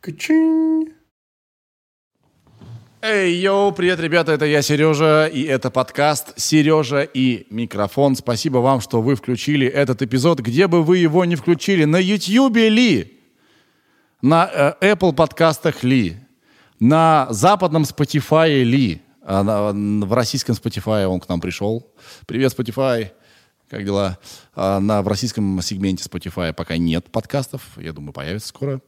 [0.00, 0.94] Качинь.
[3.02, 8.16] Эй, йоу, привет, ребята, это я, Сережа, и это подкаст «Сережа и микрофон».
[8.16, 12.56] Спасибо вам, что вы включили этот эпизод, где бы вы его не включили, на YouTube
[12.56, 13.20] ли,
[14.22, 14.50] на
[14.80, 16.16] э, Apple подкастах ли,
[16.78, 21.92] на западном Spotify ли, а на, в российском Spotify он к нам пришел.
[22.26, 23.10] Привет, Spotify.
[23.68, 24.18] Как дела?
[24.54, 27.62] А на, в российском сегменте Spotify пока нет подкастов.
[27.76, 28.80] Я думаю, появится скоро.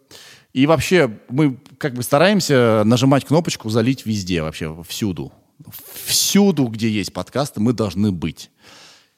[0.53, 5.33] И вообще мы как бы стараемся нажимать кнопочку «залить везде», вообще всюду.
[6.05, 8.51] Всюду, где есть подкасты, мы должны быть.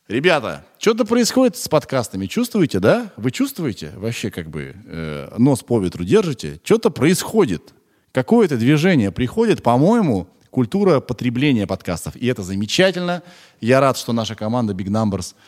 [0.07, 3.11] Ребята, что-то происходит с подкастами, чувствуете, да?
[3.17, 3.93] Вы чувствуете?
[3.97, 6.61] Вообще как бы э, нос по ветру держите?
[6.63, 7.73] Что-то происходит.
[8.13, 12.15] Какое-то движение приходит, по-моему, культура потребления подкастов.
[12.17, 13.23] И это замечательно.
[13.61, 15.35] Я рад, что наша команда Big Numbers–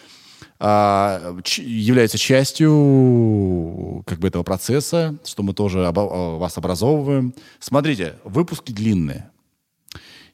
[0.59, 7.35] а, является частью как бы этого процесса, что мы тоже обо- вас образовываем.
[7.61, 9.31] Смотрите, выпуски длинные.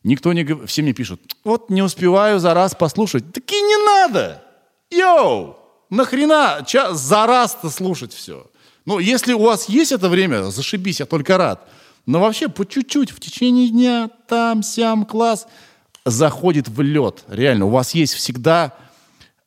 [0.05, 3.33] Никто не все мне пишут, вот не успеваю за раз послушать.
[3.33, 4.43] Так не надо!
[4.91, 5.57] Йоу!
[5.91, 8.47] Нахрена час, за раз-то слушать все?
[8.85, 11.69] Ну, если у вас есть это время, зашибись, я только рад.
[12.07, 15.47] Но вообще по чуть-чуть в течение дня, там, сям, класс,
[16.05, 17.25] заходит в лед.
[17.29, 18.75] Реально, у вас есть всегда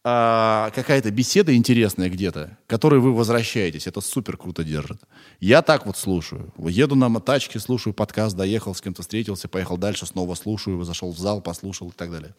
[0.08, 3.88] а, какая-то беседа интересная где-то, к которой вы возвращаетесь.
[3.88, 5.02] Это супер круто держит.
[5.40, 6.54] Я так вот слушаю.
[6.60, 11.18] Еду на тачке, слушаю подкаст, доехал, с кем-то встретился, поехал дальше, снова слушаю, зашел в
[11.18, 12.36] зал, послушал и так далее.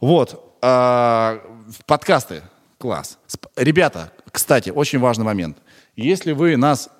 [0.00, 0.58] Вот.
[0.60, 1.40] А,
[1.86, 2.42] подкасты.
[2.78, 3.18] Класс.
[3.54, 5.58] Ребята, кстати, очень важный момент.
[5.94, 6.90] Если вы нас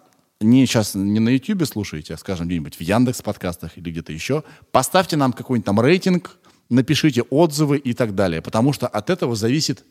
[0.40, 4.44] не сейчас не на YouTube слушаете, а, скажем, где-нибудь в Яндекс подкастах или где-то еще,
[4.70, 9.84] поставьте нам какой-нибудь там рейтинг, напишите отзывы и так далее, потому что от этого зависит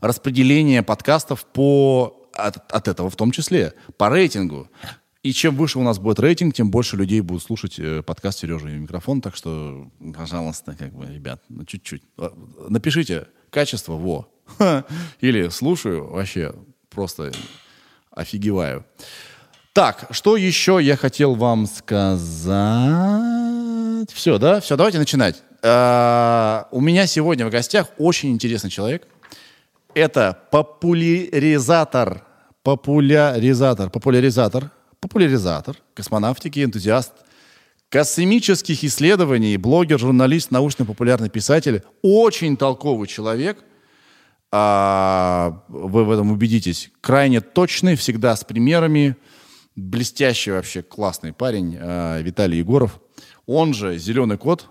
[0.00, 4.68] распределение подкастов по, от, от этого в том числе, по рейтингу.
[5.22, 8.68] И чем выше у нас будет рейтинг, тем больше людей будут слушать э, подкаст Сережа
[8.68, 9.20] и микрофон.
[9.20, 12.02] Так что, пожалуйста, как бы, ребят, ну, чуть-чуть.
[12.18, 12.30] Э,
[12.68, 14.28] напишите качество во.
[15.20, 16.54] Или слушаю, вообще
[16.88, 17.32] просто
[18.12, 18.86] офигеваю.
[19.72, 22.48] Так, что еще я хотел вам сказать?
[24.12, 24.60] Все, да?
[24.60, 25.42] Все, давайте начинать.
[25.62, 29.06] Э, у меня сегодня в гостях очень интересный человек.
[29.94, 32.24] Это популяризатор,
[32.62, 34.70] популяризатор, популяризатор,
[35.00, 37.12] популяризатор космонавтики, энтузиаст
[37.88, 43.58] космических исследований, блогер, журналист, научно-популярный писатель, очень толковый человек.
[44.50, 46.90] А, вы в этом убедитесь.
[47.00, 49.16] Крайне точный, всегда с примерами.
[49.74, 53.00] Блестящий вообще классный парень а, Виталий Егоров.
[53.46, 54.68] Он же «Зеленый кот»,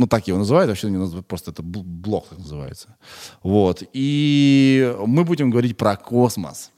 [0.00, 2.96] ну, так его называют, вообще не называют, просто это блог так называется.
[3.42, 3.82] Вот.
[3.92, 6.70] И мы будем говорить про космос.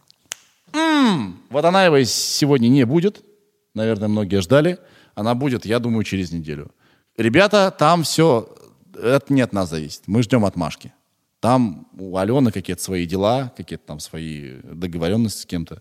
[0.73, 3.25] М-м, вот она его сегодня не будет.
[3.75, 4.79] Наверное, многие ждали.
[5.15, 6.73] Она будет, я думаю, через неделю.
[7.17, 8.49] Ребята, там все,
[9.01, 10.03] это не от нас зависит.
[10.07, 10.93] Мы ждем отмашки.
[11.39, 15.81] Там у Алены какие-то свои дела, какие-то там свои договоренности с кем-то.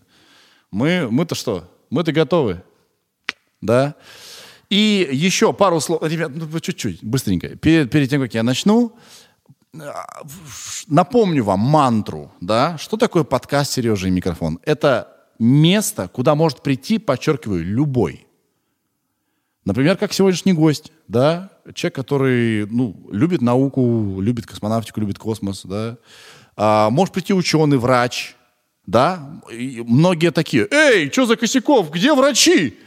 [0.70, 1.68] Мы, мы-то что?
[1.90, 2.62] Мы-то готовы.
[3.60, 3.96] Да?
[4.72, 7.56] И еще пару слов, ребят, ну, чуть-чуть, быстренько.
[7.56, 8.96] Перед, перед тем, как я начну,
[10.88, 14.58] напомню вам мантру, да, что такое подкаст «Сережа и микрофон».
[14.62, 18.26] Это место, куда может прийти, подчеркиваю, любой.
[19.66, 25.98] Например, как сегодняшний гость, да, человек, который, ну, любит науку, любит космонавтику, любит космос, да.
[26.56, 28.36] А, может прийти ученый, врач,
[28.86, 29.38] да.
[29.52, 32.78] И многие такие, эй, что за косяков, где врачи?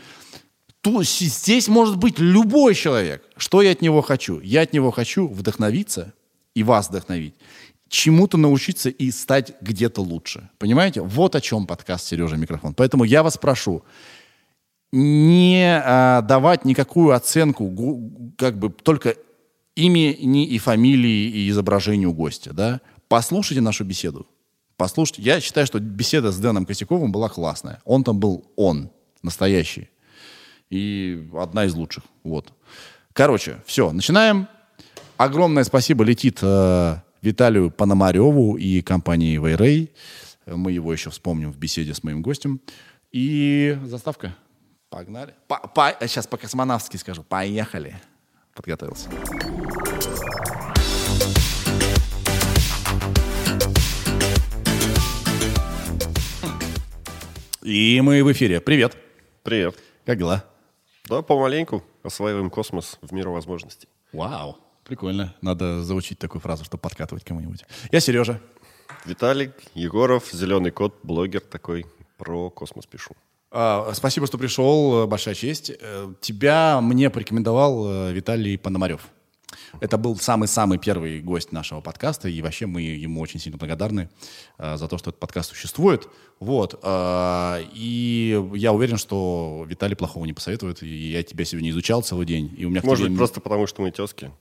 [0.86, 3.24] То здесь может быть любой человек.
[3.38, 4.40] Что я от него хочу?
[4.42, 6.14] Я от него хочу вдохновиться
[6.54, 7.34] и вас вдохновить,
[7.90, 10.48] чему-то научиться и стать где-то лучше.
[10.60, 11.02] Понимаете?
[11.02, 12.76] Вот о чем подкаст «Сережа микрофон».
[12.76, 13.82] Поэтому я вас прошу,
[14.92, 17.74] не а, давать никакую оценку,
[18.38, 19.16] как бы только
[19.76, 22.80] имени и фамилии и изображению гостя, да?
[23.08, 24.28] Послушайте нашу беседу.
[24.78, 25.24] Послушайте.
[25.24, 27.82] Я считаю, что беседа с Дэном Косяковым была классная.
[27.86, 28.92] Он там был он,
[29.24, 29.90] настоящий
[30.70, 32.04] и одна из лучших.
[32.24, 32.54] Вот.
[33.14, 34.48] Короче, все, начинаем.
[35.18, 39.92] Огромное спасибо летит э, Виталию Пономареву и компании Вейрей.
[40.46, 42.60] Мы его еще вспомним в беседе с моим гостем.
[43.12, 44.36] И заставка.
[44.90, 45.34] Погнали.
[45.48, 47.24] По, по, сейчас по-космонавски скажу.
[47.24, 47.96] Поехали.
[48.54, 49.10] Подготовился.
[57.64, 58.62] И мы в эфире.
[58.62, 58.96] Привет.
[59.44, 59.76] Привет.
[60.06, 60.46] Как дела?
[61.08, 63.88] Да, помаленьку осваиваем космос в миру возможностей.
[64.12, 65.36] Вау, прикольно.
[65.42, 67.64] Надо заучить такую фразу, чтобы подкатывать кому-нибудь.
[67.92, 68.42] Я Сережа.
[69.06, 71.86] Виталик Егоров, зеленый кот, блогер такой,
[72.18, 73.16] про космос пишу.
[73.52, 75.72] А, Спасибо, что пришел, большая честь.
[75.80, 79.08] Э, Тебя мне порекомендовал э, Виталий Пономарев.
[79.80, 84.10] Это был самый-самый первый гость нашего подкаста, и вообще мы ему очень сильно благодарны
[84.58, 86.08] э, за то, что этот подкаст существует.
[86.40, 86.80] Вот.
[86.82, 90.84] э, и я уверен, что Виталий плохого не посоветует.
[90.84, 92.54] И я тебя сегодня изучал целый день.
[92.58, 94.32] И у меня Может тебе быть, просто потому, что мы тески.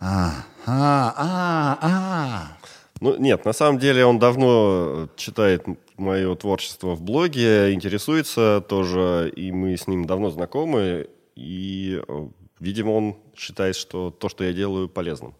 [0.00, 2.56] А, а, а, а.
[3.00, 5.64] Ну, нет, на самом деле он давно читает
[5.96, 12.28] мое творчество в блоге, интересуется тоже, и мы с ним давно знакомы, и, э,
[12.62, 15.34] видимо, он считает, что то, что я делаю, полезным.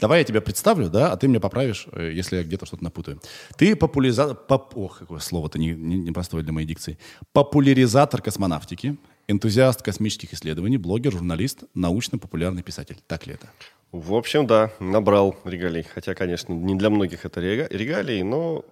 [0.00, 3.20] Давай я тебя представлю, да, а ты меня поправишь, э, если я где-то что-то напутаю.
[3.56, 4.36] Ты популяризатор...
[4.74, 6.98] Ох, какое слово-то не- не- непростое для моей дикции.
[7.32, 8.96] Популяризатор космонавтики,
[9.26, 12.98] энтузиаст космических исследований, блогер, журналист, научно-популярный писатель.
[13.08, 13.48] Так ли это?
[13.90, 15.82] В общем, да, набрал регалий.
[15.82, 18.64] Хотя, конечно, не для многих это рега- регалии, но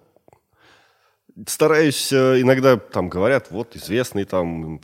[1.45, 4.79] стараюсь э, иногда, там говорят, вот известный там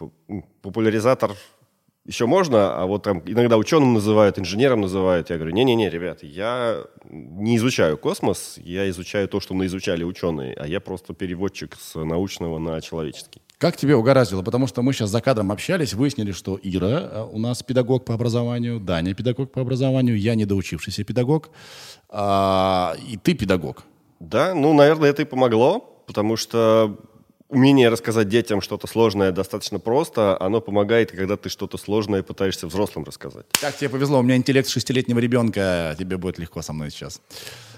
[0.62, 1.32] популяризатор
[2.06, 5.30] еще можно, а вот там иногда ученым называют, инженером называют.
[5.30, 10.68] Я говорю, не-не-не, ребят, я не изучаю космос, я изучаю то, что наизучали ученые, а
[10.68, 13.42] я просто переводчик с научного на человеческий.
[13.60, 14.42] Как тебе угораздило?
[14.42, 18.16] Потому что мы сейчас за кадром общались, выяснили, что Ира э, у нас педагог по
[18.16, 21.52] образованию, Даня педагог по образованию, я недоучившийся педагог,
[22.10, 23.84] а, и ты педагог.
[24.20, 26.98] Да, ну, наверное, это и помогло, потому что
[27.52, 33.04] умение рассказать детям что-то сложное достаточно просто, оно помогает, когда ты что-то сложное пытаешься взрослым
[33.06, 33.46] рассказать.
[33.60, 37.22] Как тебе повезло, у меня интеллект шестилетнего ребенка, тебе будет легко со мной сейчас.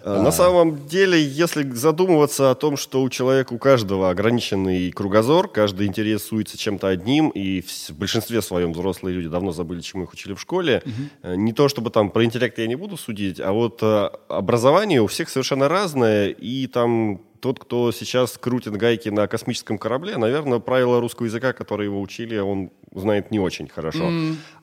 [0.04, 5.48] Э, На самом деле, если задумываться о том, что у человека, у каждого ограниченный кругозор,
[5.48, 10.34] каждый интересуется чем-то одним, и в большинстве своем взрослые люди давно забыли, чему их учили
[10.34, 10.84] в школе.
[11.24, 15.02] Э, Не то чтобы там про интеллект я не буду судить, а вот э, образование
[15.02, 20.60] у всех совершенно разное, и там тот, кто сейчас крутит гайки на космическом корабле, наверное,
[20.60, 24.10] правила русского языка, которые его учили, он знает не очень хорошо.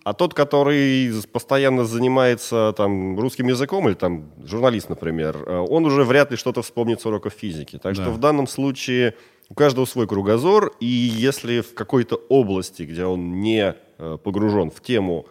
[0.02, 6.04] А тот, который постоянно занимается там русским языком или там журналист, например, э, он уже
[6.04, 7.76] вряд ли что-то вспомнит с уроков физики.
[7.76, 8.02] Так Да.
[8.02, 9.14] что в данном случае
[9.50, 14.80] у каждого свой кругозор, и если в какой-то области, где он не э, погружен в
[14.80, 15.26] тему,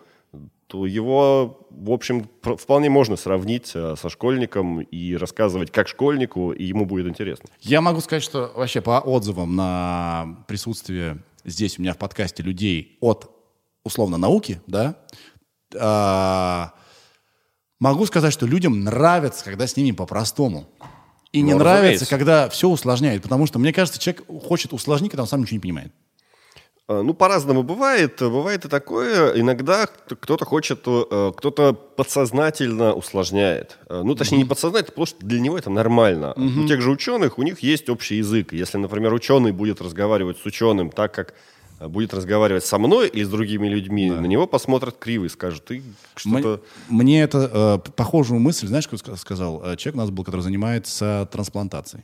[0.70, 6.64] то его, в общем, вполне можно сравнить э, со школьником и рассказывать как школьнику, и
[6.64, 7.50] ему будет интересно.
[7.60, 13.00] Я могу сказать, что вообще по отзывам на присутствие здесь у меня в подкасте людей
[13.02, 13.32] от
[13.84, 14.98] условно науки, да,
[15.76, 16.74] а,
[17.80, 20.70] могу сказать, что людям нравится, когда с ними по-простому.
[21.32, 22.10] И не Ну, нравится, разумеется.
[22.10, 25.62] когда все усложняет, потому что, мне кажется, человек хочет усложнить, когда он сам ничего не
[25.62, 25.92] понимает.
[26.90, 28.18] Э, Ну, по-разному бывает.
[28.20, 29.40] Бывает и такое.
[29.40, 33.78] Иногда кто-то хочет, э, кто-то подсознательно усложняет.
[33.88, 36.34] Э, Ну, точнее, не подсознательно, потому что для него это нормально.
[36.36, 38.54] У тех же ученых, у них есть общий язык.
[38.54, 41.34] Если, например, ученый будет разговаривать с ученым так, как
[41.88, 45.82] будет разговаривать со мной или с другими людьми, на него посмотрят криво и скажут, ты
[46.16, 46.62] что-то...
[46.90, 50.24] М- Мне это э, похожую мысль, знаешь, как ска- сказал э, человек у нас был,
[50.24, 52.04] который занимается трансплантацией.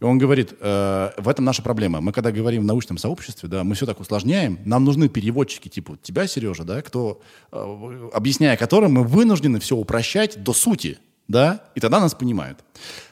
[0.00, 2.00] И он говорит, э, в этом наша проблема.
[2.00, 5.98] Мы когда говорим в научном сообществе, да, мы все так усложняем, нам нужны переводчики типа
[6.02, 7.20] тебя, Сережа, да, кто,
[7.52, 12.60] э, объясняя которым мы вынуждены все упрощать до сути, да, и тогда нас понимают.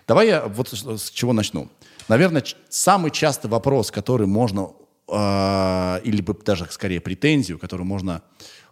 [0.07, 1.69] Давай я вот с, чего начну.
[2.07, 4.71] Наверное, самый частый вопрос, который можно,
[5.09, 8.23] э, или бы даже скорее претензию, которую можно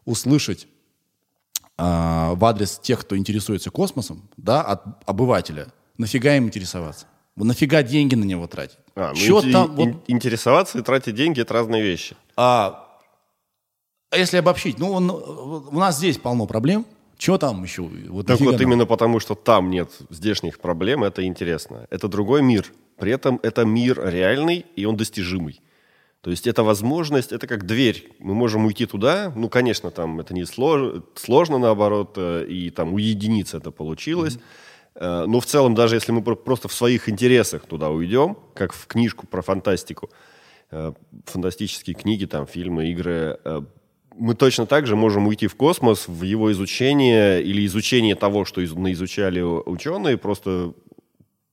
[0.04, 0.66] услышать
[1.78, 7.06] а, в адрес тех, кто интересуется космосом, да, от обывателя, нафига им интересоваться?
[7.36, 8.78] Нафига деньги на него тратить?
[8.94, 12.14] А, ну, инте- там, вот, ин- Интересоваться и тратить деньги– это разные вещи.
[12.36, 12.88] а,
[14.10, 16.84] а если обобщить, ну, он, у нас здесь полно проблем,
[17.16, 17.82] чего там еще?
[17.82, 18.60] Вот Так вот нам?
[18.62, 21.86] именно потому, что там нет здешних проблем, это интересно.
[21.88, 22.66] Это другой мир.
[22.98, 25.60] При этом это мир реальный, и он достижимый.
[26.22, 28.12] То есть это возможность, это как дверь.
[28.20, 29.32] Мы можем уйти туда.
[29.34, 32.98] Ну, конечно, там это не слож- сложно, наоборот, э, и там у
[33.58, 34.38] это получилось.
[34.94, 38.72] Э, Но в целом, даже если мы про- просто в своих интересах туда уйдем, как
[38.72, 40.10] в книжку про фантастику,
[40.70, 40.92] э,
[41.26, 43.38] фантастические книги, там, фильмы, игры,
[44.16, 48.60] мы точно так же можем уйти в космос, в его изучение или изучение того, что
[48.60, 50.72] из- наизучали ученые, просто,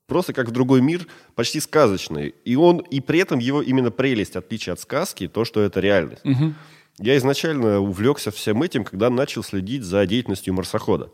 [0.09, 2.35] просто как в другой мир, почти сказочный.
[2.43, 6.23] И он, и при этом его именно прелесть, отличие от сказки, то, что это реальность.
[6.97, 11.05] Я изначально увлекся всем этим, когда начал следить за деятельностью марсохода.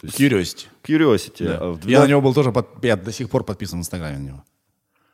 [0.00, 0.66] То есть Curiosity.
[0.84, 1.44] Curiosity.
[1.44, 1.58] Да.
[1.60, 3.82] э, в Я на 12 него был тоже, под- я до сих пор подписан в
[3.82, 4.44] Инстаграме на него.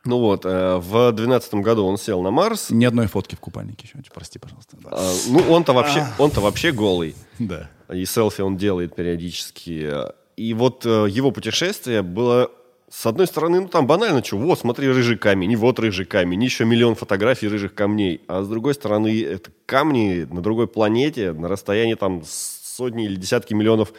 [0.05, 2.69] Ну вот, э, в 2012 году он сел на Марс.
[2.69, 3.97] Ни одной фотки в купальнике еще.
[4.13, 4.77] Прости, пожалуйста.
[4.79, 4.89] Да.
[4.91, 7.15] А, Ну, он-то вообще, он-то вообще голый.
[7.39, 7.69] Да.
[7.91, 9.91] И селфи он делает периодически.
[10.37, 12.51] И вот э, его путешествие было
[12.97, 16.41] с одной стороны, ну там банально, что, вот, смотри, рыжий камень, и вот рыжий камень,
[16.41, 18.21] еще миллион фотографий рыжих камней.
[18.27, 23.53] А с другой стороны, это камни на другой планете, на расстоянии там сотни или десятки
[23.53, 23.91] миллионов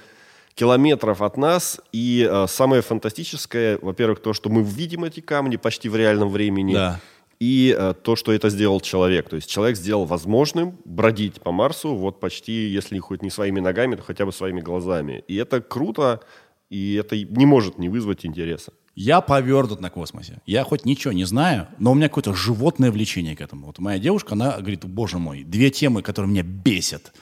[0.55, 1.79] километров от нас.
[1.93, 6.73] И э, самое фантастическое, во-первых, то, что мы видим эти камни почти в реальном времени.
[6.73, 6.99] Да.
[7.39, 9.29] И э, то, что это сделал человек.
[9.29, 13.95] То есть человек сделал возможным бродить по Марсу вот почти, если хоть не своими ногами,
[13.95, 15.23] то хотя бы своими глазами.
[15.29, 16.23] И это круто,
[16.71, 18.73] и это не может не вызвать интереса.
[18.97, 20.41] Я повернут на космосе.
[20.47, 23.67] Я хоть ничего не знаю, но у меня какое-то животное влечение к этому.
[23.67, 27.13] Вот моя девушка, она говорит, боже мой, две темы, которые меня бесят.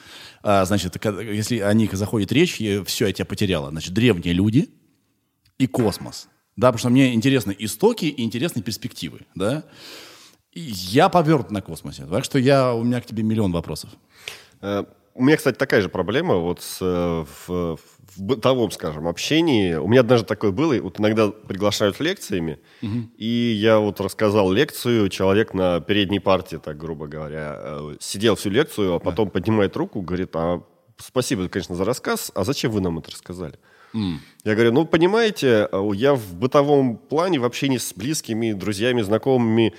[0.41, 3.71] А, значит, если о них заходит речь, я, все, я тебя потеряла.
[3.71, 4.69] Значит, древние люди
[5.57, 6.29] и космос.
[6.55, 9.65] Да, потому что мне интересны истоки и интересны перспективы, да.
[10.53, 13.89] И я повернут на космосе, так что я, у меня к тебе миллион вопросов.
[14.61, 17.77] Э, у меня, кстати, такая же проблема вот с, э, в,
[18.15, 19.75] в бытовом, скажем, общении.
[19.75, 23.09] У меня однажды такое было, вот иногда приглашают лекциями, угу.
[23.17, 28.49] и я вот рассказал лекцию, человек на передней партии, так грубо говоря, э, сидел всю
[28.49, 29.31] лекцию, а потом да.
[29.31, 30.63] поднимает руку, говорит, а
[30.97, 33.55] спасибо, конечно, за рассказ, а зачем вы нам это рассказали?
[33.93, 34.17] Mm.
[34.43, 39.73] Я говорю, ну, понимаете, я в бытовом плане, в общении с близкими, друзьями, знакомыми,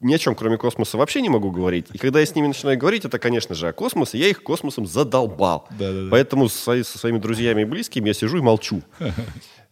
[0.00, 1.86] ни о чем, кроме космоса, вообще не могу говорить.
[1.92, 4.18] И когда я с ними начинаю говорить, это, конечно же, о космосе.
[4.18, 5.66] Я их космосом задолбал.
[5.70, 6.08] Да, да, да.
[6.10, 8.82] Поэтому со, со своими друзьями и близкими я сижу и молчу.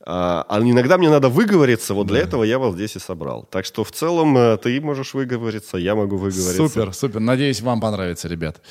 [0.08, 3.42] А, а иногда мне надо выговориться, вот для этого я вас здесь и собрал.
[3.42, 6.68] Так что в целом э, ты можешь выговориться, я могу выговориться.
[6.68, 7.18] Супер, супер.
[7.18, 8.62] Надеюсь, вам понравится, ребят.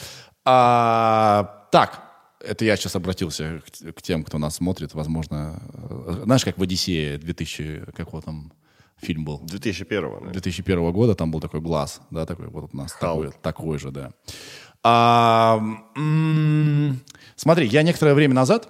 [0.46, 2.06] А, так,
[2.40, 5.62] это я сейчас обратился к, к тем, кто нас смотрит, возможно.
[5.74, 8.54] Э, знаешь, как в «Одиссее» 2000, какого там
[9.06, 9.40] фильм был.
[9.40, 10.32] 2001 да?
[10.32, 14.12] 2001 года, там был такой глаз, да, такой вот у нас такой, такой же, да.
[14.84, 15.60] А,
[17.36, 18.70] смотри, я некоторое время назад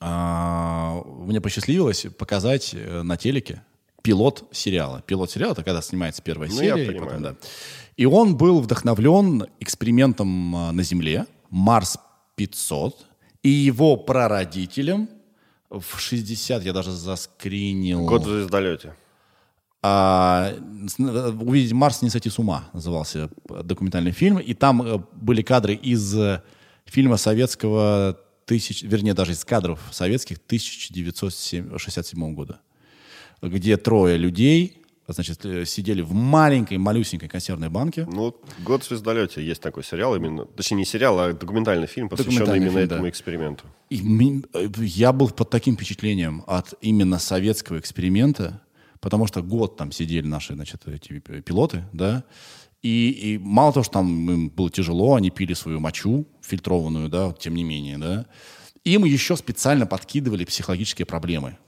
[0.00, 3.62] а, мне посчастливилось показать э, на телеке
[4.02, 5.02] пилот сериала.
[5.06, 6.92] Пилот сериала это когда снимается первая ну, серия.
[6.92, 7.36] И, потом, да.
[7.96, 11.98] и он был вдохновлен экспериментом а, на Земле Марс
[12.36, 13.06] 500
[13.42, 15.08] и его прародителем
[15.70, 18.04] в 60, я даже заскринил.
[18.06, 18.94] Год в звездолете.
[19.86, 20.54] А,
[20.98, 24.38] «Увидеть Марс, не сойти с ума» назывался документальный фильм.
[24.38, 26.42] И там э, были кадры из э,
[26.86, 32.60] фильма советского, тысяч, вернее, даже из кадров советских 1967 года,
[33.42, 38.06] где трое людей значит, э, сидели в маленькой, малюсенькой консервной банке.
[38.10, 42.38] Ну, «Год в звездолете» есть такой сериал именно, точнее не сериал, а документальный фильм, посвященный
[42.38, 43.10] документальный именно фильм, этому да.
[43.10, 43.64] эксперименту.
[43.90, 44.00] И
[44.86, 48.62] я был под таким впечатлением от именно советского эксперимента,
[49.04, 52.24] потому что год там сидели наши, значит, эти пилоты, да,
[52.80, 57.34] и, и мало того, что там им было тяжело, они пили свою мочу фильтрованную, да,
[57.38, 58.24] тем не менее, да,
[58.82, 61.58] им еще специально подкидывали психологические проблемы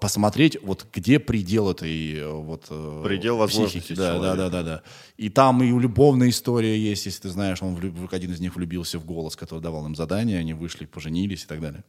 [0.00, 4.82] посмотреть, вот где предел этой вот э, предел возможностей да, да, да, да, да.
[5.16, 7.76] И там и любовная история есть, если ты знаешь, он
[8.10, 11.60] один из них влюбился в голос, который давал им задание, они вышли, поженились и так
[11.60, 11.84] далее.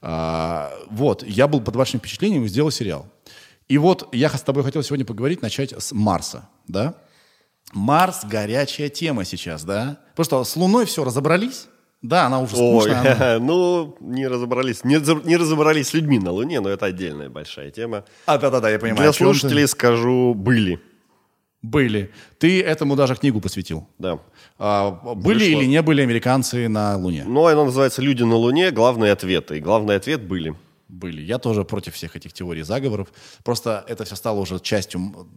[0.00, 3.06] А, вот, я был под вашим впечатлением и сделал сериал.
[3.68, 6.94] И вот я с тобой хотел сегодня поговорить, начать с Марса, да?
[7.72, 9.98] Марс– горячая тема сейчас, да?
[10.14, 11.66] Потому что с Луной все разобрались,
[12.00, 13.02] да, она уже скучная.
[13.02, 13.38] Ой, она...
[13.44, 14.84] ну, не разобрались.
[14.84, 18.04] Не, не разобрались с людьми на Луне, но это отдельная большая тема.
[18.26, 19.02] А, да-да-да, я понимаю.
[19.02, 19.68] Для слушателей ты...
[19.68, 20.80] скажу, были.
[21.62, 22.12] Были.
[22.38, 23.88] Ты этому даже книгу посвятил.
[23.98, 24.20] Да.
[24.58, 25.60] А, были Вышло.
[25.60, 27.24] или не были американцы на Луне?
[27.26, 28.70] Ну, она называется «Люди на Луне.
[28.70, 29.56] Главные ответы».
[29.58, 30.54] И главный ответ– были
[30.88, 31.20] были.
[31.20, 33.08] Я тоже против всех этих теорий заговоров.
[33.44, 35.28] Просто это все стало уже частью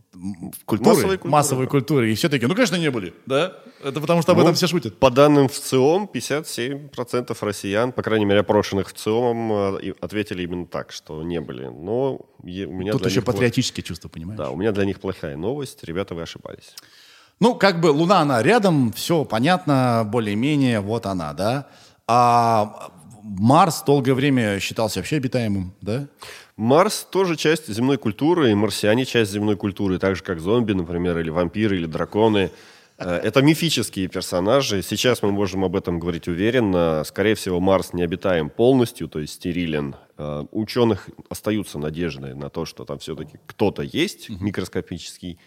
[0.66, 1.32] культуры, массовой культуры.
[1.32, 2.12] Массовой культуры.
[2.12, 3.14] И все таки ну, конечно, не были.
[3.26, 3.54] Да?
[3.84, 4.98] Это потому что об ну, этом все шутят.
[5.00, 10.68] По данным в ЦИОМ, 57% россиян, по крайней мере, опрошенных в ЦИОМ, э, ответили именно
[10.68, 11.66] так, что не были.
[11.66, 14.38] Но у меня Тут еще патриотические чувства, понимаешь?
[14.38, 15.84] Да, у меня для них плохая новость.
[15.84, 16.76] Ребята, вы ошибались.
[17.40, 21.70] Ну, как бы Луна, она рядом, все понятно, более-менее, вот она, да.
[22.06, 22.92] А
[23.38, 26.08] Марс долгое время считался вообще обитаемым, да?
[26.58, 31.18] Марс тоже часть земной культуры, и марсиане часть земной культуры, так же как зомби, например,
[31.20, 32.52] или вампиры, или драконы.
[32.98, 34.82] Э, это мифические персонажи.
[34.82, 37.04] Сейчас мы можем об этом говорить уверенно.
[37.06, 39.96] Скорее всего, Марс не обитаем полностью, то есть стерилен.
[40.18, 45.40] Э, у ученых остаются надежды на то, что там все-таки кто-то есть микроскопический.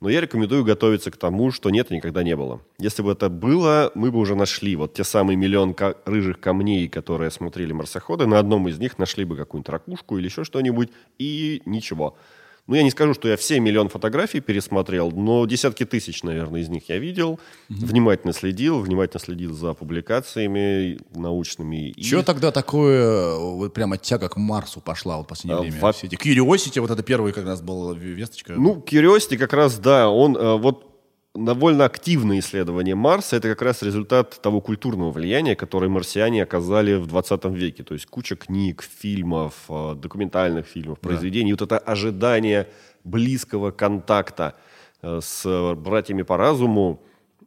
[0.00, 2.60] Но я рекомендую готовиться к тому, что нет никогда не было.
[2.78, 5.74] Если бы это было, мы бы уже нашли вот те самые миллион
[6.04, 8.26] рыжих камней, которые смотрели марсоходы.
[8.26, 12.16] На одном из них нашли бы какую-нибудь ракушку или еще что-нибудь, и ничего.
[12.66, 16.68] Ну, я не скажу, что я все миллион фотографий пересмотрел, но десятки тысяч, наверное, из
[16.70, 17.32] них я видел.
[17.68, 17.86] Угу.
[17.86, 21.92] Внимательно следил, внимательно следил за публикациями научными.
[22.00, 22.24] Чего и...
[22.24, 25.78] тогда такое, вот прямо тяга к Марсу пошла вот в последнее а, время?
[25.78, 25.92] Во...
[25.92, 28.54] Все эти Curiosity, вот это первый как раз был весточка.
[28.54, 30.93] Ну, Curiosity как раз, да, он э, вот
[31.34, 37.06] довольно активное исследование Марса– это как раз результат того культурного влияния, которое марсиане оказали в
[37.06, 37.82] 20 веке.
[37.82, 41.52] То есть куча книг, фильмов, э, документальных фильмов, произведений.
[41.52, 41.64] Да.
[41.64, 42.68] Вот это ожидание
[43.02, 44.54] близкого контакта
[45.02, 47.02] э, с братьями по разуму,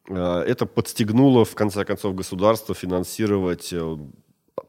[0.10, 3.74] э, это подстегнуло, в конце концов, государство финансировать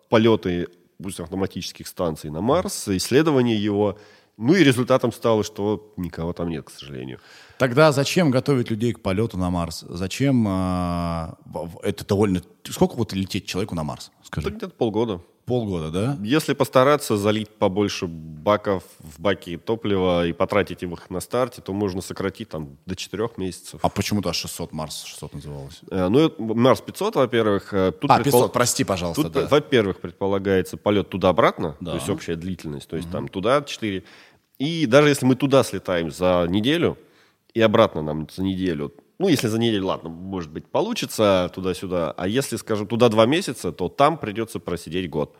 [0.09, 0.69] полеты
[1.03, 3.99] пусть автоматических станций на Марс, исследование его.
[4.39, 7.19] Ну и результатом стало, что никого там нет, к сожалению.
[7.59, 9.85] Тогда зачем готовить людей к полету на Марс?
[9.89, 11.35] Зачем э,
[11.83, 12.41] это довольно...
[12.63, 14.13] Сколько вот лететь человеку на Марс?
[14.23, 14.51] Скажи.
[14.51, 15.21] где-то полгода.
[15.45, 16.19] Полгода, да?
[16.23, 22.03] Если постараться залить побольше баков в баки топлива и потратить их на старте, то можно
[22.03, 23.81] сократить там до 4 месяцев.
[23.83, 25.81] А почему-то 600 Марс 600 называлось?
[25.91, 27.73] Э, ну, Марс 500, во-первых.
[27.73, 28.43] Э, тут а, предпол...
[28.43, 29.23] 500, прости, пожалуйста.
[29.23, 29.47] Тут, да.
[29.49, 31.93] во-первых, предполагается полет туда-обратно, да.
[31.93, 33.13] то есть общая длительность, то есть угу.
[33.15, 34.05] там туда 4.
[34.59, 36.99] И даже если мы туда слетаем за неделю,
[37.55, 38.93] и обратно нам за неделю.
[39.19, 42.13] Ну, если за неделю, ладно, может быть, получится туда-сюда.
[42.17, 45.37] А если, скажем, туда два месяца, то там придется просидеть год.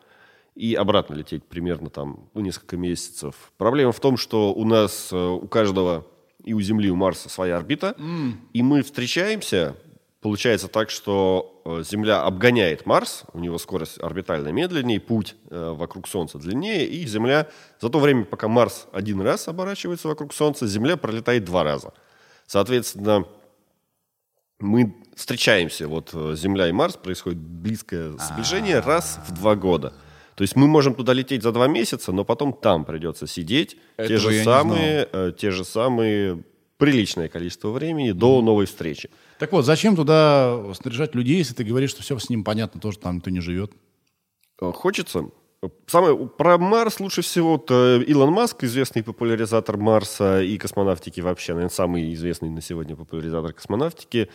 [0.57, 3.53] И обратно лететь примерно там ну, несколько месяцев.
[3.57, 6.05] Проблема в том, что у нас, э, у каждого
[6.43, 7.95] и у Земли, и у Марса своя орбита.
[7.99, 8.33] Mm.
[8.55, 9.77] И мы встречаемся,
[10.21, 16.09] получается так, что э, Земля обгоняет Марс, у него скорость орбитальная медленнее, путь э, вокруг
[16.09, 17.49] Солнца длиннее, и Земля
[17.81, 21.93] за то время, пока Марс один раз оборачивается вокруг Солнца, Земля пролетает два раза.
[22.47, 23.27] Соответственно,
[24.59, 29.93] мы встречаемся, вот э, Земля и Марс, происходит близкое сближение раз в два года.
[30.35, 34.19] То есть мы можем туда лететь за два месяца, но потом там придется сидеть те
[34.19, 36.45] же самые, э, те же самые
[36.79, 39.11] приличное количество времени до новой встречи.
[39.39, 42.99] Так вот, зачем туда снаряжать людей, если ты говоришь, что все с ним понятно, тоже
[42.99, 43.73] там никто не живет?
[44.61, 45.27] Э, хочется.
[45.89, 51.53] Самое, про Марс лучше всего вот, э, Илон Маск, известный популяризатор Марса и космонавтики вообще,
[51.53, 54.29] наверное, самый известный на сегодня популяризатор космонавтики.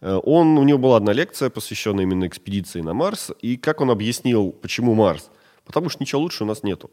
[0.00, 3.32] Э, он, у него была одна лекция, посвященная именно экспедиции на Марс.
[3.42, 5.30] И как он объяснил, почему Марс?
[5.64, 6.92] Потому что ничего лучше у нас нету.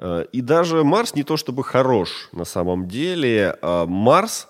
[0.00, 3.56] Э, и даже Марс не то чтобы хорош на самом деле.
[3.62, 4.48] А Марс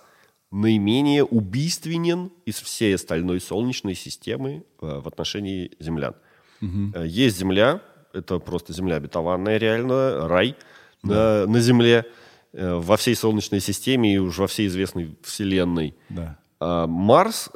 [0.51, 6.15] наименее убийственен из всей остальной Солнечной системы в отношении землян.
[6.63, 7.03] Угу.
[7.05, 7.81] Есть Земля,
[8.13, 10.57] это просто земля обетованная реально, рай
[11.03, 11.45] да.
[11.47, 12.05] на, на Земле,
[12.53, 15.95] э, во всей Солнечной системе и уже во всей известной Вселенной.
[16.09, 16.39] Да.
[16.59, 17.51] А Марс,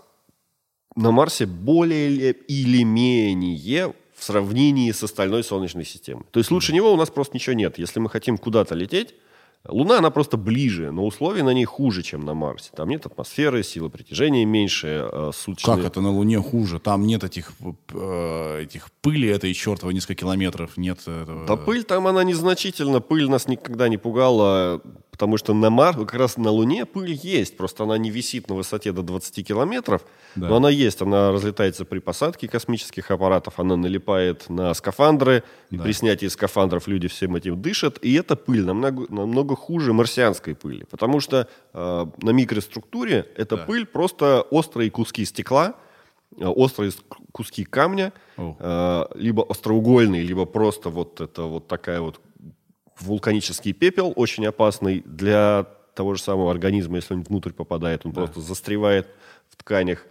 [0.96, 6.24] на Марсе более или менее в сравнении с остальной Солнечной системой.
[6.30, 7.78] То есть лучше него у нас просто ничего нет.
[7.78, 9.14] Если мы хотим куда-то лететь,
[9.66, 12.70] Луна, она просто ближе, но условия на ней хуже, чем на Марсе.
[12.76, 15.76] Там нет атмосферы, сила притяжения меньше, э, суточные...
[15.76, 16.78] Как это на Луне хуже?
[16.78, 17.52] Там нет этих,
[17.94, 21.46] э, этих пыли этой чертовой несколько километров, нет этого...
[21.46, 24.82] Да пыль там, она незначительна, пыль нас никогда не пугала.
[25.10, 28.56] Потому что на Марс, как раз на Луне пыль есть, просто она не висит на
[28.56, 30.02] высоте до 20 километров,
[30.34, 30.48] да.
[30.48, 35.76] но она есть, она разлетается при посадке космических аппаратов, она налипает на скафандры, да.
[35.76, 40.54] и при снятии скафандров люди всем этим дышат, и эта пыль намного, намного хуже марсианской
[40.54, 43.64] пыли, потому что э, на микроструктуре эта да.
[43.64, 45.74] пыль просто острые куски стекла,
[46.38, 46.92] э, острые
[47.32, 52.20] куски камня, э, либо остроугольные, либо просто вот это вот такая вот
[53.00, 58.22] вулканический пепел, очень опасный для того же самого организма, если он внутрь попадает, он да.
[58.22, 59.08] просто застревает
[59.48, 60.06] в тканях.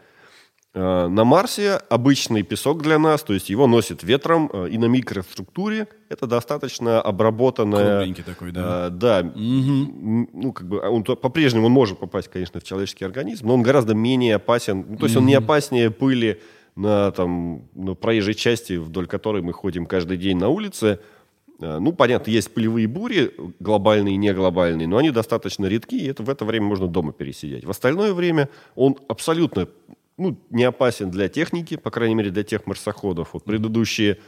[0.76, 4.86] Э, на Марсе обычный песок для нас, то есть его носит ветром, э, и на
[4.86, 7.98] микроструктуре это достаточно обработанная...
[7.98, 8.88] Кругленький такой, да.
[8.88, 9.20] Э, да.
[9.20, 10.30] Угу.
[10.34, 13.94] Ну, как бы, он по-прежнему он может попасть, конечно, в человеческий организм, но он гораздо
[13.94, 15.22] менее опасен, ну, то есть угу.
[15.22, 16.42] он не опаснее пыли
[16.76, 21.00] на, там, на проезжей части, вдоль которой мы ходим каждый день на улице,
[21.60, 26.30] ну, понятно, есть пылевые бури, глобальные и неглобальные, но они достаточно редки, и это в
[26.30, 27.64] это время можно дома пересидеть.
[27.64, 29.70] В остальное время он абсолютно
[30.18, 33.34] ну, не опасен для техники, по крайней мере, для тех марсоходов.
[33.34, 34.20] Вот предыдущие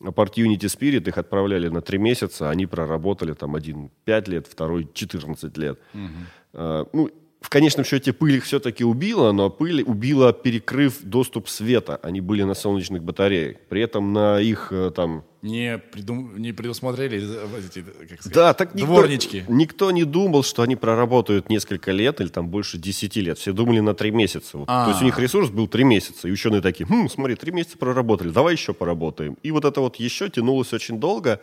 [0.00, 5.56] Opportunity Spirit их отправляли на три месяца, они проработали там один 5 лет, второй 14
[5.56, 5.78] лет.
[5.94, 6.88] Угу.
[6.92, 7.10] Ну,
[7.46, 12.00] в конечном счете пыль их все-таки убила, но пыль убила, перекрыв доступ света.
[12.02, 13.58] Они были на солнечных батареях.
[13.68, 15.22] При этом на их э, там...
[15.42, 16.36] Не, придум...
[16.38, 19.44] не предусмотрели эти, как сказать, да, так никто, дворнички.
[19.46, 23.38] Никто не думал, что они проработают несколько лет или там больше 10 лет.
[23.38, 24.58] Все думали на 3 месяца.
[24.58, 24.66] Вот.
[24.66, 26.26] То есть у них ресурс был 3 месяца.
[26.26, 29.38] И ученые такие, хм, смотри, 3 месяца проработали, давай еще поработаем.
[29.44, 31.40] И вот это вот еще тянулось очень долго.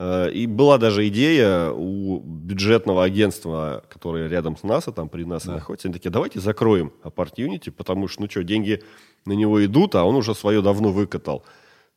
[0.00, 5.48] Э, И была даже идея у бюджетного агентства, которое рядом с НАСА, там при НАСА
[5.54, 8.80] находится, они такие, давайте закроем Opportunity, потому что, ну что, деньги
[9.26, 11.42] на него идут, а он уже свое давно выкатал.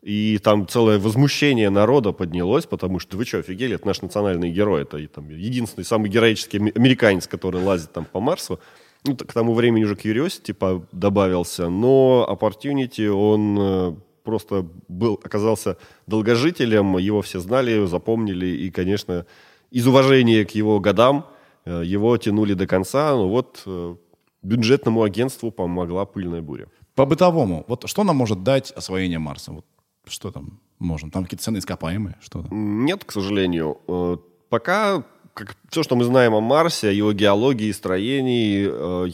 [0.02, 4.82] И там целое возмущение народа поднялось, потому что вы что, офигели, это наш национальный герой,
[4.82, 8.60] это там, единственный самый героический американец, который лазит там по Марсу.
[9.06, 15.78] Ну, к тому времени уже Curiosity по- добавился, но Opportunity, он э, просто был, оказался
[16.08, 19.26] долгожителем, его все знали, запомнили, и, конечно,
[19.72, 21.26] из уважения к его годам
[21.66, 23.96] э, его тянули до конца, но вот э,
[24.44, 26.68] бюджетному агентству помогла пыльная буря.
[26.96, 29.54] По бытовому, вот что нам может дать освоение Марса?
[29.54, 29.66] Вот
[30.08, 31.10] что там можно?
[31.10, 32.18] Там какие-то ценные ископаемые?
[32.22, 33.78] Что Нет, к сожалению.
[33.88, 34.18] Э,
[34.50, 38.64] Пока как, все, что мы знаем о Марсе, о его геологии, строении,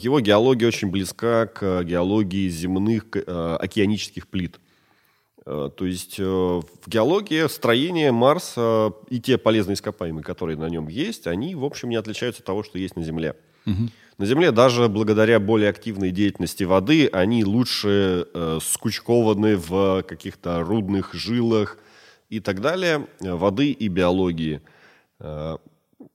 [0.02, 4.58] его геология очень близка к геологии земных океанических плит.
[5.48, 10.88] Э, То есть э, в геологии строение Марса и те полезные ископаемые, которые на нем
[10.88, 13.34] есть, они, в общем, не отличаются от того, что есть на Земле.
[14.18, 21.14] На Земле даже благодаря более активной деятельности воды они лучше э, скучкованы в каких-то рудных
[21.14, 21.78] жилах
[22.28, 24.60] и так далее, э, воды и биологии.
[25.20, 25.56] Э,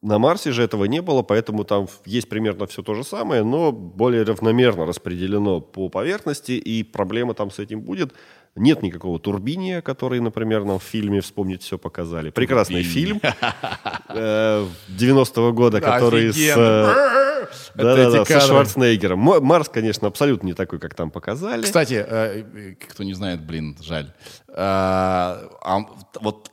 [0.01, 3.71] на Марсе же этого не было, поэтому там есть примерно все то же самое, но
[3.71, 8.13] более равномерно распределено по поверхности, и проблема там с этим будет.
[8.55, 12.29] Нет никакого турбиния, который, например, нам в фильме «Вспомнить все» показали.
[12.29, 13.19] Прекрасный фильм
[14.09, 16.37] э, 90-го года, который с...
[16.37, 18.41] э, Это Да-да-да, эти со.
[18.41, 19.17] Шварценеггером.
[19.19, 21.63] Марс, конечно, абсолютно не такой, как там показали.
[21.63, 24.13] Кстати, э, э, кто не знает, блин, жаль.
[24.55, 25.79] А
[26.21, 26.51] вот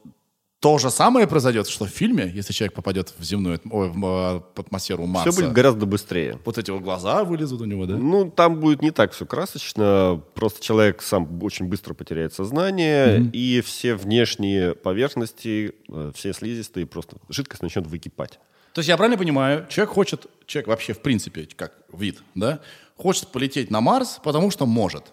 [0.60, 4.60] то же самое произойдет, что в фильме, если человек попадет в земную, ой, в э,
[4.60, 5.30] атмосферу Марса.
[5.30, 6.38] Все будет гораздо быстрее.
[6.44, 7.96] Вот эти вот глаза вылезут у него, да?
[7.96, 10.22] Ну, там будет не так все красочно.
[10.34, 17.16] Просто человек сам очень быстро потеряет сознание, и все внешние поверхности, э, все слизистые, просто
[17.30, 18.38] жидкость начнет выкипать.
[18.74, 22.60] То есть я правильно понимаю, человек хочет, человек вообще в принципе, как вид, да,
[22.96, 25.04] хочет полететь на Марс, потому что может.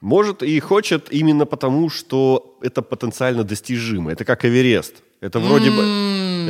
[0.00, 4.10] Может и хочет именно потому, что это потенциально достижимо.
[4.12, 5.02] Это как Эверест.
[5.20, 5.82] Это вроде бы,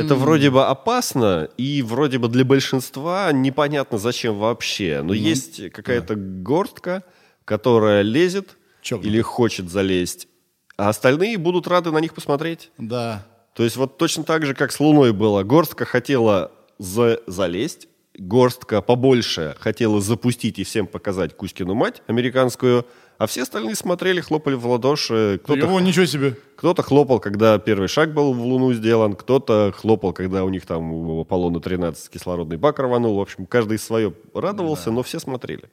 [0.01, 5.01] это вроде бы опасно, и вроде бы для большинства непонятно, зачем вообще.
[5.03, 7.03] Но есть какая-то горстка,
[7.43, 9.11] которая лезет Чокнутых.
[9.13, 10.29] или хочет залезть,
[10.77, 12.71] а остальные будут рады на них посмотреть.
[12.77, 13.27] Да.
[13.53, 15.43] То есть вот точно так же, как с Луной было.
[15.43, 22.85] Горстка хотела за- залезть, горстка побольше хотела запустить и всем показать Кузькину мать американскую,
[23.21, 25.39] а все остальные смотрели, хлопали в ладоши.
[25.43, 26.35] Кто-то, Его ничего себе.
[26.55, 30.91] кто-то хлопал, когда первый шаг был в Луну сделан, кто-то хлопал, когда у них там
[30.91, 33.15] у Аполлона-13 кислородный бак рванул.
[33.15, 35.65] В общем, каждый свое радовался, но все смотрели.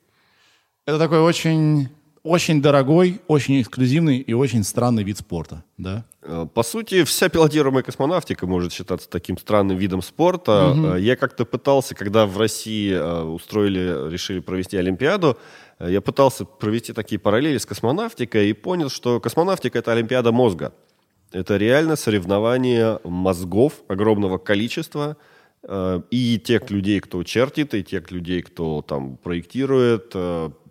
[0.84, 1.88] Это такой очень,
[2.22, 6.04] очень дорогой, очень эксклюзивный и очень странный вид спорта, да?
[6.22, 10.74] Э, По сути, вся пилотируемая космонавтика может считаться таким странным видом спорта.
[10.96, 15.38] Э, Я как-то пытался, когда в России э, устроили, решили провести Олимпиаду,
[15.80, 20.72] я пытался провести такие параллели с космонавтикой и понял, что космонавтика— это Олимпиада мозга.
[21.30, 25.16] Это реально соревнование мозгов огромного количества,
[26.10, 30.14] и тех людей, кто чертит, и тех людей, кто там проектирует,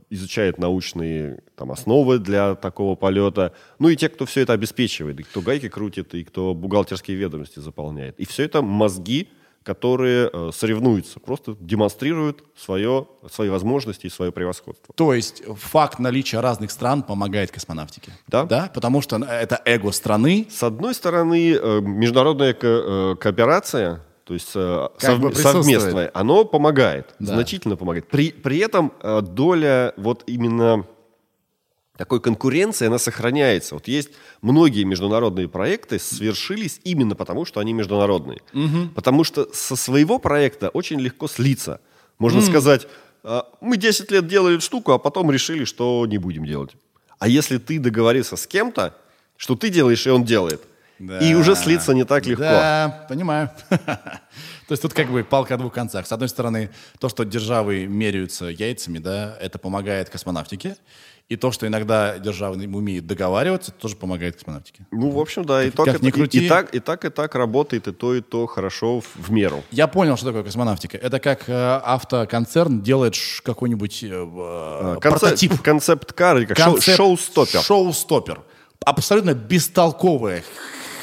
[0.10, 5.20] э, изучает научные там, основы для такого полета, ну и те, кто все это обеспечивает,
[5.20, 8.20] и кто гайки крутит, и кто бухгалтерские ведомости заполняет.
[8.20, 9.30] И все это мозги,
[9.64, 14.94] которые э, соревнуются, просто демонстрируют свое, свои возможности и свое превосходство.
[14.96, 18.14] То есть факт наличия разных стран помогает космонавтике.
[18.28, 18.46] Да.
[18.46, 18.72] Да?
[18.74, 20.48] Потому что это эго страны.
[20.50, 27.16] С одной стороны, э, международная ко- э, кооперация, то есть э, сов- совместное, оно помогает,
[27.20, 27.34] Да.
[27.36, 28.08] значительно помогает.
[28.10, 30.86] При, при этом э, доля вот именно
[31.98, 33.74] такой конкуренции, она сохраняется.
[33.76, 34.10] Вот есть
[34.42, 38.42] многие международные проекты свершились именно потому, что они международные.
[38.94, 41.80] Потому что со своего проекта очень легко слиться.
[42.20, 42.88] Можно сказать,
[43.24, 46.72] «А, мы 10 лет делали штуку, а потом решили, что не будем делать.
[47.20, 48.94] А если ты договорился с кем-то,
[49.38, 50.62] что ты делаешь, и он делает,
[51.00, 52.44] и уже слиться не так легко.
[52.44, 53.50] Да, понимаю.
[53.70, 56.06] То есть тут как бы палка о двух концах.
[56.08, 60.76] С одной стороны, то, что державы меряются яйцами, да, это помогает космонавтике.
[61.30, 64.86] И то, что иногда державы умеют договариваться, тоже помогает космонавтике.
[64.92, 66.46] Ну, в общем, да, и, Как- так, как ни и- крути.
[66.46, 69.62] и так, и так, и так работает, и то, и то хорошо в, в меру.
[69.72, 70.98] Я понял, что такое космонавтика.
[70.98, 75.62] Это как э, автоконцерн делает какой-нибудь э, э, Концеп- прототип.
[75.62, 77.62] Концепт-кар или как Концепт- шоу-стоппер.
[77.62, 78.40] Шоу-стоппер.
[78.86, 80.44] Абсолютно бестолковая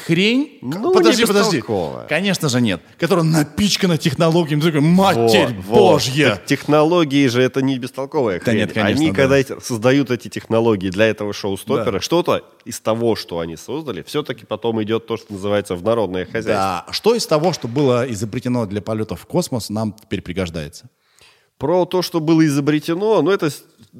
[0.05, 0.59] хрень?
[0.61, 1.63] Ну, подожди, не подожди.
[2.07, 2.81] Конечно же нет.
[2.99, 4.61] Которая напичкана технологиями.
[4.61, 5.77] Ты такой, Матерь Вот, вот.
[5.93, 6.29] Божья!
[6.31, 8.57] Так технологии же это не бестолковая Да хрень.
[8.57, 9.15] нет, конечно, Они, да.
[9.15, 14.81] когда создают эти технологии для этого шоу-стопера, что-то из того, что они создали, все-таки потом
[14.83, 16.83] идет то, что называется в народное хозяйство.
[16.87, 16.93] Да.
[16.93, 20.89] Что из того, что было изобретено для полетов в космос, нам теперь пригождается?
[21.57, 23.49] Про то, что было изобретено, ну это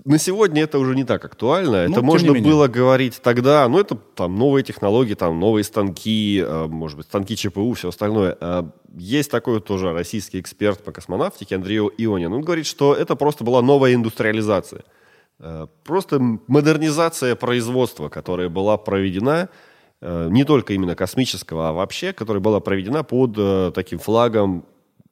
[0.03, 1.87] на сегодня это уже не так актуально.
[1.87, 3.67] Ну, это можно было говорить тогда.
[3.69, 8.37] Ну это там новые технологии, там новые станки, э, может быть станки ЧПУ, все остальное.
[8.41, 12.33] Э, Есть такой тоже российский эксперт по космонавтике Андрей Ионин.
[12.33, 14.83] Он говорит, что это просто была новая индустриализация.
[15.39, 19.49] Э, Просто модернизация производства, которая была проведена
[20.01, 24.65] не только именно космического, а вообще, которая была проведена под таким флагом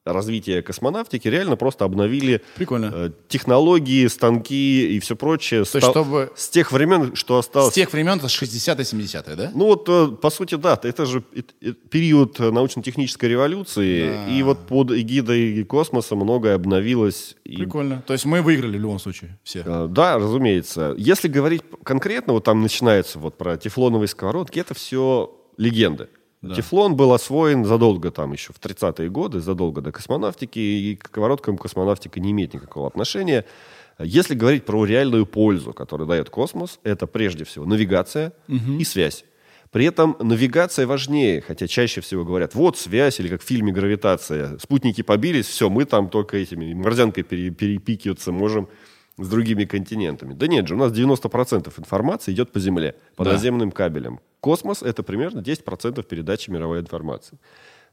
[0.06, 2.92] развития космонавтики, реально просто обновили Прикольно.
[2.94, 7.72] э, технологии, станки и все прочее То есть, чтобы с тех времен, что осталось.
[7.72, 9.52] с тех времен, это 60-е, 70-е, да?
[9.56, 11.24] Ну вот, э, по сути, да, это же
[11.90, 17.36] период научно-технической революции, и вот под эгидой космоса многое обновилось.
[17.46, 18.04] и Прикольно.
[18.06, 19.64] То есть мы выиграли в любом случае все.
[19.66, 20.94] Э, Да, разумеется.
[20.98, 26.10] Если говорить конкретно, вот там начинается вот про тефлоновые сковородки, это все легенды.
[26.56, 31.58] Тефлон был освоен задолго, там еще в 30-е годы, задолго до космонавтики, и к сковородкам
[31.58, 33.46] космонавтика не имеет никакого отношения.
[34.00, 38.34] Если говорить про реальную пользу, которую дает космос, это прежде всего навигация
[38.80, 39.24] и связь.
[39.72, 44.60] При этом навигация важнее, хотя чаще всего говорят, вот связь, или как в фильме «Гравитация».
[44.60, 48.68] Спутники побились, все, мы там только этими морзянкой пере- перепикиваться можем
[49.18, 50.34] с другими континентами.
[50.34, 53.34] Да нет же, у нас 90% информации идет по Земле, по Да.
[53.34, 54.20] наземным кабелям.
[54.40, 57.38] Космос— это примерно 10% передачи мировой информации.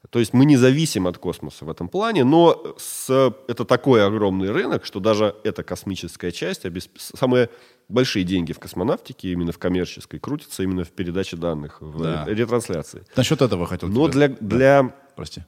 [0.09, 3.11] То есть мы не зависим от космоса в этом плане, но с,
[3.49, 7.51] это такой огромный рынок, что даже эта космическая часть, обесп- самые
[7.91, 12.25] большие деньги в космонавтике, именно в коммерческой, крутятся именно в передаче данных, в Да.
[12.27, 13.05] ретрансляции.
[13.15, 15.43] Насчет этого хотел Но тебя- для, для Прости.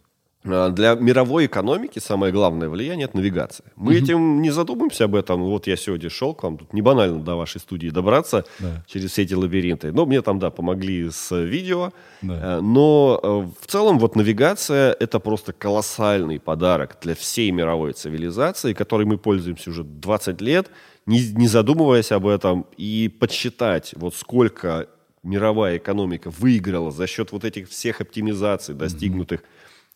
[0.45, 3.67] А, Для мировой экономики самое главное влияние– это навигация.
[3.77, 5.43] Мы этим не задумаемся об этом.
[5.43, 8.85] Вот я сегодня шел к вам, тут не банально до вашей студии добраться Да.
[8.87, 9.93] через все эти лабиринты.
[9.93, 11.93] Но мне там, да, помогли с видео.
[12.23, 12.59] Да.
[12.59, 13.29] Э, Но э,
[13.61, 19.71] в целом вот навигация– это просто колоссальный подарок для всей мировой цивилизации, которой мы пользуемся
[19.71, 20.71] уже 20 лет,
[21.07, 24.87] не, не задумываясь об этом, и подсчитать, вот сколько
[25.25, 29.43] мировая экономика выиграла за счет вот этих всех оптимизаций, достигнутых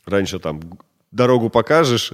[0.06, 0.60] Раньше там
[1.10, 2.12] дорогу покажешь,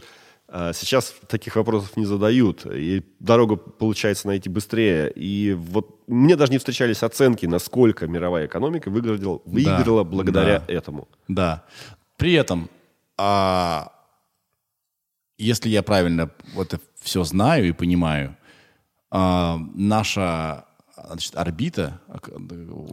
[0.49, 2.67] а сейчас таких вопросов не задают.
[2.67, 5.11] И дорогу получается найти быстрее.
[5.11, 10.73] И вот мне даже не встречались оценки, насколько мировая экономика выиграла, выиграла благодаря да.
[10.73, 11.09] этому.
[11.27, 11.65] Да.
[12.19, 12.69] При этом,
[13.17, 13.93] а,
[15.39, 18.37] если я правильно вот все знаю и понимаю,
[19.11, 20.67] а, наша
[21.13, 22.31] значит, орбита ок-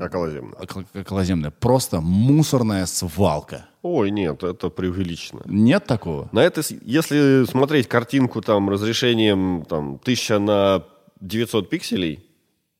[0.01, 0.53] Околоземная.
[0.59, 3.65] ок- околоземная просто мусорная свалка.
[3.81, 5.41] Ой, нет, это преувеличено.
[5.45, 6.29] Нет такого?
[6.31, 10.83] На это, если смотреть картинку там разрешением там, 1000 на
[11.21, 12.25] 900 пикселей,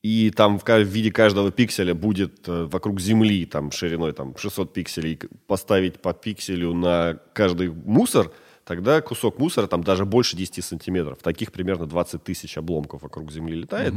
[0.02, 5.20] и там в, виде каждого пикселя будет э, вокруг Земли там шириной там 600 пикселей
[5.46, 8.32] поставить по пикселю на каждый мусор,
[8.70, 11.18] тогда кусок мусора там даже больше 10 сантиметров.
[11.24, 13.96] Таких примерно 20 тысяч обломков вокруг Земли летает.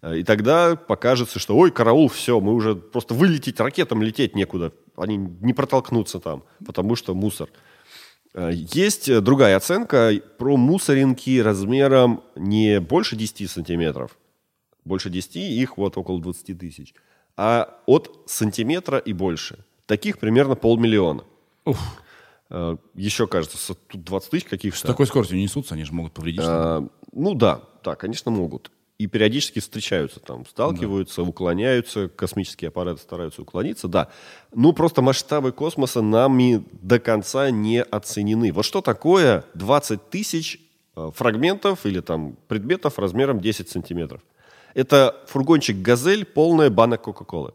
[0.00, 4.72] Э, И тогда покажется, что ой, караул, все, мы уже просто вылететь ракетам лететь некуда.
[4.96, 7.48] Они не протолкнутся там, потому что мусор.
[8.32, 14.16] Э, Есть э, другая оценка про мусоринки размером не больше 10 сантиметров,
[14.84, 16.94] больше 10, их вот около 20 тысяч,
[17.36, 19.64] а от сантиметра и больше.
[19.86, 21.24] Таких примерно полмиллиона.
[21.66, 21.72] Э,
[22.94, 24.86] Еще, кажется, с- тут 20 тысяч С каких-то.
[24.86, 26.40] такой скоростью не несутся, они же могут повредить.
[26.44, 28.70] А, ну да, да, конечно, могут.
[28.98, 34.10] И периодически встречаются там, сталкиваются, уклоняются, космические аппараты стараются уклониться, да.
[34.54, 38.52] Ну, просто масштабы космоса нами до конца не оценены.
[38.52, 40.60] Вот что такое 20 тысяч
[40.94, 44.20] э, фрагментов или там предметов размером 10 сантиметров?
[44.74, 47.54] Это фургончик «Газель», полная банок Кока-Колы.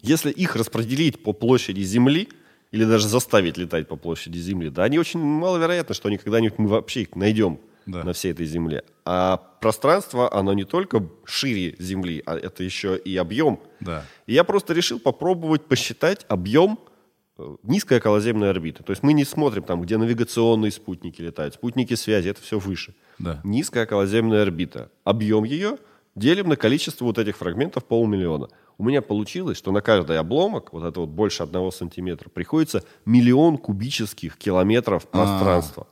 [0.00, 2.28] Если их распределить по площади Земли,
[2.70, 6.68] или даже заставить летать по площади Земли, да, они очень маловероятно, что они когда-нибудь мы
[6.68, 8.04] вообще их найдем Да.
[8.04, 8.84] на всей этой Земле.
[9.04, 13.58] А пространство, оно не только шире Земли, а это еще и объем.
[13.80, 14.04] Да.
[14.26, 16.78] И я просто решил попробовать посчитать объем
[17.38, 18.82] э, низкой околоземной орбиты.
[18.84, 22.94] То есть мы не смотрим там, где навигационные спутники летают, спутники связи, это все выше.
[23.18, 23.40] Да.
[23.44, 24.90] Низкая околоземная орбита.
[25.04, 25.78] Объем ее
[26.14, 28.48] делим на количество вот этих фрагментов полмиллиона.
[28.76, 33.58] У меня получилось, что на каждый обломок, вот это вот больше одного сантиметра, приходится миллион
[33.58, 35.86] кубических километров пространства.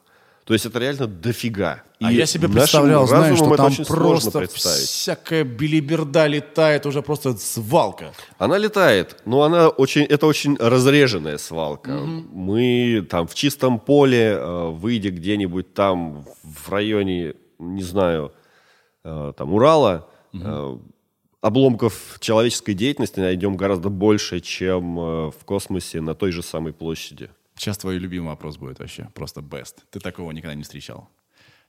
[0.47, 1.83] То есть это реально дофига.
[2.01, 8.13] А И я себе представлял, знаешь, что там просто всякая билиберда летает, уже просто свалка.
[8.39, 11.91] Она летает, но она очень, это очень разреженная свалка.
[11.91, 18.33] Мы там в чистом поле, э, выйдя где-нибудь там в районе, не знаю,
[19.37, 20.79] там Урала, э,
[21.41, 27.31] обломков человеческой деятельности найдем гораздо больше, чем э, в космосе на той же самой площади.
[27.55, 29.77] Сейчас твой любимый вопрос будет вообще просто best.
[29.91, 31.09] Ты такого никогда не встречал.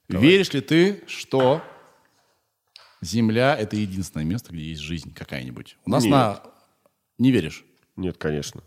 [0.10, 1.62] Веришь ли ты, что
[3.02, 5.78] Земля— это единственное место, где есть жизнь какая-нибудь?
[5.86, 6.12] У нас Нет.
[6.12, 6.42] на...
[7.18, 7.64] Не веришь?
[7.96, 8.62] Нет, конечно.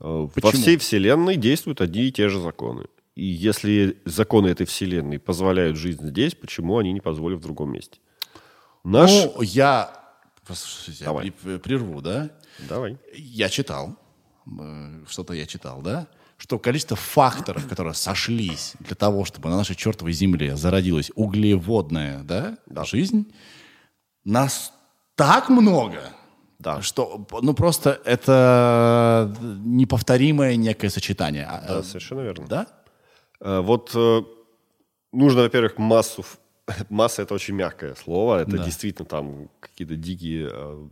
[0.00, 0.62] Э, Во Почему?
[0.62, 2.86] всей Вселенной действуют одни и те же законы.
[3.14, 7.98] И если законы этой Вселенной позволяют жизнь здесь, почему они не позволят в другом месте?
[8.82, 9.10] Наш...
[9.10, 10.00] Ну, я...
[10.46, 11.30] Послушайте, я Давай.
[11.30, 12.30] при- прерву, да?
[12.68, 12.98] Давай.
[13.14, 13.96] Я читал,
[14.60, 19.74] э, что-то я читал, да, что количество факторов, которые сошлись для того, чтобы на нашей
[19.76, 23.32] чертовой земле зародилась углеводная да, жизнь,
[24.24, 24.72] нас
[25.14, 26.10] так много,
[26.58, 26.82] Да.
[26.82, 31.46] что ну просто это неповторимое некое сочетание.
[31.48, 32.46] А, Да, э, совершенно верно.
[32.48, 32.66] Да?
[33.40, 34.22] Э, Вот э,
[35.12, 36.24] нужно, во-первых, массу...
[36.88, 38.42] Масса— это очень мягкое слово.
[38.42, 38.64] Это Да.
[38.64, 40.88] действительно там какие-то дикие э,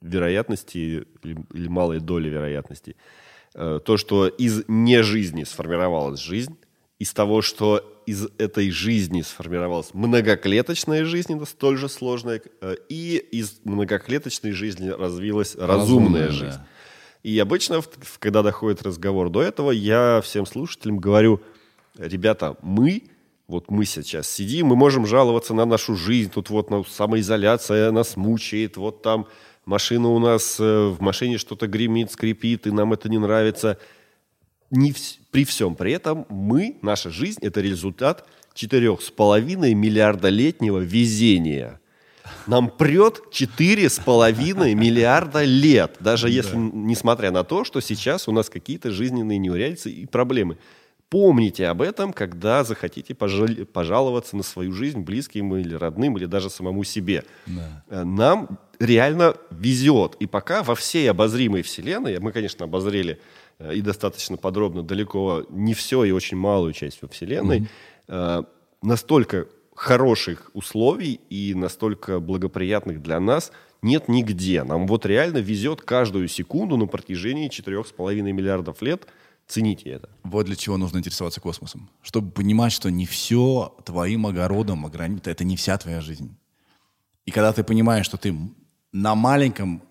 [0.00, 0.78] вероятности
[1.22, 2.96] или, или малые доли вероятностей.
[3.54, 6.56] Э, То, что из нежизни сформировалась жизнь,
[6.98, 12.40] из того, что из этой жизни сформировалась многоклеточная жизнь, это столь же сложная,
[12.88, 16.60] и из многоклеточной жизни развилась разумная, Разумная, жизнь.
[17.22, 17.80] И обычно,
[18.18, 21.40] когда доходит разговор до этого, я всем слушателям говорю,
[21.98, 23.04] ребята, мы,
[23.46, 28.16] вот мы сейчас сидим, мы можем жаловаться на нашу жизнь, тут вот ну, самоизоляция нас
[28.16, 29.26] мучает, вот там
[29.64, 33.78] машина у нас, э, в машине что-то гремит, скрипит, и нам это не нравится.
[34.70, 40.28] Не вс- при всем при этом мы, наша жизнь, это результат четырех с половиной миллиарда
[40.28, 41.80] летнего везения.
[42.46, 48.28] Нам прет четыре с половиной миллиарда лет, даже если, н- несмотря на то, что сейчас
[48.28, 50.56] у нас какие-то жизненные неурядицы и проблемы.
[51.10, 56.50] Помните об этом, когда захотите пожал- пожаловаться на свою жизнь близким или родным, или даже
[56.50, 57.24] самому себе.
[57.88, 60.16] Э, Нам реально везет.
[60.18, 63.20] И пока во всей обозримой вселенной, мы, конечно, обозрели
[63.58, 67.68] э, и достаточно подробно далеко не все и очень малую часть во вселенной,
[68.08, 68.42] э,
[68.82, 74.62] настолько хороших условий и настолько благоприятных для нас нет нигде.
[74.64, 79.06] Нам вот реально везет каждую секунду на протяжении 4,5 миллиардов лет.
[79.46, 80.08] Цените это.
[80.22, 81.90] Вот для чего нужно интересоваться космосом.
[82.02, 86.36] Чтобы понимать, что не все твоим огородом ограничено, это не вся твоя жизнь.
[87.26, 88.34] И когда ты понимаешь, что ты
[88.92, 89.82] на маленьком,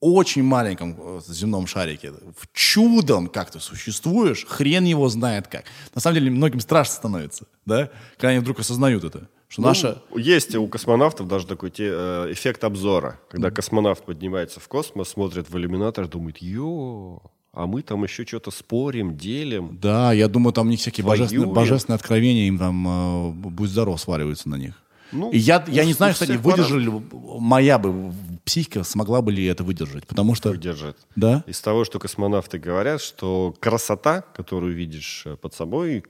[0.00, 5.64] очень маленьком э, земном шарике, в чудом как-то существуешь, хрен его знает как.
[5.94, 10.02] На самом деле многим страшно становится, да, когда они вдруг осознают это, что наша...
[10.10, 13.18] Ну, есть у космонавтов даже такой те- э, эффект обзора.
[13.28, 17.20] Когда космонавт поднимается в космос, смотрит в иллюминатор, думает, ё,
[17.58, 19.78] а мы там еще что-то спорим, делим.
[19.80, 24.48] Да, я думаю, там них всякие божественные, божественные откровения, им там э, будь здоров сваливаются
[24.48, 24.80] на них.
[25.10, 26.92] Ну, И я, я у- не знаю, кстати, выдержали ли,
[27.40, 28.12] моя бы
[28.44, 30.56] психика смогла бы ли это выдержать, потому что...
[30.56, 30.98] Держит.
[31.16, 31.42] Да?
[31.48, 36.04] Из того, что космонавты говорят, что красота, которую видишь э, под собой,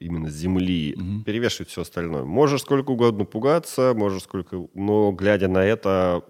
[0.00, 2.24] именно с Земли, перевешивает все остальное.
[2.24, 4.66] Можешь сколько угодно пугаться, можешь сколько...
[4.74, 6.24] Но глядя на это...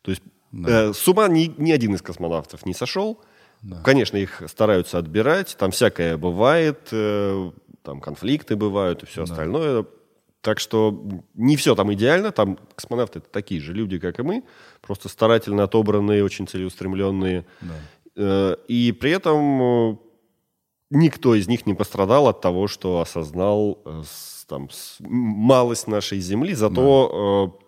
[0.00, 3.20] То есть э, с ума ни, ни один из космонавтов не сошел.
[3.84, 7.50] Конечно, их стараются отбирать, там всякое бывает, э,
[7.82, 9.84] там конфликты бывают и все остальное.
[10.40, 11.02] Так что
[11.34, 14.44] не все там идеально, там космонавты это такие же люди, как и мы,
[14.80, 17.44] просто старательно отобранные, очень целеустремленные.
[18.16, 19.96] Э, И при этом э,
[20.90, 23.82] никто из них не пострадал от того, что осознал
[24.46, 24.68] там,
[25.00, 27.64] малость нашей Земли, зато э,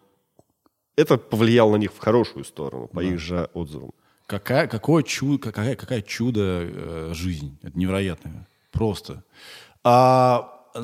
[1.00, 3.90] это повлияло на них в хорошую сторону, по их же отзывам.
[4.26, 7.58] Какая, какое чудо, какая, какая чудо э, жизнь.
[7.62, 8.46] Это невероятно.
[8.70, 9.24] Просто.
[9.82, 10.82] А, э,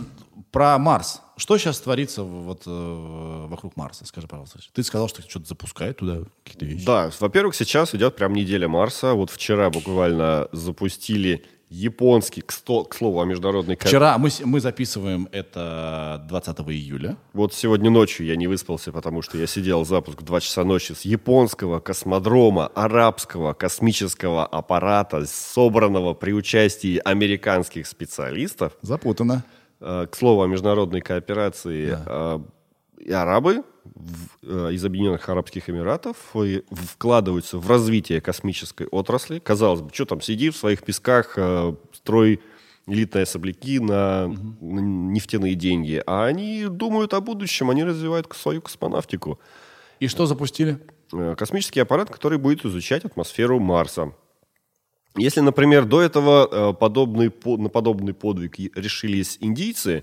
[0.51, 1.23] про Марс.
[1.37, 4.05] Что сейчас творится вот, э, вокруг Марса?
[4.05, 4.59] Скажи, пожалуйста.
[4.73, 6.87] Ты сказал, что что-то запускает туда какие-то вещи.
[6.87, 9.13] Да, во-первых, сейчас идет прям неделя Марса.
[9.15, 15.29] Вот вчера буквально запустили японский, к, сто- к слову, о международной Вчера мы, мы записываем
[15.33, 17.17] это 20 июля.
[17.33, 20.93] Вот сегодня ночью я не выспался, потому что я сидел запуск в 2 часа ночи
[20.93, 28.73] с японского космодрома, арабского космического аппарата, собранного при участии американских специалистов.
[28.83, 29.43] Запутано.
[29.81, 32.39] Э, К слову о международной кооперации, э,
[32.99, 36.17] и арабы в- э, из Объединенных Арабских Эмиратов
[36.71, 39.39] вкладываются в развитие космической отрасли.
[39.39, 42.41] Казалось бы, что там сиди в своих песках, э, строй
[42.87, 46.03] элитные особляки на, на нефтяные деньги.
[46.07, 49.41] А они думают о будущем, они развивают свою космонавтику.
[50.01, 50.79] И что запустили?
[51.13, 54.13] Э, Космический аппарат, который будет изучать атмосферу Марса.
[55.17, 60.03] Если, например, до этого подобный, по- на подобный подвиг решились индийцы,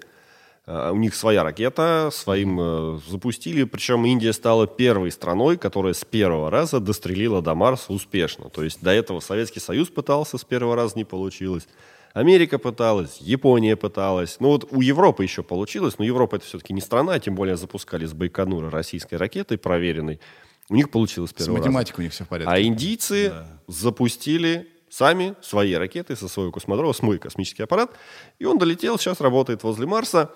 [0.66, 6.49] у них своя ракета, своим э, запустили, причем Индия стала первой страной, которая с первого
[6.49, 8.49] раза дострелила до Марса успешно.
[8.49, 11.68] То есть до этого Советский Союз пытался, с первого раза не получилось.
[12.14, 14.38] Америка пыталась, Япония пыталась.
[14.39, 18.05] Ну вот у Европы еще получилось, но Европа это все-таки не страна, тем более запускали
[18.05, 20.22] с Байконура российской ракетой проверенной.
[20.70, 22.53] У них получилось с С математикой у них все в порядке.
[22.53, 23.34] А индийцы
[23.68, 27.91] запустили сами свои ракеты со своего космодрома, свой космический аппарат,
[28.38, 30.30] и он долетел, сейчас работает возле Марса.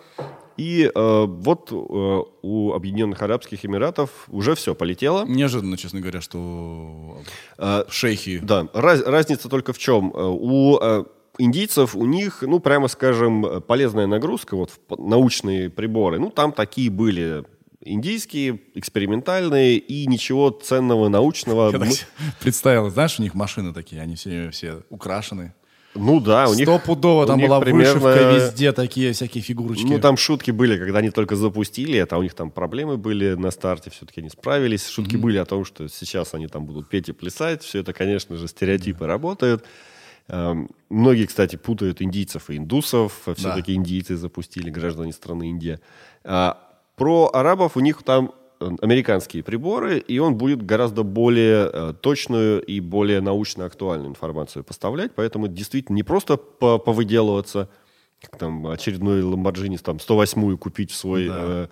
[0.57, 5.25] И э, вот э, у Объединенных Арабских Эмиратов уже все полетело.
[5.27, 7.19] Неожиданно, честно говоря, что
[7.59, 8.39] Э, шейхи...
[8.39, 10.11] да, раз- разница только в чем.
[10.15, 11.03] Э, У э,
[11.37, 17.43] индийцев, у них, ну, прямо скажем, полезная нагрузка, вот научные приборы, ну, там такие были
[17.81, 21.71] индийские, экспериментальные, и ничего ценного научного.
[21.71, 21.91] Я мы-
[22.39, 25.53] представил, знаешь, у них машины такие, они все, все украшены.
[25.99, 26.67] Ну да, у них...
[26.67, 29.85] Стопудово там них была примерно- вышивка везде, такие всякие фигурочки.
[29.85, 33.33] Ну, там шутки были, когда они только запустили это, а у них там проблемы были
[33.33, 34.87] на старте, все-таки они справились.
[34.87, 37.63] Шутки были о том, что сейчас они там будут петь и плясать.
[37.63, 39.63] Все это, конечно же, стереотипы работают.
[40.27, 43.27] Эм, Многие, кстати, путают индийцев и индусов.
[43.35, 45.79] Все-таки индийцы запустили, граждане страны Индия.
[46.23, 46.59] А
[46.97, 52.59] Про арабов у них там э, американские приборы, и он будет гораздо более э, точную
[52.63, 55.13] и более научно актуальную информацию поставлять.
[55.13, 57.69] Поэтому это действительно не просто по- повыделываться,
[58.19, 61.67] как там очередной Ламборджини, там 108-ю купить в свой э,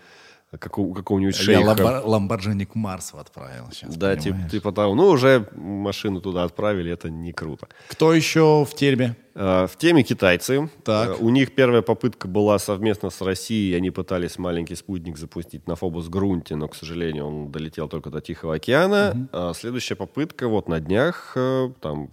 [0.60, 1.62] как у какого-нибудь Я шейха.
[1.74, 3.96] ламбор- ламборджини к Марсу отправил сейчас.
[3.96, 4.96] Да, типа, типа того.
[4.96, 7.68] Ну, уже машину туда отправили, это не круто.
[7.90, 9.16] Кто еще в теме?
[9.36, 10.70] Э, В теме китайцы.
[10.84, 11.10] Так.
[11.10, 13.76] Э, У них первая попытка была совместно с Россией.
[13.76, 18.22] Они пытались маленький спутник запустить на Фобос Грунте, но, к сожалению, он долетел только до
[18.22, 19.28] Тихого океана.
[19.32, 22.10] А следующая попытка вот на днях, э, там,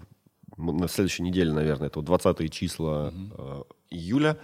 [0.57, 4.37] на следующей неделе, наверное, это вот 20 числа э, июля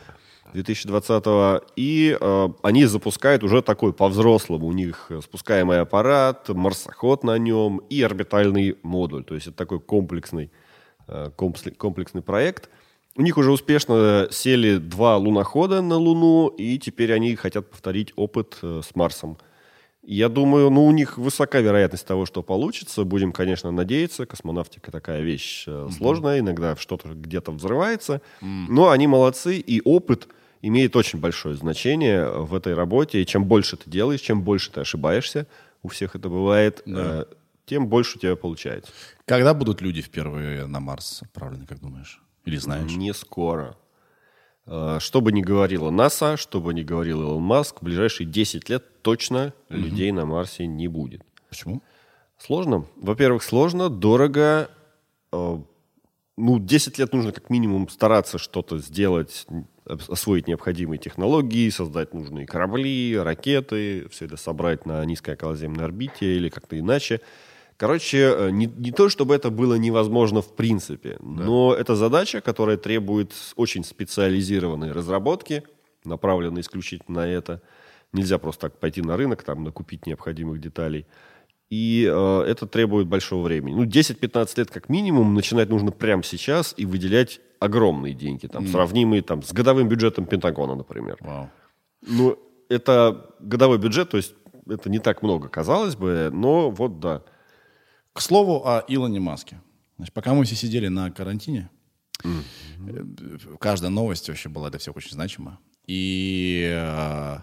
[0.53, 4.67] 2020 и э, они запускают уже такой по-взрослому.
[4.67, 9.25] У них э, спускаемый аппарат, марсоход на нем и орбитальный модуль.
[9.25, 10.51] То есть это такой комплексный,
[11.07, 12.71] э, комплексный проект.
[13.19, 18.59] У них уже успешно сели два лунохода на Луну, и теперь они хотят повторить опыт
[18.63, 19.39] э, с Марсом.
[20.11, 23.05] Я думаю, ну, у них высока вероятность того, что получится.
[23.05, 24.25] Будем, конечно, надеяться.
[24.25, 28.23] Космонавтика такая вещь э, сложная, иногда что-то где-то взрывается.
[28.41, 30.29] Но они молодцы, и опыт
[30.63, 33.21] имеет очень большое значение в этой работе.
[33.21, 35.47] И чем больше ты делаешь, чем больше ты ошибаешься,
[35.83, 37.27] у всех это бывает, э,
[37.67, 38.91] тем больше у тебя получается.
[39.27, 42.23] Когда будут люди впервые на Марс отправлены, как думаешь?
[42.47, 42.91] Или знаешь?
[42.97, 43.77] Не скоро.
[44.69, 48.69] Э, Что бы ни говорила НАСА, что бы ни говорил Илон Маск, в ближайшие 10
[48.69, 51.23] лет точно людей на Марсе не будет.
[51.49, 51.83] Почему?
[52.39, 52.85] Сложно.
[52.97, 54.71] Во-первых, сложно, дорого.
[55.33, 55.59] Э,
[56.41, 59.45] Ну, 10 лет нужно как минимум стараться что-то сделать,
[59.87, 66.37] ос- освоить необходимые технологии, создать нужные корабли, ракеты, все это собрать на низкой околоземной орбите
[66.37, 67.21] или как-то иначе.
[67.79, 72.77] Короче, э, не, не то, чтобы это было невозможно в принципе, но это задача, которая
[72.77, 75.63] требует очень специализированной разработки,
[76.05, 77.63] направленной исключительно на это.
[78.13, 81.07] Нельзя просто так пойти на рынок, там, накупить необходимых деталей.
[81.71, 83.77] И э, это требует большого времени.
[83.77, 89.23] Ну, 10-15 лет как минимум начинать нужно прямо сейчас и выделять огромные деньги, там, сравнимые
[89.23, 91.17] там, с годовым бюджетом Пентагона, например.
[91.21, 91.49] Вау.
[92.05, 94.35] Ну, это годовой бюджет, то есть
[94.69, 97.23] это не так много, казалось бы, но вот да.
[98.19, 99.61] К слову о Илоне Маске.
[99.97, 101.71] Значит, пока мы все сидели на карантине,
[102.25, 102.29] э,
[103.61, 105.61] каждая новость вообще была для всех очень значима.
[105.87, 107.39] И э,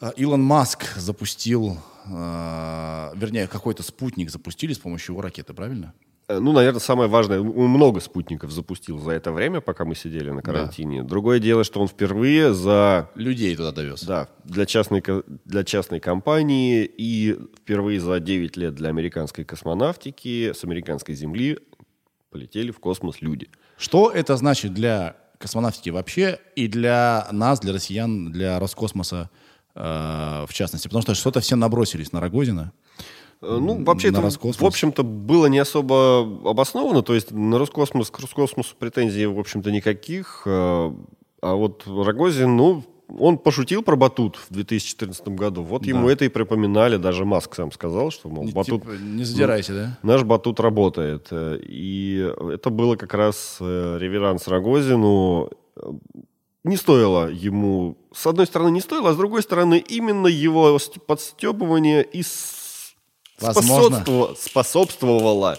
[0.00, 5.94] э, Илон Маск запустил, э, вернее, какой-то спутник запустили с помощью его ракеты, правильно?
[6.28, 10.30] Э, Ну, наверное, самое важное, он много спутников запустил за это время, пока мы сидели
[10.30, 11.02] на карантине.
[11.02, 14.02] Другое дело, что он впервые за Людей туда довез.
[14.04, 15.02] Да, для частной,
[15.44, 21.58] для частной компании и впервые за 9 лет для американской космонавтики с американской Земли
[22.30, 23.48] полетели в космос люди.
[23.78, 29.30] Что это значит для космонавтики вообще и для нас, для россиян, для Роскосмоса
[29.74, 29.80] э,
[30.46, 30.88] в частности?
[30.88, 32.72] Потому что что-то все набросились на Рогозина.
[33.42, 34.60] Э, Ну, вообще, это, Роскосмос.
[34.60, 37.02] в общем-то, было не особо обосновано.
[37.02, 40.42] То есть на Роскосмос, к Роскосмосу претензий, в общем-то, никаких.
[40.46, 40.92] Э,
[41.40, 42.82] А вот Рогозин, ну,
[43.16, 45.62] он пошутил про батут в 2014 году.
[45.62, 45.88] Вот Да.
[45.88, 46.96] ему это и припоминали.
[46.96, 48.82] Даже Маск сам сказал, что, мол, Не- батут...
[48.82, 49.98] типа, не задирайся, да?
[50.02, 51.28] Наш батут работает.
[51.30, 55.48] Э, И это было как раз реверанс Рогозину.
[56.64, 57.96] Не стоило ему...
[58.12, 62.22] С одной стороны, не стоило, а с другой стороны, именно его ст- подстебывание и
[63.40, 63.98] Возможно.
[64.00, 65.58] способство- способствовало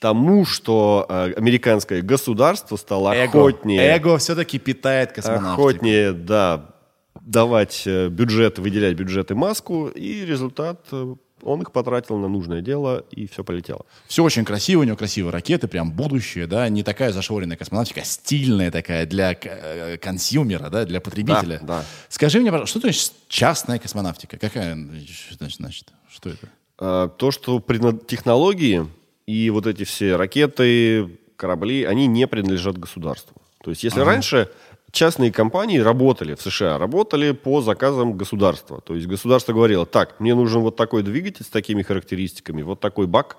[0.00, 3.80] тому, что э, американское государство стало охотнее...
[3.82, 5.52] Эго все-таки питает космонавтику.
[5.52, 6.74] охотнее, да,
[7.20, 13.04] давать э, бюджет, выделять бюджеты Маску, и результат, э, он их потратил на нужное дело,
[13.10, 13.84] и все полетело.
[14.08, 18.04] Все очень красиво, у него красивые ракеты, прям будущее, да, не такая зашоренная космонавтика, а
[18.04, 21.58] стильная такая для консюмера, да, для потребителя.
[21.60, 21.84] Да, да.
[22.08, 24.38] Скажи мне, пожалуйста, что значит частная космонавтика?
[24.38, 25.88] Какая, значит, значит?
[26.10, 26.48] Что это?
[26.80, 27.62] А, То, что
[28.06, 28.86] технологии
[29.26, 33.40] и вот эти все ракеты, корабли, они не принадлежат государству.
[33.62, 34.50] То есть если раньше
[34.90, 38.80] частные компании работали в США, работали по заказам государства.
[38.80, 43.06] То есть государство говорило, так, мне нужен вот такой двигатель с такими характеристиками, вот такой
[43.06, 43.36] бак,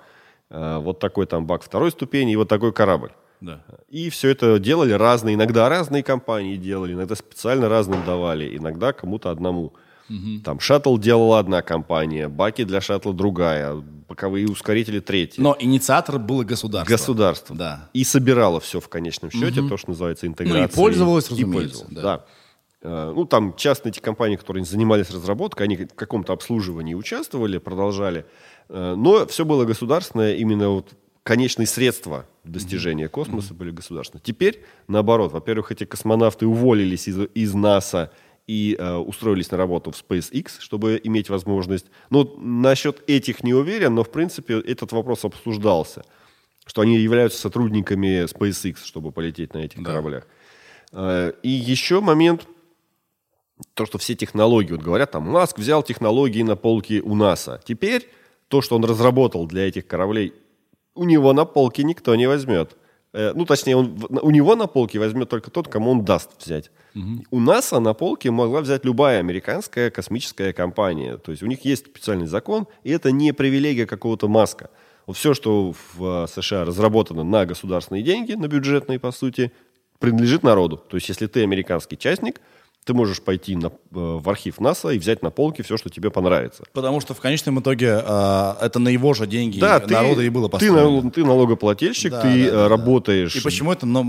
[0.49, 3.11] э, вот такой там бак второй ступени и вот такой корабль.
[3.41, 3.63] Да.
[3.89, 9.31] И все это делали разные, иногда разные компании делали, иногда специально разным давали, иногда кому-то
[9.31, 9.73] одному.
[10.43, 13.75] Там шаттл делала одна компания, баки для шаттла другая,
[14.07, 15.41] боковые ускорители третья.
[15.41, 16.91] Но инициатор было государство.
[16.91, 17.55] Государство.
[17.55, 17.89] Да.
[17.93, 20.61] И собирало все в конечном счете, то, что называется интеграцией.
[20.63, 22.01] Ну и пользовалось, И разумеется, пользовалось, да.
[22.01, 22.25] да.
[22.81, 28.25] Э, Ну, там частные эти компании, которые занимались разработкой, они в каком-то обслуживании участвовали, продолжали.
[28.69, 30.89] Э, Но все было государственное, именно вот
[31.23, 34.23] конечные средства достижения космоса были государственные.
[34.25, 38.11] Теперь, наоборот, во-первых, эти космонавты уволились из, из НАСА
[38.47, 41.85] и э, устроились на работу в SpaceX, чтобы иметь возможность.
[42.09, 46.03] Ну, насчет этих не уверен, но, в принципе, этот вопрос обсуждался,
[46.65, 49.91] что они являются сотрудниками SpaceX, чтобы полететь на этих Да.
[49.91, 50.27] кораблях.
[50.93, 52.47] Э, И еще момент,
[53.73, 57.61] то, что все технологии, вот говорят, там, Маск взял технологии на полке у НАСА.
[57.63, 58.09] Теперь
[58.47, 60.33] то, что он разработал для этих кораблей,
[60.95, 62.75] у него на полке никто не возьмет.
[63.13, 66.71] Э, Ну, точнее, он, у него на полке возьмет только тот, кому он даст взять.
[67.31, 71.17] У НАСА на полке могла взять любая американская космическая компания.
[71.17, 74.69] То есть у них есть специальный закон, и это не привилегия какого-то Маска.
[75.13, 79.51] Все, что в э, США разработано на государственные деньги, на бюджетные, по сути,
[79.99, 80.77] принадлежит народу.
[80.77, 82.41] То есть если ты американский частник,
[82.83, 86.09] ты можешь пойти на, э, в архив НАСА и взять на полке все, что тебе
[86.09, 86.63] понравится.
[86.73, 90.29] Потому что в конечном итоге э, это на его же деньги Да, ты, народа и
[90.29, 91.11] было ты, построено.
[91.11, 92.69] ты налогоплательщик, Да, ты да, э, да, да.
[92.69, 93.35] работаешь...
[93.35, 94.01] И почему это но,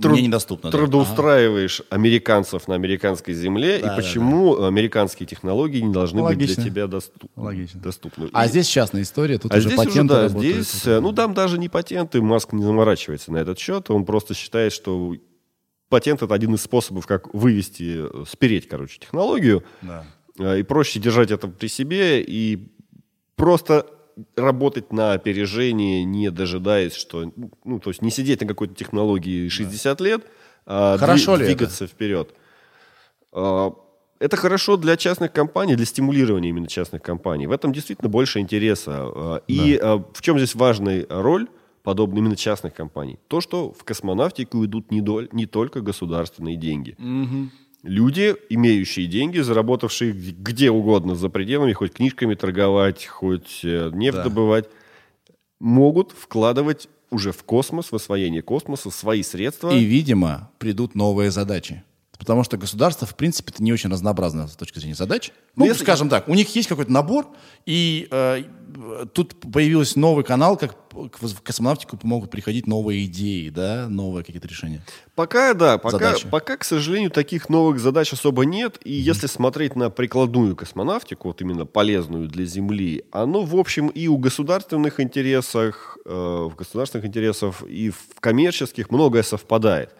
[0.00, 0.70] труд- мне недоступно?
[0.70, 0.78] да?
[0.78, 6.62] трудоустраиваешь американцев на американской земле, Да, да, и почему американские технологии не должны быть Логично.
[6.62, 7.80] для тебя доступ- Логично.
[7.80, 8.28] доступны.
[8.32, 10.68] А И- здесь частная история, тут а уже здесь уже, патенты да, работают.
[10.68, 14.72] здесь, ну там даже не патенты, Маск не заморачивается на этот счет, он просто считает,
[14.72, 15.14] что
[15.90, 20.04] патент это один из способов, как вывести, э, спереть, короче, технологию, Да.
[20.38, 22.68] Э, и проще держать это при себе и
[23.36, 23.86] просто
[24.36, 27.30] работать на опережение, не дожидаясь, что,
[27.64, 30.22] ну, то есть не сидеть на какой-то технологии 60 лет,
[30.66, 31.54] а Хорошо дви- ли это?
[31.56, 32.34] двигаться вперед.
[33.32, 33.72] А,
[34.22, 37.46] Это хорошо для частных компаний, для стимулирования именно частных компаний.
[37.46, 39.40] В этом действительно больше интереса.
[39.48, 41.48] И а, в чем здесь важная роль
[41.82, 43.18] подобной именно частных компаний?
[43.28, 46.96] То, что в космонавтику идут не, доль- не только государственные деньги.
[47.82, 54.24] Люди, имеющие деньги, заработавшие где угодно за пределами, хоть книжками торговать, хоть э, нефть Да.
[54.24, 54.68] добывать,
[55.60, 59.70] могут вкладывать уже в космос, в освоение космоса свои средства.
[59.70, 61.82] И, видимо, придут новые задачи.
[62.20, 65.32] Потому что государство, в принципе, это не очень разнообразно с точки зрения задач.
[65.56, 67.26] Ну, если- скажем так, у них есть какой-то набор,
[67.64, 68.42] и э,
[69.14, 74.84] тут появился новый канал, как в космонавтику могут приходить новые идеи, да, новые какие-то решения.
[75.14, 76.28] Пока, да, пока, Задачи.
[76.28, 78.78] пока, к сожалению, таких новых задач особо нет.
[78.84, 84.08] И если смотреть на прикладную космонавтику, вот именно полезную для Земли, оно, в общем, и
[84.08, 89.94] у государственных интересах, э, в государственных интересах, и в коммерческих многое совпадает.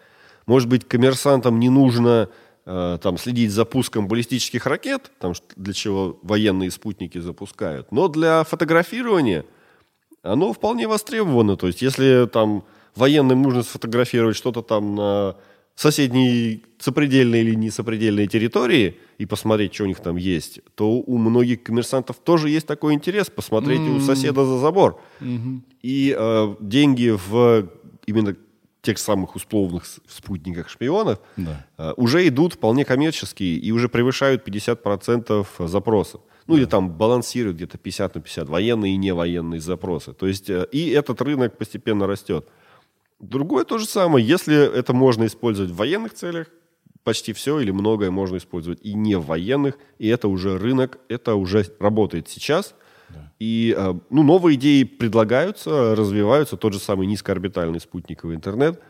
[0.45, 2.29] Может быть, коммерсантам не нужно
[2.65, 8.43] э, там, следить за пуском баллистических ракет, там, для чего военные спутники запускают, но для
[8.43, 9.45] фотографирования
[10.23, 11.57] оно вполне востребовано.
[11.57, 12.63] То есть, если там
[12.95, 15.35] военным нужно сфотографировать что-то там на
[15.75, 21.63] соседней сопредельной или несопредельной территории и посмотреть, что у них там есть, то у многих
[21.63, 25.01] коммерсантов тоже есть такой интерес посмотреть у соседа за забор.
[25.81, 27.69] И э, деньги в
[28.05, 28.35] именно
[28.81, 31.65] тех самых условных спутниках шпионов Да.
[31.77, 36.21] э, уже идут вполне коммерческие и уже превышают 50% запросов.
[36.47, 40.13] Ну или там балансируют где-то 50 на 50, военные и невоенные запросы.
[40.13, 42.47] То есть э, и этот рынок постепенно растет.
[43.19, 46.47] Другое то же самое, если это можно использовать в военных целях,
[47.03, 51.35] почти все или многое можно использовать и не в военных, и это уже рынок, это
[51.35, 52.73] уже работает сейчас.
[53.39, 56.57] И э, ну, новые идеи предлагаются, развиваются.
[56.57, 58.81] Тот же самый низкоорбитальный спутниковый интернет.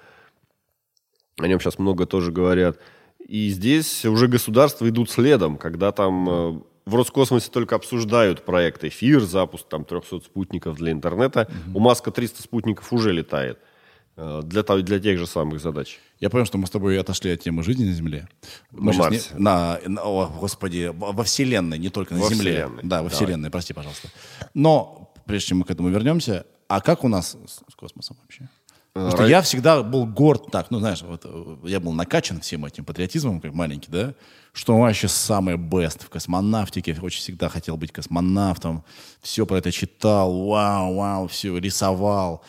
[1.37, 2.77] О нем сейчас много тоже говорят.
[3.19, 9.21] И здесь уже государства идут следом, когда там э, в Роскосмосе только обсуждают проект «Эфир»,
[9.21, 11.47] запуск там 300 спутников для интернета.
[11.67, 11.77] Угу.
[11.77, 13.57] У Маска 300 спутников уже летает.
[13.57, 13.70] Э,
[14.15, 15.99] для, для тех же самых задач.
[16.19, 18.27] Я понял, что мы с тобой отошли от темы жизни на Земле.
[18.71, 19.29] Мы на Марсе.
[19.33, 22.51] Не, на, на, о, господи, во Вселенной, не только на во Земле.
[22.51, 22.83] Вселенной.
[22.83, 23.09] Да, во Давай.
[23.09, 24.09] Вселенной, прости, пожалуйста.
[24.53, 28.49] Но, прежде чем мы к этому вернемся, а как у нас с, с космосом вообще?
[28.93, 32.65] Потому что я всегда был горд так, ну, знаешь, вот э, я был накачан всем
[32.65, 34.15] этим патриотизмом, как маленький, да,
[34.51, 38.83] что вообще самое best в космонавтике, очень всегда хотел быть космонавтом,
[39.21, 42.43] все про это читал, вау, вау, все, рисовал.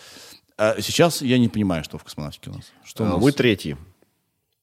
[0.57, 2.73] А сейчас я не понимаю, что в космонавтике у нас.
[2.85, 3.23] Что у а, нас?
[3.23, 3.77] Мы третий.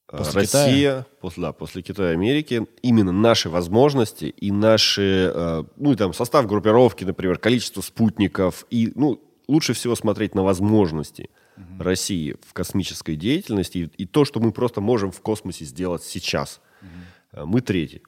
[0.06, 1.06] После Россия, Китая?
[1.20, 6.12] После, да, после Китая и Америки, именно наши возможности и наши, э, ну, и там,
[6.12, 11.82] состав группировки, например, количество спутников, и, ну, лучше всего смотреть на возможности угу.
[11.82, 16.60] России в космической деятельности и, и то, что мы просто можем в космосе сделать сейчас.
[16.82, 17.46] Угу.
[17.46, 18.02] Мы третий.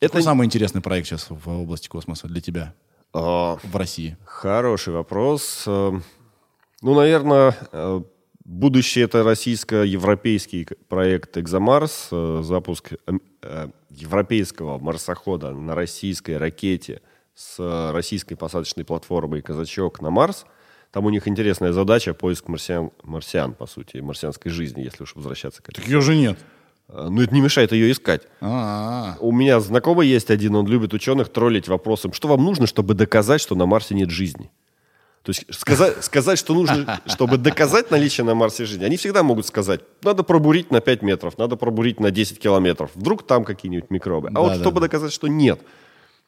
[0.00, 2.74] Какой Это самый интересный проект сейчас в области космоса для тебя
[3.12, 4.16] а, в России?
[4.24, 5.66] Хороший вопрос.
[6.82, 8.02] Ну, наверное, э,
[8.44, 17.00] будущее это российско-европейский проект «Экзомарс», э, запуск э, европейского марсохода на российской ракете
[17.34, 20.44] с российской посадочной платформой «Казачок» на Марс.
[20.90, 25.62] Там у них интересная задача– поиск марсиан, марсиан, по сути, марсианской жизни, если уж возвращаться
[25.62, 25.82] к этому.
[25.82, 26.38] Так ее же нет.
[26.88, 28.22] Ну, это не мешает ее искать.
[28.40, 29.16] А-а-а.
[29.20, 33.40] У меня знакомый есть один, он любит ученых троллить вопросом, что вам нужно, чтобы доказать,
[33.40, 34.50] что на Марсе нет жизни?
[35.26, 39.44] То есть сказать, сказать, что нужно, чтобы доказать наличие на Марсе жизни, они всегда могут
[39.44, 42.92] сказать, надо пробурить на 5 метров, надо пробурить на 10 километров.
[42.94, 44.28] Вдруг там какие-нибудь микробы.
[44.28, 44.86] А да, вот да, чтобы да.
[44.86, 45.58] доказать, что нет,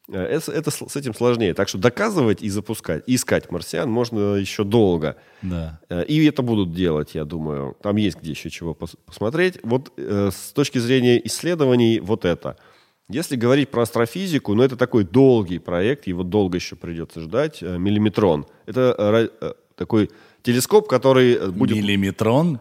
[0.08, 1.54] э, это, это с этим сложнее.
[1.54, 5.14] Так что доказывать и запускать, и искать марсиан можно еще долго.
[5.42, 5.78] Да.
[5.88, 7.76] Э, и это будут делать, я думаю.
[7.80, 9.60] Там есть где еще чего посмотреть.
[9.62, 12.56] Вот э, с точки зрения исследований, вот это–
[13.08, 17.62] если говорить про астрофизику, ну это такой долгий проект, его долго еще придется ждать.
[17.62, 18.46] Э, миллиметрон.
[18.66, 20.10] Это э, э, такой
[20.42, 21.76] телескоп, который будет...
[21.76, 22.60] Миллиметрон?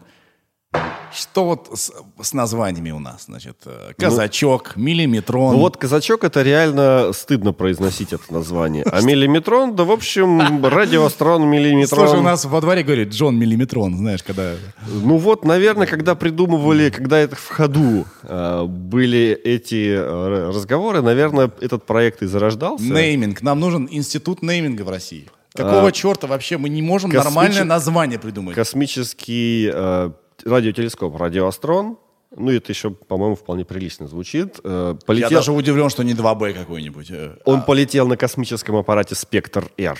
[1.12, 1.90] Что вот с,
[2.20, 3.24] с названиями у нас?
[3.24, 5.54] Значит, э, казачок, ну, миллиметрон.
[5.54, 8.84] Ну вот казачок это реально стыдно произносить это название.
[8.84, 12.08] А миллиметрон, да в общем, радиоастрон миллиметрон.
[12.08, 14.54] Слушай, у нас во дворе говорит Джон миллиметрон, знаешь, когда...
[14.86, 21.50] Ну вот, наверное, когда придумывали, когда это в ходу э, были эти э, разговоры, наверное,
[21.60, 22.84] этот проект и зарождался.
[22.84, 23.42] Нейминг.
[23.42, 25.28] Нам нужен институт нейминга в России.
[25.54, 27.24] Какого а, черта вообще мы не можем космич...
[27.24, 28.54] нормальное название придумать?
[28.54, 29.72] Космический
[30.44, 31.98] радиотелескоп «Радиоастрон».
[32.36, 34.60] Ну, это еще, по-моему, вполне прилично звучит.
[34.62, 35.30] Э, полетел...
[35.30, 37.10] Я даже удивлен, что не 2Б какой-нибудь.
[37.10, 37.62] Э, Он а...
[37.62, 39.98] полетел на космическом аппарате «Спектр-Р».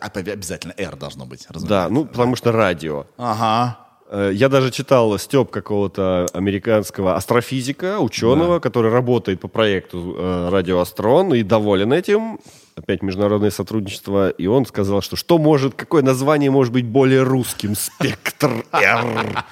[0.00, 1.46] Обязательно «Р» должно быть.
[1.50, 3.06] Да, ну, потому что радио.
[3.16, 3.83] Ага.
[4.08, 8.60] Э, я даже читал степ какого-то американского астрофизика, ученого, да.
[8.60, 12.38] который работает по проекту э, «Радиоастрон» и доволен этим
[12.76, 17.74] опять международное сотрудничество, и он сказал, что что может, какое название может быть более русским?
[17.74, 19.44] Спектр Р.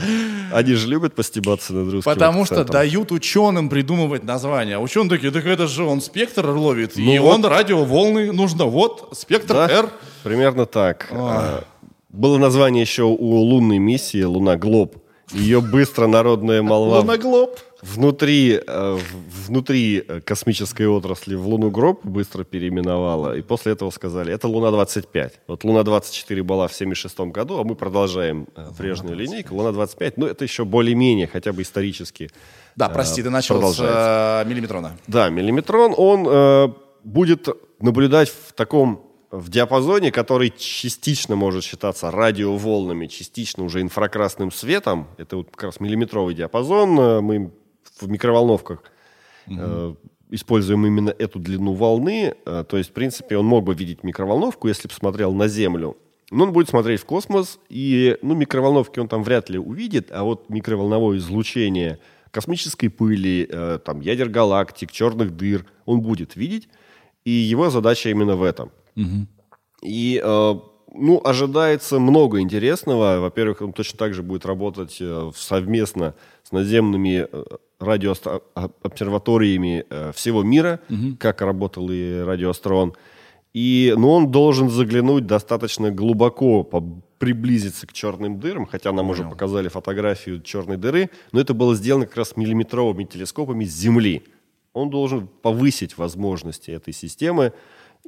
[0.52, 2.64] Они же любят постебаться над русским Потому акцентом.
[2.64, 4.76] что дают ученым придумывать названия.
[4.76, 7.34] А ученые такие, так это же он спектр ловит, ну и вот.
[7.34, 8.64] он радиоволны нужно.
[8.64, 9.90] Вот, спектр да, R.
[10.22, 11.08] Примерно так.
[11.12, 11.64] А,
[12.10, 14.96] было название еще у лунной миссии «Луна Глоб».
[15.32, 16.98] Ее быстро народная молва...
[16.98, 18.98] Луна Глоб внутри, э,
[19.46, 25.32] внутри э, космической отрасли в Луну Гроб быстро переименовала, и после этого сказали, это Луна-25.
[25.46, 29.54] Вот Луна-24 была в 76 году, а мы продолжаем э, прежнюю линейку.
[29.54, 32.30] Луна-25, ну это еще более-менее, хотя бы исторически
[32.76, 34.96] Да, прости, ты начал с э, миллиметрона.
[35.06, 36.68] Да, миллиметрон, он э,
[37.04, 37.48] будет
[37.80, 45.06] наблюдать в таком в диапазоне, который частично может считаться радиоволнами, частично уже инфракрасным светом.
[45.18, 47.24] Это вот как раз миллиметровый диапазон.
[47.24, 47.52] Мы
[48.00, 48.82] в микроволновках
[49.46, 49.56] угу.
[49.58, 49.94] э,
[50.30, 52.34] используем именно эту длину волны.
[52.44, 55.96] Э, то есть, в принципе, он мог бы видеть микроволновку, если бы смотрел на Землю.
[56.30, 60.22] Но он будет смотреть в космос, и ну, микроволновки он там вряд ли увидит, а
[60.22, 61.98] вот микроволновое излучение
[62.30, 66.68] космической пыли, э, там, ядер галактик, черных дыр он будет видеть,
[67.24, 68.70] и его задача именно в этом.
[69.00, 69.26] Угу.
[69.82, 70.54] И э,
[70.94, 73.20] ну, ожидается много интересного.
[73.20, 77.44] Во-первых, он точно так же будет работать э, совместно с наземными э,
[77.78, 81.16] радиообсерваториями э, всего мира, угу.
[81.18, 82.94] как работал и радиоастрон.
[83.52, 86.62] И, ну, он должен заглянуть достаточно глубоко,
[87.18, 92.06] приблизиться к черным дырам, хотя нам уже показали фотографию черной дыры, но это было сделано
[92.06, 94.22] как раз миллиметровыми телескопами с Земли.
[94.72, 97.52] Он должен повысить возможности этой системы.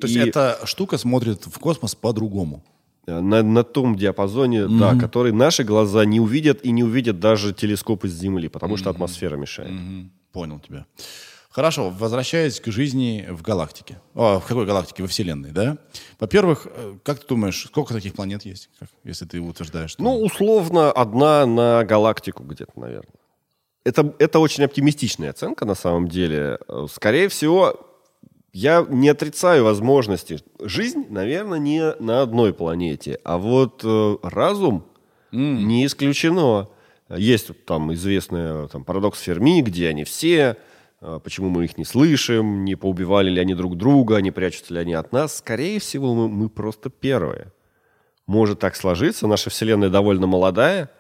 [0.01, 2.65] То есть И- эта штука смотрит в космос по-другому.
[3.07, 7.53] Э, на, на том диапазоне, да, который наши глаза не увидят и не увидят даже
[7.53, 9.71] телескоп из Земли, потому что атмосфера мешает.
[9.71, 10.11] Мгм.
[10.33, 10.87] Понял тебя.
[11.51, 14.01] Хорошо, возвращаясь к жизни в галактике.
[14.15, 15.03] О, в какой галактике?
[15.03, 15.77] Во Вселенной, да?
[16.19, 19.91] Во-первых, э, как ты думаешь, сколько таких планет есть, как- если ты утверждаешь?
[19.91, 23.13] что- Ну, условно, одна на галактику где-то, наверное.
[23.85, 26.59] Это, это очень оптимистичная оценка на самом деле.
[26.69, 27.79] Э, Скорее всего,
[28.53, 30.41] я не отрицаю возможности.
[30.61, 34.85] Жизнь, наверное, не на одной планете, а вот э, разум
[35.31, 36.69] не исключено.
[37.09, 40.59] Есть там известный там, парадокс Ферми, где они все,
[41.01, 44.81] э, почему мы их не слышим, не поубивали ли они друг друга, не прячутся ли
[44.81, 45.39] они от нас.
[45.39, 47.53] Скорее всего, мы, мы просто первые.
[48.27, 49.27] Может так сложиться.
[49.27, 50.91] Наша Вселенная довольно молодая.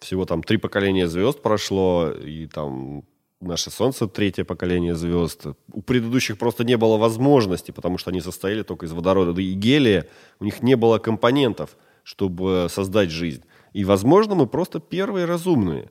[0.00, 3.04] Всего там три поколения звезд прошло, и там
[3.48, 5.46] наше Солнце третье поколение звезд.
[5.72, 10.06] У предыдущих просто не было возможности, потому что они состояли только из водорода и гелия.
[10.40, 13.44] У них не было компонентов, чтобы создать жизнь.
[13.72, 15.90] И, возможно, мы просто первые разумные.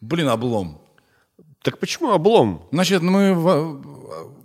[0.00, 0.80] Блин, облом.
[1.62, 2.68] Так почему облом?
[2.70, 3.82] Значит, мы...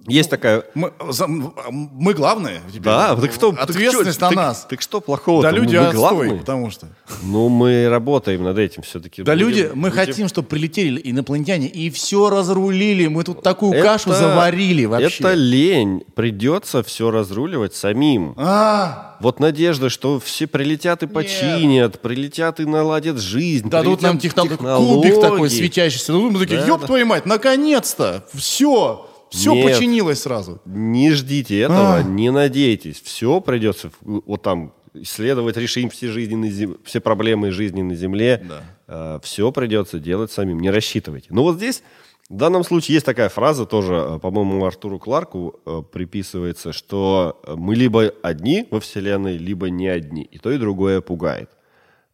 [0.07, 0.63] Есть такая...
[0.75, 2.81] Мы, за- мы главные теперь.
[2.83, 3.51] Да, так что...
[3.53, 4.67] так Ответственность чё- на так- нас.
[4.69, 5.41] Так что плохого?
[5.41, 6.35] Да люди мы отстой, главные.
[6.39, 6.87] потому что...
[7.23, 9.23] Ну, мы работаем над этим все-таки.
[9.23, 13.07] Да люди, мы хотим, чтобы прилетели инопланетяне и все разрулили.
[13.07, 15.23] Мы тут такую кашу заварили вообще.
[15.23, 16.03] Это лень.
[16.15, 18.33] Придется все разруливать самим.
[18.37, 23.69] А, Вот надежда, что все прилетят и починят, прилетят и наладят жизнь.
[23.69, 25.47] дадут нам прилетят техно- кубик такой технологии.
[25.55, 26.11] светящийся.
[26.11, 26.87] Ну, мы такие, Да, ёб да.
[26.87, 28.25] твою мать, наконец-то!
[28.33, 29.09] Все!
[29.33, 29.65] Все Нет.
[29.73, 30.61] починилось сразу.
[30.65, 32.03] Не ждите этого, А.
[32.03, 33.01] не надейтесь.
[33.01, 38.45] Все придется вот там исследовать, решить все, жизненные зем- все проблемы жизни на Земле.
[38.87, 39.19] Да.
[39.23, 41.27] все придется делать самим, не рассчитывайте.
[41.31, 41.81] Но вот здесь
[42.29, 47.55] в данном случае есть такая фраза тоже, э, по-моему, Артуру Кларку э, приписывается, что э,
[47.57, 50.23] мы либо одни во Вселенной, либо не одни.
[50.23, 51.49] И то, и другое пугает.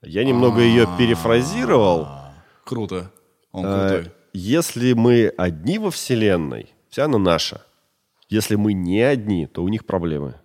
[0.02, 2.08] Я немного ее перефразировал.
[2.64, 3.12] Круто.
[3.52, 4.12] Он Э, крутой.
[4.34, 7.62] Если мы одни во Вселенной, вся она наша.
[8.30, 10.36] Если мы не одни, то у них проблемы.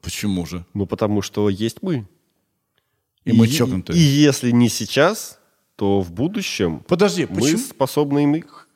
[0.00, 0.64] Почему же?
[0.74, 2.06] Ну, потому что есть мы.
[3.24, 3.96] И мы чокнутые.
[3.98, 5.38] И если не сейчас,
[5.76, 7.58] то в будущем Подожди, мы почему?
[7.58, 8.68] способны им их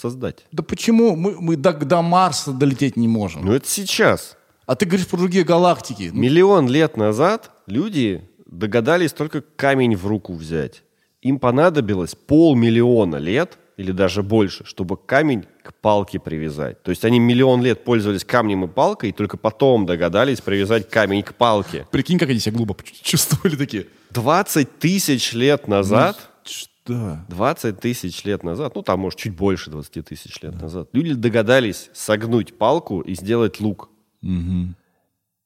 [0.00, 0.46] создать.
[0.52, 3.44] Да почему мы, мы до, до Марса долететь не можем?
[3.44, 4.36] Но это сейчас.
[4.66, 6.10] А ты говоришь про другие галактики.
[6.12, 10.82] Ну, Миллион лет назад люди догадались только камень в руку взять.
[11.22, 16.82] Им понадобилось полмиллиона лет или даже больше, чтобы камень к палке привязать.
[16.82, 21.22] То есть они миллион лет пользовались камнем и палкой, и только потом догадались привязать камень
[21.22, 21.86] к палке.
[21.92, 23.86] Прикинь, как они себя глупо чувствовали такие.
[24.10, 27.18] 20 тысяч лет назад, Что?
[27.28, 31.90] 20 тысяч лет назад, ну там, может, чуть больше 20 тысяч лет назад, люди догадались
[31.94, 33.90] согнуть палку и сделать лук.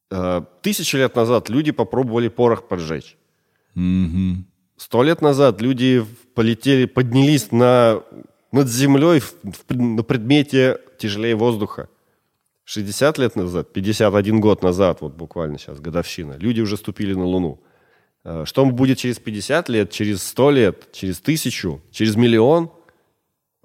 [0.09, 3.15] Э, Тысячи лет назад люди попробовали порох поджечь.
[4.77, 6.05] Сто лет назад люди
[6.35, 8.01] полетели, поднялись на,
[8.51, 11.87] над землей в- в- на предмете тяжелее воздуха.
[12.65, 17.59] 60 лет назад, 51 год назад, вот буквально сейчас, годовщина, люди уже ступили на Луну.
[18.25, 22.69] Э, Что будет через 50 лет, через 100 лет, через тысячу, через миллион,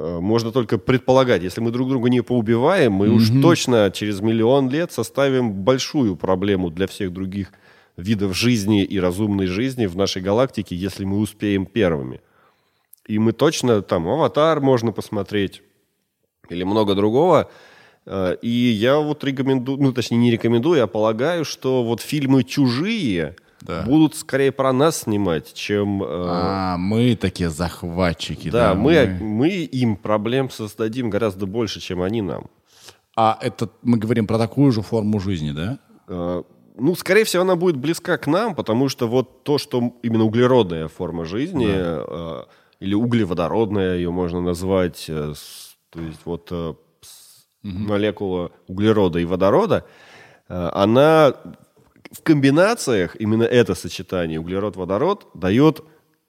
[0.01, 1.43] э, можно только предполагать.
[1.43, 6.71] Если мы друг друга не поубиваем, мы уж точно через миллион лет составим большую проблему
[6.71, 7.53] для всех других
[7.99, 12.20] видов жизни и разумной жизни в нашей галактике, если мы успеем первыми.
[13.07, 15.62] И мы точно, там, «Аватар» можно посмотреть,
[16.49, 17.51] или много другого.
[18.07, 23.34] Э, И я вот рекомендую, ну, точнее, не рекомендую, я полагаю, что вот фильмы «Чужие»
[23.61, 23.82] Да.
[23.82, 26.03] будут скорее про нас снимать, чем...
[26.05, 28.51] э, А, мы такие захватчики.
[28.51, 32.46] да, мы, мы им проблем создадим гораздо больше, чем они нам.
[33.16, 35.78] А это мы говорим про такую же форму жизни, да?
[36.07, 36.44] Э,
[36.79, 40.89] Ну, скорее всего, она будет близка к нам, потому что вот то, что именно углеродная
[40.89, 42.43] форма жизни, э,
[42.81, 49.24] или углеводородная ее можно назвать, э, с- то есть вот э, с- молекула углерода и
[49.24, 49.85] водорода,
[50.49, 51.35] э, она
[52.12, 55.83] в комбинациях, именно это сочетание углерод-водород, дает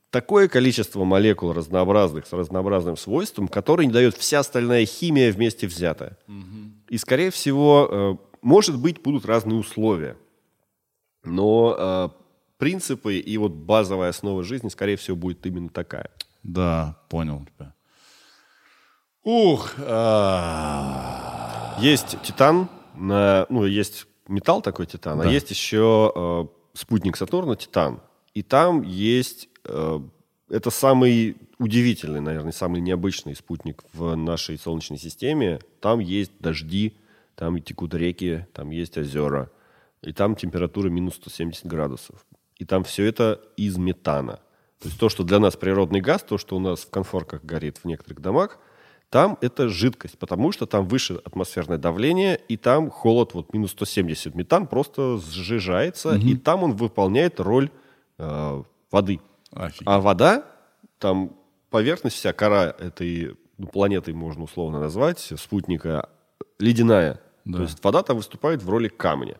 [0.10, 6.18] такое количество молекул разнообразных с разнообразным свойством, которое не дает вся остальная химия вместе взятая.
[6.90, 10.16] И, скорее всего, э, может быть, будут разные условия.
[11.24, 12.10] Но э,
[12.58, 16.10] принципы и вот базовая основа жизни, скорее всего, будет именно такая.
[16.44, 17.74] Да, понял тебя.
[19.24, 27.56] Ух, а, Есть титан, ну, есть металл такой титан, а есть еще э, спутник Сатурна
[27.56, 28.02] Титан.
[28.34, 29.50] И там есть...
[29.66, 30.00] Э,
[30.50, 35.60] это самый удивительный, наверное, самый необычный спутник в нашей Солнечной системе.
[35.80, 36.96] Там есть дожди,
[37.36, 39.52] там текут реки, там есть озера.
[40.02, 42.26] И там температура минус 170 градусов.
[42.58, 44.40] И там все это из метана.
[44.80, 47.80] То есть то, что для нас природный газ, то, что у нас в конфорках горит
[47.80, 48.60] в некоторых домах,
[49.10, 54.36] там это жидкость, потому что там выше атмосферное давление, и там холод, вот минус 170
[54.36, 56.20] метан просто сжижается, угу.
[56.20, 57.72] и там он выполняет роль
[58.20, 59.20] э, воды.
[59.52, 59.88] Офигеть.
[59.88, 60.46] А вода,
[61.00, 61.36] там
[61.72, 66.10] поверхность вся, кора этой ну, планеты можно условно назвать, спутника,
[66.60, 67.20] ледяная.
[67.46, 67.58] Да.
[67.58, 69.38] То есть вода там выступает в роли камня.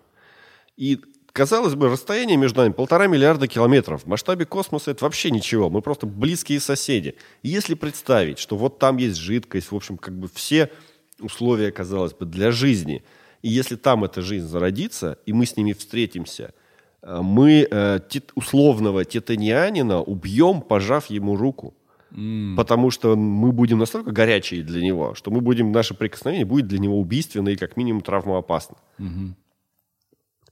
[0.80, 0.98] И
[1.34, 4.04] казалось бы, расстояние между нами полтора миллиарда километров.
[4.04, 5.70] В масштабе космоса это вообще ничего.
[5.70, 7.16] Мы просто близкие соседи.
[7.44, 10.72] И если представить, что вот там есть жидкость, в общем, как бы все
[11.20, 13.04] условия, казалось бы, для жизни.
[13.42, 16.54] И если там эта жизнь зародится, и мы с ними встретимся,
[17.02, 18.00] э, мы э,
[18.36, 21.74] условного титанианина убьем, пожав ему руку.
[22.12, 22.56] Mm.
[22.56, 26.80] Потому что мы будем настолько горячие для него, что мы будем, наше прикосновение будет для
[26.80, 28.78] него убийственно и как минимум травмоопасно.
[28.98, 29.34] Mm-hmm.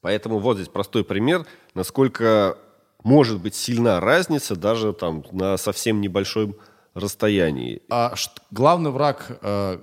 [0.02, 2.58] Поэтому вот здесь простой пример, насколько
[3.04, 6.56] может быть сильна разница даже там на совсем небольшом
[6.94, 7.82] расстоянии.
[7.90, 8.16] А
[8.52, 9.80] главный враг э,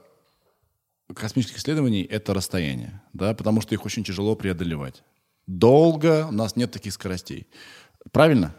[1.14, 5.02] космических исследований– это расстояние, да, потому что их очень тяжело преодолевать.
[5.46, 7.46] Долго, у нас нет таких скоростей.
[8.12, 8.54] Правильно?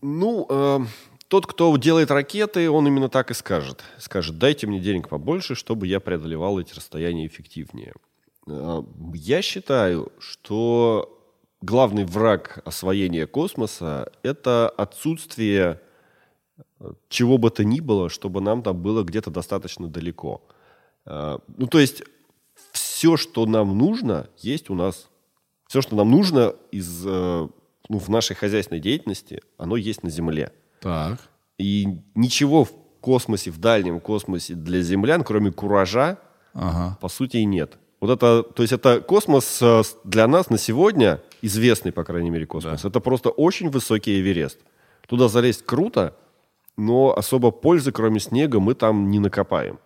[0.00, 0.80] Ну, э,
[1.28, 3.84] тот, кто делает ракеты, он именно так и скажет.
[3.98, 7.94] Скажет, дайте мне денег побольше, чтобы я преодолевал эти расстояния эффективнее.
[8.46, 8.82] Э,
[9.14, 11.18] я считаю, что
[11.60, 15.80] главный враг освоения космоса– это отсутствие
[16.78, 20.42] э, чего бы то ни было, чтобы нам там было где-то достаточно далеко.
[21.06, 22.02] Э, ну, то есть
[22.72, 25.08] все, что нам нужно, есть у нас.
[25.66, 27.48] Все, что нам нужно из, ну,
[27.88, 30.52] в нашей хозяйственной деятельности, оно есть на Земле.
[30.80, 31.20] Так.
[31.58, 31.86] И
[32.16, 36.18] ничего в космосе, в дальнем космосе для землян, кроме куража,
[36.54, 36.98] ага.
[37.00, 37.78] по сути, и нет.
[38.00, 42.46] Вот это, то есть это космос э, для нас на сегодня, известный, по крайней мере,
[42.46, 42.88] космос, да.
[42.88, 44.58] это просто очень высокий Эверест.
[45.06, 46.16] Туда залезть круто,
[46.78, 49.78] но особо пользы, кроме снега, мы там не накопаем.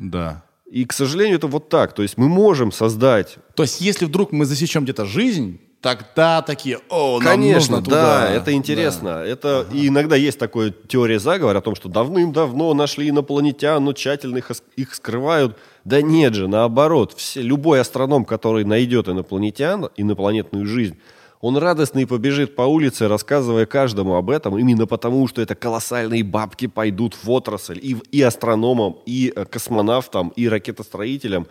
[0.00, 0.42] Да.
[0.68, 1.92] И, к сожалению, это вот так.
[1.92, 3.36] То есть мы можем создать...
[3.54, 8.20] То есть если вдруг мы засечем где-то жизнь, тогда такие, о, нам Конечно, нужно туда.
[8.20, 9.14] да, это интересно.
[9.14, 9.24] Да.
[9.24, 9.76] Это ага.
[9.76, 14.50] и иногда есть такая теория заговора о том, что давным-давно нашли инопланетян, но тщательно их,
[14.76, 15.56] их скрывают.
[15.84, 20.96] Да нет же, наоборот, все, любой астроном, который найдет инопланетян, инопланетную жизнь,
[21.40, 26.24] он радостно и побежит по улице, рассказывая каждому об этом, именно потому, что это колоссальные
[26.24, 31.46] бабки пойдут в отрасль и, и астрономам, и э, космонавтам, и ракетостроителям.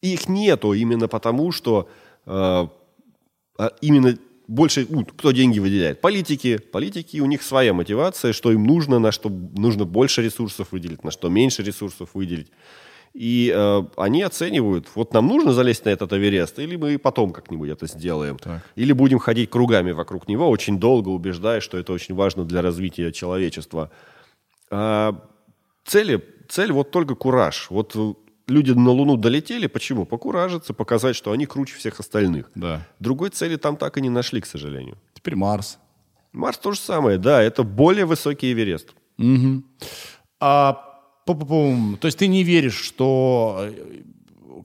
[0.00, 1.90] Их нету именно потому, что
[2.24, 2.66] э,
[3.58, 4.16] а именно
[4.48, 6.00] больше, ну, кто деньги выделяет?
[6.00, 6.58] Политики.
[6.58, 11.10] Политики, у них своя мотивация, что им нужно, на что нужно больше ресурсов выделить, на
[11.10, 12.48] что меньше ресурсов выделить.
[13.16, 17.70] И э, они оценивают, вот нам нужно залезть на этот Эверест, или мы потом как-нибудь
[17.70, 18.36] это сделаем.
[18.36, 18.62] Так.
[18.74, 23.12] Или будем ходить кругами вокруг него, очень долго убеждая, что это очень важно для развития
[23.12, 23.90] человечества.
[24.70, 25.18] А
[25.86, 27.68] цели, цель вот только кураж.
[27.70, 27.96] Вот
[28.48, 30.04] люди на Луну долетели, почему?
[30.04, 32.50] Покуражиться, показать, что они круче всех остальных.
[32.54, 32.86] Да.
[33.00, 34.98] Другой цели там так и не нашли, к сожалению.
[35.14, 35.78] Теперь Марс.
[36.32, 38.94] Марс то же самое, да, это более высокий Эверест.
[39.16, 39.62] Угу.
[40.38, 40.85] А,
[41.26, 41.96] пу -пу -пу.
[41.98, 43.68] То есть ты не веришь, что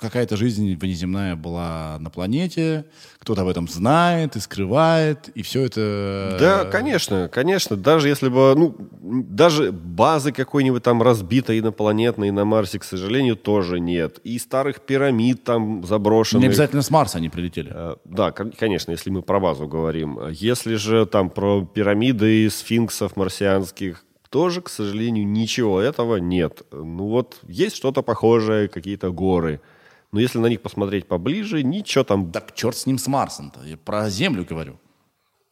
[0.02, 2.86] какая-то жизнь внеземная была на планете,
[3.20, 6.38] кто-то об этом знает и скрывает, и все это...
[6.40, 7.78] Да, конечно, конечно.
[7.78, 13.80] Даже если бы, ну, даже базы какой-нибудь там разбитой инопланетной на Марсе, к сожалению, тоже
[13.80, 14.20] нет.
[14.24, 16.42] И старых пирамид там заброшенных.
[16.42, 17.72] Не обязательно с Марса они прилетели.
[17.72, 20.20] Э, да, конечно, если мы про базу говорим.
[20.32, 26.64] Если же там про пирамиды сфинксов марсианских, тоже, к сожалению, ничего этого нет.
[26.72, 29.62] Ну вот есть что-то похожее, какие-то горы–
[30.12, 32.32] но если на них посмотреть поближе, ничего там...
[32.32, 33.64] Так черт с ним с Марсом-то.
[33.64, 34.78] Я про Землю говорю.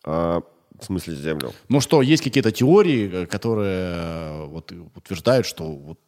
[0.03, 0.41] А,
[0.77, 1.53] в смысле Землю?
[1.69, 5.99] Ну что, есть какие-то теории, э, которые э, вот, утверждают, что вот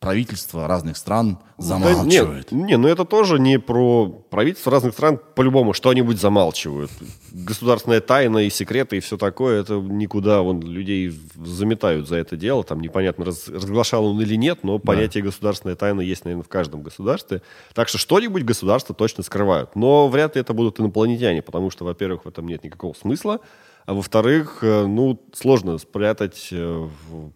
[0.00, 2.48] правительства разных стран замалчивают.
[2.50, 6.90] Да, нет, не, ну это тоже не про правительство разных стран по-любому что-нибудь замалчивают.
[7.32, 12.64] Государственная тайна и секреты и все такое, это никуда вон людей заметают за это дело.
[12.64, 14.84] Там непонятно, раз, разглашал он или нет, но да.
[14.84, 17.40] понятие государственная тайна есть, наверное, в каждом государстве.
[17.74, 19.74] Так что что-нибудь государства точно скрывают.
[19.74, 23.40] Но вряд ли это будут инопланетяне, потому что, во-первых, в этом нет никакого смысла,
[23.86, 26.88] а во-вторых, э, ну, сложно спрятать э,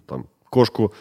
[0.06, 0.92] там, кошку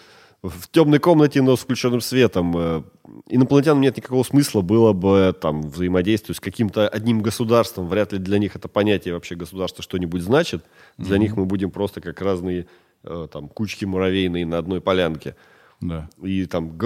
[0.43, 2.57] в темной комнате, но с включенным светом.
[2.57, 2.83] Э,
[3.27, 7.87] Инопланетянам нет никакого смысла было бы там взаимодействовать с каким-то одним государством.
[7.87, 10.65] Вряд ли для них это понятие вообще государства что-нибудь значит.
[10.97, 11.19] Для mm-hmm.
[11.19, 12.67] них мы будем просто как разные
[13.03, 15.35] э, там кучки муравейные на одной полянке.
[15.79, 16.09] Да.
[16.21, 16.77] И там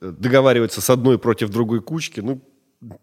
[0.00, 2.40] договариваться с одной против другой кучки, ну,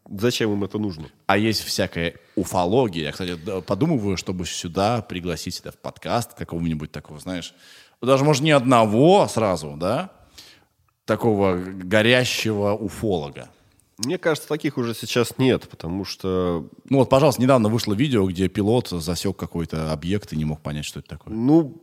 [0.09, 1.09] зачем им это нужно?
[1.27, 3.05] А есть всякая уфология.
[3.05, 7.53] Я, кстати, подумываю, чтобы сюда пригласить это в подкаст какого-нибудь такого, знаешь,
[8.01, 10.11] даже, может, не одного сразу, да,
[11.05, 13.49] такого горящего уфолога.
[13.97, 16.69] Мне кажется, таких уже сейчас нет, потому что...
[16.89, 20.85] Ну вот, пожалуйста, недавно вышло видео, где пилот засек какой-то объект и не мог понять,
[20.85, 21.33] что это такое.
[21.33, 21.81] Ну,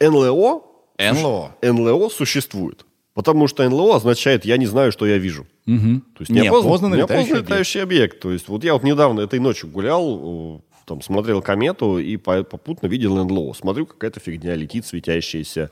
[0.00, 0.62] НЛО...
[0.98, 1.56] НЛО.
[1.60, 2.86] НЛО существует.
[3.12, 5.46] Потому что НЛО означает «я не знаю, что я вижу».
[5.66, 6.00] Угу.
[6.14, 8.20] То есть неопознанный, неопознанный летающий, объект.
[8.20, 13.16] То есть вот я вот недавно этой ночью гулял, там смотрел комету и попутно видел
[13.24, 13.54] НЛО.
[13.54, 15.70] Смотрю, какая-то фигня летит, светящаяся.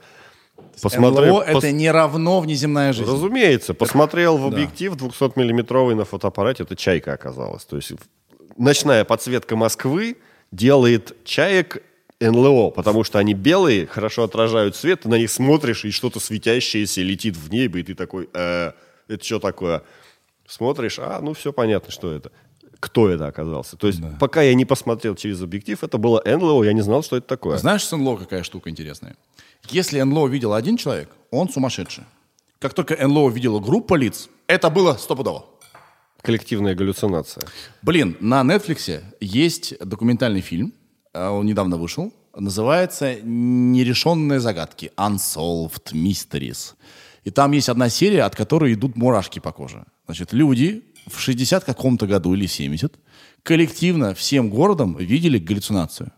[0.80, 1.64] Посмотрел, НЛО пос...
[1.64, 3.10] это не равно внеземная жизнь.
[3.10, 3.74] Разумеется.
[3.74, 5.06] Посмотрел в объектив да.
[5.06, 7.64] 200-миллиметровый на фотоаппарате, это чайка оказалась.
[7.64, 7.92] То есть
[8.56, 10.16] ночная подсветка Москвы
[10.52, 11.82] делает чаек
[12.20, 17.00] НЛО, потому что они белые, хорошо отражают свет, ты на них смотришь, и что-то светящееся
[17.00, 18.72] летит в небе, и ты такой, э,
[19.08, 19.82] это что такое?
[20.46, 22.30] Смотришь, а, ну все понятно, что это.
[22.80, 23.76] Кто это оказался?
[23.76, 24.16] То есть, да.
[24.18, 27.58] пока я не посмотрел через объектив, это было НЛО, я не знал, что это такое.
[27.58, 29.16] Знаешь, с НЛО какая штука интересная?
[29.68, 32.04] Если НЛО видел один человек, он сумасшедший.
[32.58, 35.44] Как только НЛО видела группа лиц, это было стопудово.
[36.22, 37.44] Коллективная галлюцинация.
[37.82, 40.72] Блин, на Netflix есть документальный фильм,
[41.12, 46.74] а, он недавно вышел, называется «Нерешенные загадки» Unsolved Mysteries.
[47.24, 49.84] И там есть одна серия, от которой идут мурашки по коже.
[50.06, 52.98] Значит, люди в 60 каком-то году или 70
[53.42, 56.12] коллективно всем городом видели галлюцинацию.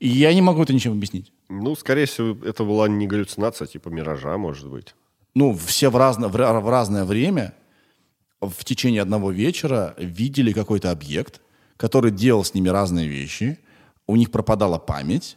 [0.00, 1.32] И я не могу это ничем объяснить.
[1.48, 4.94] Ну, скорее всего, это была не галлюцинация, а типа миража, может быть.
[5.34, 7.54] Ну, все в, разно, в, в разное время
[8.40, 11.40] в течение одного вечера видели какой-то объект,
[11.76, 13.58] который делал с ними разные вещи–
[14.06, 15.36] у них пропадала память.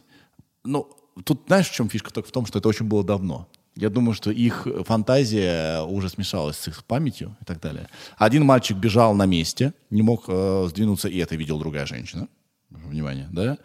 [0.64, 0.88] Ну,
[1.24, 2.12] тут знаешь, в чем фишка?
[2.12, 3.48] Только в том, что это очень было давно.
[3.76, 7.88] Я думаю, что их фантазия уже смешалась с их памятью и так далее.
[8.16, 12.26] Один мальчик бежал на месте, не мог э, сдвинуться, и это видел другая женщина.
[12.70, 13.58] Внимание, да?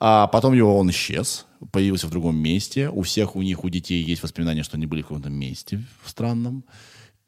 [0.00, 2.90] А потом его он исчез, появился в другом месте.
[2.90, 6.10] У всех у них, у детей есть воспоминания, что они были в каком-то месте в
[6.10, 6.64] странном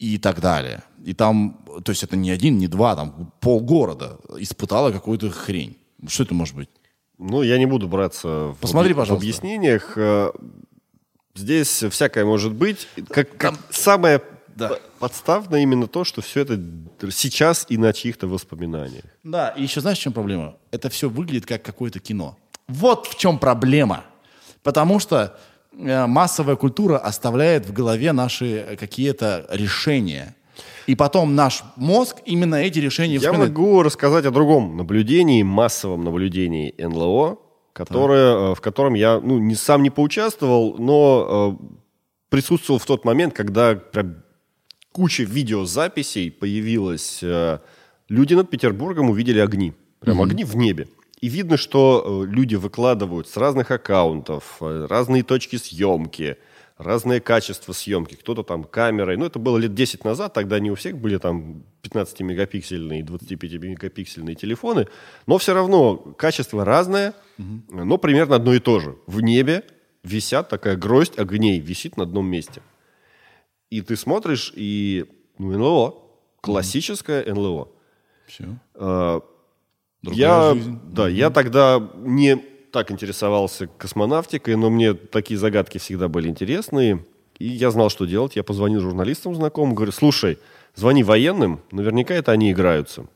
[0.01, 0.83] и так далее.
[1.05, 5.77] И там, то есть это не один, не два, там полгорода испытало какую-то хрень.
[6.09, 6.69] Что это может быть?
[7.17, 9.15] Ну, я не буду браться Посмотри, в, пожалуйста.
[9.15, 9.97] в объяснениях.
[11.35, 12.89] Э, здесь всякое может быть.
[13.09, 14.21] Как, как самое
[14.55, 14.79] да.
[14.99, 16.61] подставное именно то, что все это
[17.11, 19.05] сейчас и на чьих-то воспоминаниях.
[19.23, 20.57] Да, и еще знаешь, в чем проблема?
[20.71, 22.37] Это все выглядит как какое-то кино.
[22.69, 24.05] Вот в чем проблема.
[24.63, 25.39] Потому что
[25.77, 30.35] э, массовая культура оставляет в голове наши какие-то решения.
[30.87, 36.75] И потом наш мозг именно эти решения Я могу рассказать о другом наблюдении, массовом наблюдении
[36.79, 37.39] НЛО,
[37.75, 38.53] которое.
[38.53, 41.67] Э, в котором я ну, не, сам не поучаствовал, но э,
[42.31, 43.79] присутствовал в тот момент, когда
[44.93, 47.21] куча видеозаписей появилась.
[47.23, 47.59] Э,
[48.09, 49.75] люди над Петербургом увидели огни.
[50.01, 50.31] Прям угу.
[50.31, 50.89] огни в небе.
[51.21, 56.39] И видно, что э, люди выкладывают с разных аккаунтов э, разные точки съемки–
[56.77, 58.15] разное качество съемки.
[58.15, 59.17] Кто-то там камерой.
[59.17, 64.89] Ну, это было лет 10 назад, тогда не у всех были там 15-мегапиксельные, 25-мегапиксельные телефоны.
[65.27, 67.85] Но все равно качество разное, угу.
[67.85, 68.97] но примерно одно и то же.
[69.07, 69.65] В небе
[70.03, 72.63] висят такая гроздь огней, висит на одном месте.
[73.71, 75.07] И ты смотришь, и
[75.39, 75.95] ну, НЛО,
[76.41, 77.69] классическое НЛО.
[78.27, 78.45] Все.
[78.75, 79.21] А,
[80.03, 80.81] я, жизнь.
[80.85, 87.05] Да, я тогда не так интересовался космонавтикой, но мне такие загадки всегда были интересные.
[87.39, 88.35] И я знал, что делать.
[88.35, 90.39] Я позвонил журналистам знакомым, говорю, слушай,
[90.75, 93.07] звони военным, наверняка это они играются.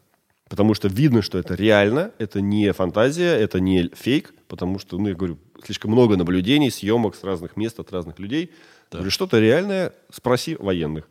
[0.48, 5.09] Потому что видно, что это реально, это не фантазия, это не фейк, потому что, ну,
[5.09, 8.52] я говорю, слишком много наблюдений, съемок с разных мест от разных людей.
[8.92, 8.98] Да.
[8.98, 11.09] Говорю, что-то реальное, спроси военных.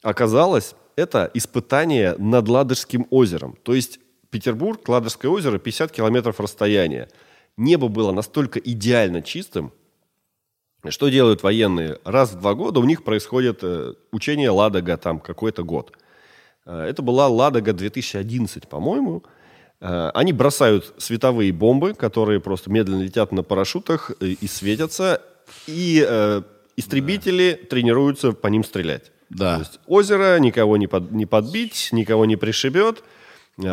[0.00, 3.58] Оказалось, это испытание над Ладожским озером.
[3.64, 3.98] То есть
[4.30, 7.08] Петербург, Ладожское озеро, 50 километров расстояния
[7.56, 9.72] небо было настолько идеально чистым,
[10.90, 11.98] что делают военные?
[12.04, 15.92] Раз в два года у них происходит э, учение «Ладога» там какой-то год.
[16.66, 19.24] Э, это была «Ладога» 2011, по-моему.
[19.80, 25.22] Э, они бросают световые бомбы, которые просто медленно летят на парашютах и светятся,
[25.66, 26.00] и
[26.76, 27.68] истребители да.
[27.68, 29.10] тренируются по ним стрелять.
[29.30, 29.56] Да.
[29.56, 33.02] То есть озеро никого не, под, не подбить, никого не пришибет.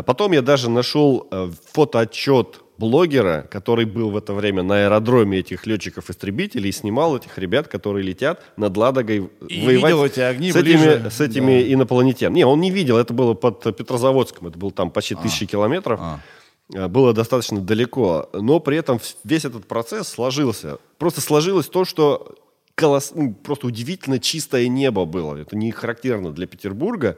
[0.06, 1.28] Потом я даже нашел
[1.74, 7.68] фотоотчет блогера, который был в это время на аэродроме этих летчиков-истребителей и снимал этих ребят,
[7.68, 11.10] которые летят над Ладогой И воевать видел эти огни с этими, ближе.
[11.12, 12.40] с этими инопланетянами.
[12.40, 16.00] Не, он не видел, это было под Петрозаводском, это было там почти тысячи километров.
[16.02, 16.20] А.
[16.74, 20.78] Э, Было достаточно далеко, но при этом весь этот процесс сложился.
[20.98, 22.36] Просто сложилось то, что
[22.76, 25.36] колос- ну, просто удивительно чистое небо было.
[25.36, 27.18] Это не характерно для Петербурга.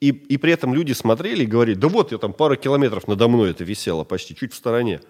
[0.00, 3.28] И, и при этом люди смотрели и говорили, да вот, я там пару километров надо
[3.28, 5.00] мной это висело, почти чуть в стороне.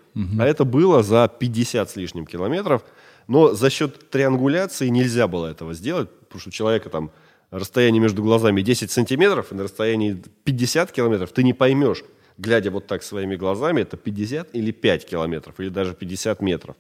[0.41, 2.85] А это было за 50 с лишним километров.
[3.29, 7.11] Но за счет триангуляции нельзя было этого сделать, потому что у человека там
[7.51, 12.03] расстояние между глазами 10 сантиметров, и на расстоянии 50 километров ты не поймешь,
[12.39, 16.77] глядя вот так своими глазами, это 50 или 5 километров, или даже 50 метров.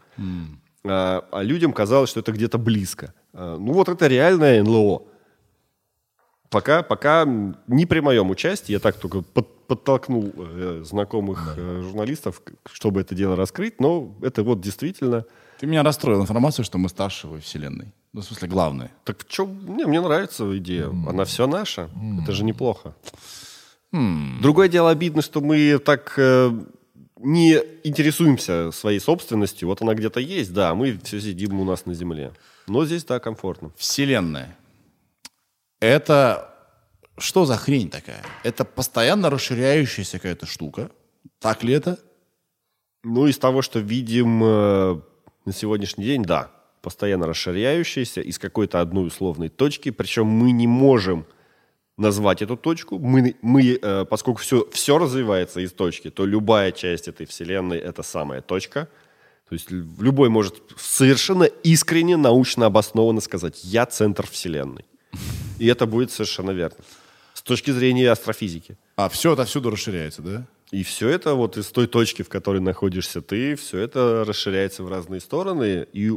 [0.84, 3.14] А, а людям казалось, что это где-то близко.
[3.32, 5.02] А, ну вот это реальное НЛО.
[6.50, 7.24] Пока, пока
[7.66, 13.14] не при моем участии, я так только под- подтолкнул э, знакомых э, журналистов, чтобы это
[13.14, 15.24] дело раскрыть, но это вот действительно...
[15.58, 17.94] Ты меня расстроил информацию, что мы старше во Вселенной.
[18.12, 18.90] Ну, в смысле, главное.
[19.04, 21.88] Так что, не, мне нравится идея, она все наша,
[22.22, 22.94] это же неплохо.
[23.92, 26.50] Другое дело обидно, что мы так э,
[27.22, 31.94] не интересуемся своей собственностью, вот она где-то есть, да, мы все сидим у нас на
[31.94, 32.32] земле.
[32.66, 33.72] Но здесь, да, комфортно.
[33.76, 34.56] Вселенная.
[35.80, 36.52] Это
[37.18, 38.22] что за хрень такая?
[38.42, 40.90] Это постоянно расширяющаяся какая-то штука.
[41.38, 41.98] Так ли это?
[43.04, 45.00] Ну, из того, что видим э,
[45.44, 46.50] на сегодняшний день, да,
[46.82, 51.26] постоянно расширяющаяся из какой-то одной условной точки, причем мы не можем
[51.96, 52.98] назвать эту точку.
[52.98, 58.02] Мы, мы э, поскольку все, все развивается из точки, то любая часть этой вселенной— это
[58.02, 58.88] самая точка.
[59.48, 64.86] То есть любой может совершенно искренне, научно обоснованно сказать «я центр вселенной».
[65.58, 66.78] И это будет совершенно верно.
[67.34, 68.76] С точки зрения астрофизики.
[68.96, 70.46] А все отовсюду расширяется, да?
[70.70, 74.88] И все это вот из той точки, в которой находишься ты, все это расширяется в
[74.88, 76.10] разные стороны, и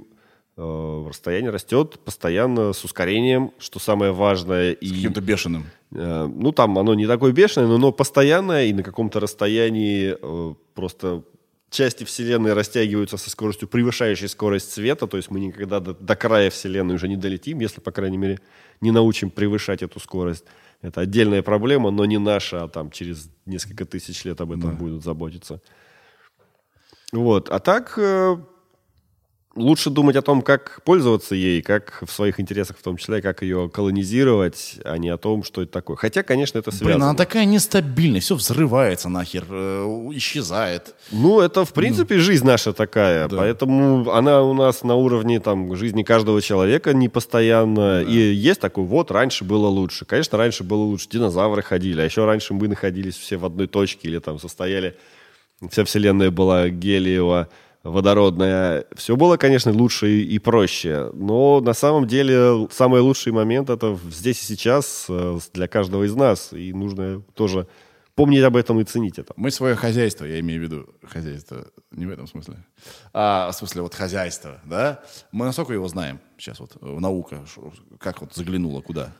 [0.57, 4.71] расстояние растет постоянно с ускорением, что самое важное.
[4.71, 5.65] И, Каким-то бешеным.
[5.91, 10.53] э, ну, там оно не такое бешеное, но оно постоянное, и на каком-то расстоянии э,
[10.73, 11.23] просто
[11.69, 16.49] части Вселенной растягиваются со скоростью, превышающей скорость света, то есть мы никогда до, до края
[16.49, 18.39] Вселенной уже не долетим, если, по крайней мере,
[18.79, 20.45] не научим превышать эту скорость.
[20.81, 25.03] Это отдельная проблема, но не наша, а там через несколько тысяч лет об этом будут
[25.03, 25.61] заботиться.
[27.11, 27.49] Вот.
[27.49, 28.37] А так э,
[29.55, 33.41] лучше думать о том, как пользоваться ей, как в своих интересах в том числе, как
[33.41, 35.95] ее колонизировать, а не о том, что это такое.
[35.95, 36.95] Хотя, конечно, это связано.
[36.95, 40.95] Блин, она такая нестабильная, все взрывается нахер, э, исчезает.
[41.11, 43.29] Ну, это, в принципе, жизнь наша такая.
[43.29, 48.01] Поэтому она у нас на уровне там, жизни каждого человека не постоянно.
[48.01, 50.05] И есть такой, вот, раньше было лучше.
[50.05, 51.07] Конечно, раньше было лучше.
[51.09, 52.01] Динозавры ходили.
[52.01, 54.97] А еще раньше мы находились все в одной точке или там состояли...
[55.71, 57.47] Вся вселенная была гелиева,
[57.85, 58.85] водородная.
[58.95, 61.09] Все было, конечно, лучше и, и проще.
[61.13, 66.15] Но на самом деле самый лучший момент это здесь и сейчас э, для каждого из
[66.15, 66.51] нас.
[66.51, 67.67] И нужно тоже
[68.15, 69.33] помнить об этом и ценить это.
[69.37, 72.55] Мы свое хозяйство, я имею в виду хозяйство, не в этом смысле,
[73.13, 75.01] а в смысле вот хозяйство, да?
[75.31, 77.43] Мы насколько его знаем сейчас вот, э, наука,
[77.99, 79.13] как вот заглянула куда?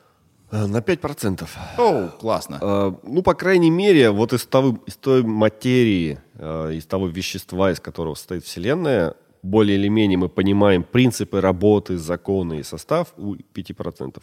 [0.52, 1.48] Э, На 5%.
[1.78, 2.60] О, классно.
[2.62, 7.72] Э, Ну, по крайней мере, вот из, того, из той материи, э, из того вещества,
[7.72, 13.36] из которого состоит Вселенная, более или менее мы понимаем принципы работы, законы и состав у
[13.36, 14.22] 5%.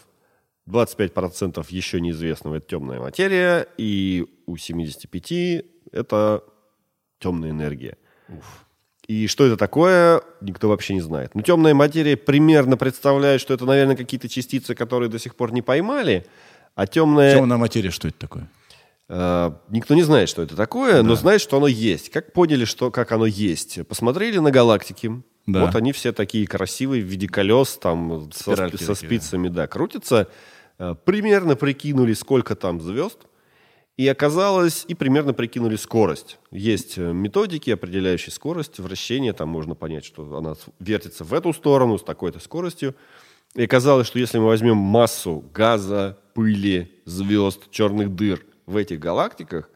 [0.69, 6.45] 25% еще неизвестного– это темная материя, и у 75% это
[7.19, 7.97] темная энергия.
[9.07, 11.35] И что это такое, никто вообще не знает.
[11.35, 15.61] Но темная материя примерно представляет, что это, наверное, какие-то частицы, которые до сих пор не
[15.61, 16.25] поймали,
[16.75, 17.35] а темная...
[17.35, 18.49] Темная материя, что это такое?
[19.15, 22.11] Э, Никто не знает, что это такое, но знает, что оно есть.
[22.11, 23.87] Как поняли, что, как оно есть?
[23.87, 25.23] Посмотрели на галактики.
[25.47, 25.67] Да.
[25.67, 29.67] Вот они все такие красивые в виде колес, там со, Спиральки со такие, спицами, да,
[29.67, 30.29] крутятся.
[30.79, 33.19] Э, Примерно прикинули, сколько там звезд.
[33.99, 36.39] И оказалось, и примерно прикинули скорость.
[36.51, 39.35] Есть э, методики, определяющие скорость вращения.
[39.35, 42.95] Там можно понять, что она вертится в эту сторону с такой-то скоростью.
[43.55, 49.69] И оказалось, что если мы возьмем массу газа, пыли, звезд, черных дыр в этих галактиках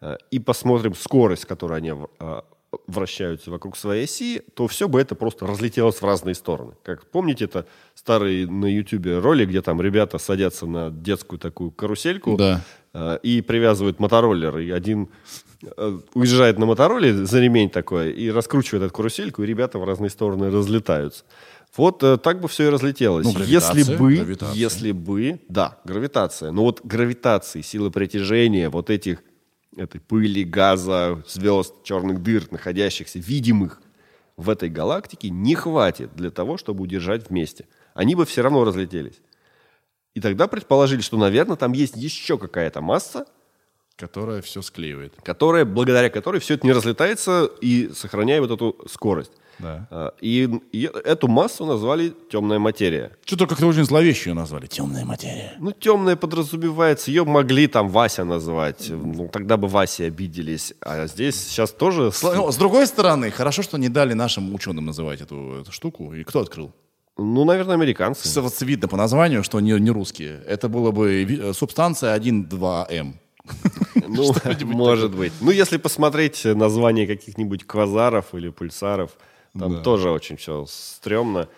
[0.00, 2.40] э, и посмотрим скорость, которой они э,
[2.86, 6.72] вращаются вокруг своей оси, то все бы это просто разлетелось в разные стороны.
[6.82, 12.36] Как помните, это старый на Ютубе ролик, где там ребята садятся на детскую такую карусельку
[12.36, 12.60] Да.
[12.94, 14.58] э, и привязывают мотороллер.
[14.58, 15.08] И один
[15.76, 20.10] э, уезжает на мотороллере за ремень такой и раскручивает эту карусельку, и ребята в разные
[20.10, 21.24] стороны разлетаются.
[21.76, 23.24] Вот э, так бы все и разлетелось.
[23.24, 24.54] Ну, если бы, гравитация.
[24.54, 26.50] если бы, да, гравитация.
[26.50, 29.22] Но вот гравитации, силы притяжения вот этих
[29.76, 33.80] этой пыли, газа, звезд, черных дыр, находящихся, видимых
[34.36, 37.66] в этой галактике, не хватит для того, чтобы удержать вместе.
[37.94, 39.20] Они бы все равно разлетелись.
[40.14, 43.26] И тогда предположили, что, наверное, там есть еще какая-то масса,
[43.96, 45.14] Которая все склеивает.
[45.22, 49.32] которая, благодаря которой все это не разлетается и сохраняет вот эту скорость.
[49.58, 49.86] Да.
[49.90, 53.10] А, И, и эту массу назвали темная материя.
[53.24, 54.66] Что-то как-то очень зловеще ее назвали.
[54.66, 55.52] Темная материя.
[55.60, 58.88] Ну, темная подразумевается, ее могли там Вася назвать.
[58.90, 60.74] Ну, тогда бы Васи обиделись.
[60.80, 62.10] А здесь сейчас тоже...
[62.10, 66.12] с- ну, С другой стороны, хорошо, что не дали нашим ученым называть эту, эту штуку.
[66.14, 66.72] И кто открыл?
[67.18, 68.26] Ну, наверное, американцы.
[68.26, 70.40] С- Вот видно по названию, что не, не русские.
[70.48, 73.12] Это было бы э, субстанция 1,2М.
[74.08, 74.34] Ну,
[74.64, 75.32] может быть.
[75.40, 79.10] Ну, если посмотреть название каких-нибудь квазаров или пульсаров,
[79.58, 81.48] там тоже очень все стрёмно.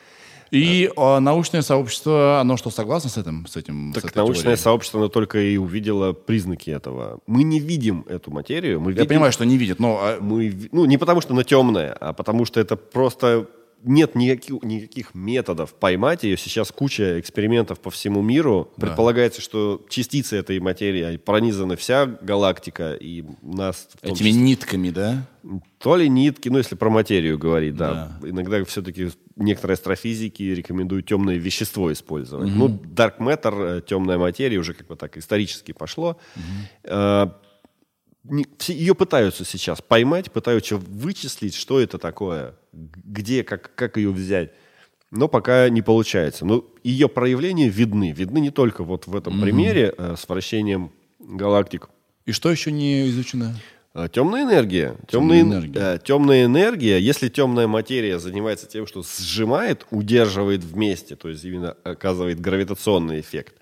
[0.50, 3.44] И а, научное сообщество, оно что, согласно с этим?
[3.46, 4.58] С этим с Так этой научное теорией?
[4.58, 7.18] сообщество, оно только и увидело признаки этого.
[7.26, 8.80] Мы не видим эту материю.
[8.80, 11.42] Мы Я видим, понимаю, что не видит, но а, мы, ну, не потому, что она
[11.42, 13.48] темная, а потому что это просто
[13.84, 16.36] нет никаких, никаких методов поймать ее.
[16.36, 18.72] Сейчас куча экспериментов по всему миру.
[18.76, 25.26] Предполагается, что частицы этой материи пронизаны вся галактика, и нас этими числе- нитками, да?
[25.78, 28.18] то ли нитки, ну если про материю говорить, да.
[28.22, 32.50] Иногда все-таки некоторые астрофизики рекомендуют темное вещество использовать.
[32.54, 36.18] Ну, dark matter, э, темная материя, уже как бы так исторически пошло.
[36.82, 37.32] Все
[38.68, 44.52] ее пытаются сейчас поймать, пытаются вычислить, что это такое, где, как, как ее взять.
[45.10, 46.44] Но пока не получается.
[46.44, 48.12] Но ее проявления видны.
[48.12, 50.90] Видны не только вот в этом примере э, с вращением
[51.20, 51.88] галактик,
[52.26, 53.54] И что еще не изучено?
[53.92, 54.96] а, Темная энергия.
[55.06, 55.80] Темная Темная, энергия.
[55.80, 55.98] энергия.
[56.04, 62.40] темная энергия, если темная материя занимается тем, что сжимает, удерживает вместе, то есть именно оказывает
[62.40, 63.54] гравитационный эффект,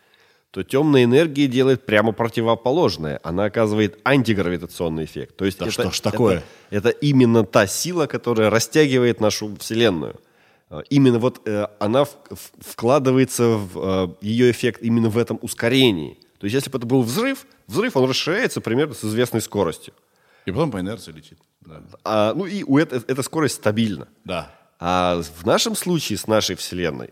[0.53, 3.19] то темная энергия делает прямо противоположное.
[3.25, 5.35] Она оказывает антигравитационный эффект.
[5.37, 6.43] То есть Да это, что ж такое?
[6.71, 10.21] Это, это именно та сила, которая растягивает нашу Вселенную.
[10.69, 15.39] А, Именно вот э, она в- в- вкладывается в э, ее эффект именно в этом
[15.41, 16.19] ускорении.
[16.39, 19.95] То есть если бы это был взрыв, взрыв он расширяется примерно с известной скоростью.
[20.45, 21.39] И потом по инерции летит.
[21.63, 21.81] Да.
[22.05, 24.07] А, ну и у этой, эта скорость стабильна.
[24.25, 24.51] Да.
[24.79, 27.11] А в нашем случае с нашей Вселенной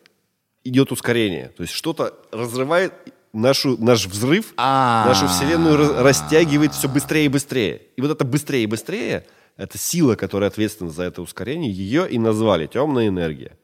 [0.64, 1.48] идет ускорение.
[1.56, 2.92] То есть что-то разрывает
[3.32, 5.04] нашу, наш взрыв, А.
[5.06, 7.82] нашу Вселенную растягивает все быстрее и быстрее.
[7.96, 9.26] И вот это быстрее и быстрее,
[9.56, 13.56] это сила, которая ответственна за это ускорение, ее и назвали темная энергия.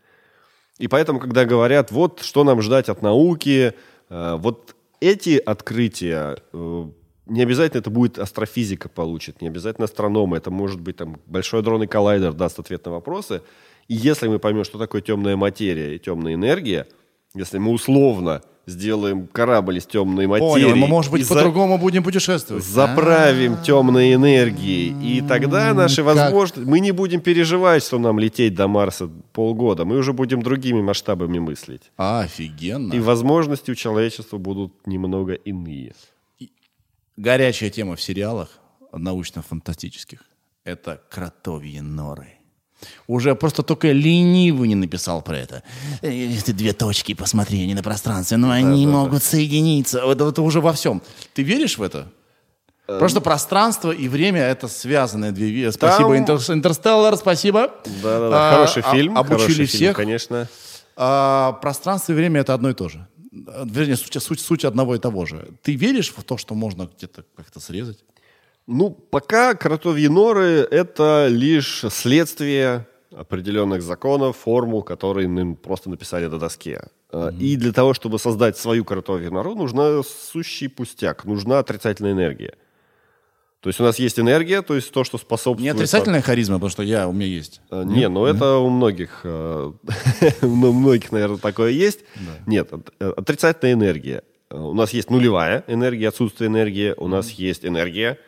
[0.79, 3.73] И поэтому, когда говорят, вот что нам ждать от науки,
[4.11, 6.85] э, вот эти открытия, э,
[7.27, 11.87] не обязательно это будет астрофизика получит, не обязательно астрономы, это может быть там большой дронный
[11.87, 13.43] коллайдер даст ответ на вопросы.
[13.89, 16.87] И если мы поймем, что такое темная материя и темная энергия,
[17.37, 21.79] если мы условно сделаем корабль из темной материи, Понял, мы, может и быть, за- по-другому
[21.79, 22.65] будем путешествовать.
[22.65, 26.69] заправим темной энергией, и тогда наши возможности...
[26.69, 29.85] Мы не будем переживать, что нам лететь до Марса полгода.
[29.85, 31.93] Мы уже будем другими масштабами мыслить.
[31.97, 32.93] А, офигенно.
[32.93, 35.95] И возможности у человечества будут немного иные.
[37.17, 38.49] Горячая тема в сериалах
[38.93, 40.25] научно-фантастических–
[40.65, 42.36] это кротовьи норы.
[43.07, 45.63] Уже просто только ленивый не написал про это.
[46.03, 50.05] Э, Ты две точки, посмотри, они на пространстве, но они могут соединиться.
[50.05, 51.01] Вот Это уже во всем.
[51.35, 52.09] Ты веришь в это?
[52.87, 55.73] Просто пространство и время– это связанные две вещи.
[55.75, 57.71] Спасибо, Там- Интер- Интерстеллар, спасибо.
[58.03, 59.19] Да-да-да, А, хороший а- фильм.
[59.19, 59.97] Обучили хороший фильм, всех.
[59.97, 60.49] конечно.
[60.97, 63.07] А, пространство и время это одно и то же.
[63.33, 65.49] Вернее, суть, суть, суть одного и того же.
[65.63, 67.99] Ты веришь в то, что можно где-то как-то срезать?
[68.67, 76.39] Ну, пока кротовьи норы– это лишь следствие определенных законов, формул, которые мы просто написали на
[76.39, 76.83] доске.
[77.13, 82.55] А, И для того, чтобы создать свою кротовью нору, нужна сущий пустяк, нужна отрицательная энергия.
[83.61, 85.61] То есть у нас есть энергия, то есть то, что способствует...
[85.61, 87.61] Не отрицательная харизма, потому что я, у меня есть.
[87.71, 89.73] Не, ну это у многих, э,
[90.43, 92.01] у многих, наверное, такое есть.
[92.47, 94.23] Нет, от- э, отрицательная энергия.
[94.51, 98.19] Э, У нас есть нулевая энергия, отсутствие энергии, у нас есть энергия.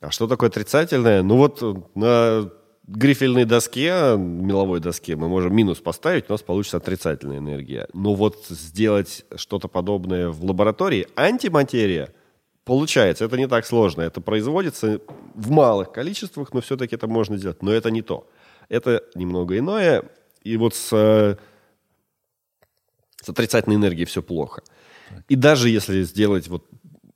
[0.00, 1.22] А что такое отрицательная?
[1.22, 2.50] Ну вот э, на
[2.86, 7.86] грифельной доске, меловой доске, мы можем минус поставить, у нас получится отрицательная энергия.
[7.92, 12.12] Но вот сделать что-то подобное в лаборатории, антиматерия,
[12.64, 14.02] получается, это не так сложно.
[14.02, 15.00] Это производится
[15.34, 17.62] в малых количествах, но все-таки это можно сделать.
[17.62, 18.28] Но это не то.
[18.68, 20.04] Это немного иное.
[20.42, 21.36] И вот с, э,
[23.22, 24.62] с отрицательной энергией все плохо.
[25.28, 26.66] И даже если сделать вот...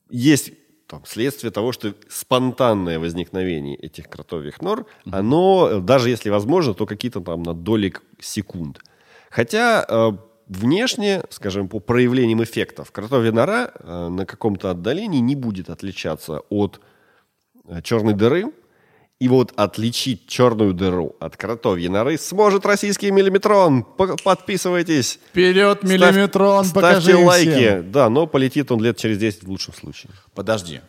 [0.09, 0.51] Есть
[0.95, 6.85] там, следствие того, что спонтанное возникновение этих кротовьих нор, оно, э, даже если возможно, то
[6.85, 8.79] какие-то там на доли к- секунд.
[9.29, 10.11] Хотя э,
[10.47, 16.79] внешне, скажем, по проявлениям эффектов, кротовья нора э, на каком-то отдалении не будет отличаться от
[17.67, 18.45] э, черной дыры.
[19.19, 23.83] И вот отличить черную дыру от кротовьей норы сможет российский миллиметрон.
[24.23, 25.19] Подписывайтесь.
[25.29, 27.49] Вперед, миллиметрон, покажи Ставьте лайки.
[27.51, 27.91] всем.
[27.91, 30.11] Да, но полетит он лет через 10 в лучшем случае.
[30.33, 30.81] Подожди.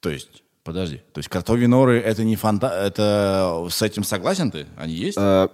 [0.00, 1.02] То есть, подожди.
[1.12, 2.68] То есть кротовьи норы это не фанта...
[2.68, 4.66] Это с этим согласен ты?
[4.78, 5.18] Они есть?
[5.18, 5.48] Э,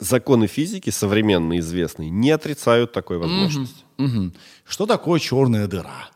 [0.00, 3.84] Законы физики, современные, известные, не отрицают такой возможности.
[3.98, 4.32] Мгм.
[4.66, 6.08] Что такое черная дыра?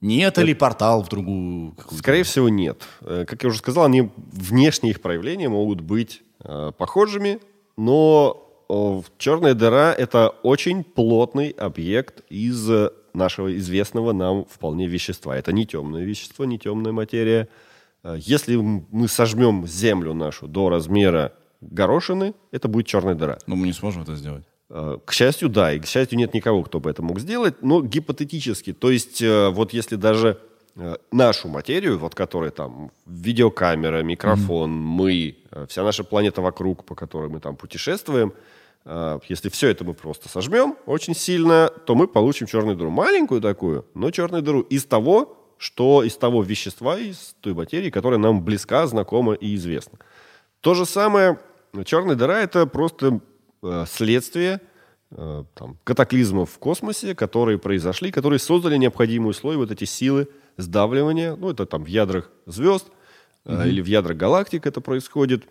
[0.00, 1.96] Не это ли портал в другую какую-то?
[1.96, 2.82] Скорее всего, нет.
[3.00, 7.40] Э, Как я уже сказал, они внешние их проявления могут быть э, похожими,
[7.76, 15.36] но э, черная дыра— это очень плотный объект из э, нашего известного нам вполне вещества.
[15.36, 17.48] Это не темное вещество, не темная материя.
[18.04, 21.32] Э, Если мы сожмем Землю нашу до размера
[21.62, 23.38] горошины, это будет черная дыра.
[23.46, 24.44] Но мы не сможем это сделать.
[24.68, 27.82] Э, К счастью, да, и к счастью, нет никого, кто бы это мог сделать, но
[27.82, 28.72] гипотетически.
[28.72, 30.38] То есть, э, вот если даже
[30.74, 36.94] э, нашу материю, вот которая там видеокамера, микрофон, мы, э, вся наша планета вокруг, по
[36.94, 38.32] которой мы там путешествуем,
[39.28, 42.90] если все это мы просто сожмем очень сильно, то мы получим черную дыру.
[42.90, 48.20] Маленькую такую, но черную дыру из того, что из того вещества, из той материи, которая
[48.20, 49.98] нам близка, знакома и известна.
[50.60, 51.40] То же самое,
[51.84, 53.20] черная дыра это просто
[53.88, 54.60] следствие
[55.10, 61.36] э, там, катаклизмов в космосе, которые произошли, которые создали необходимый слой, вот эти силы сдавливания,
[61.36, 62.86] ну это там в ядрах звезд
[63.44, 65.44] э, или в ядрах галактик это происходит.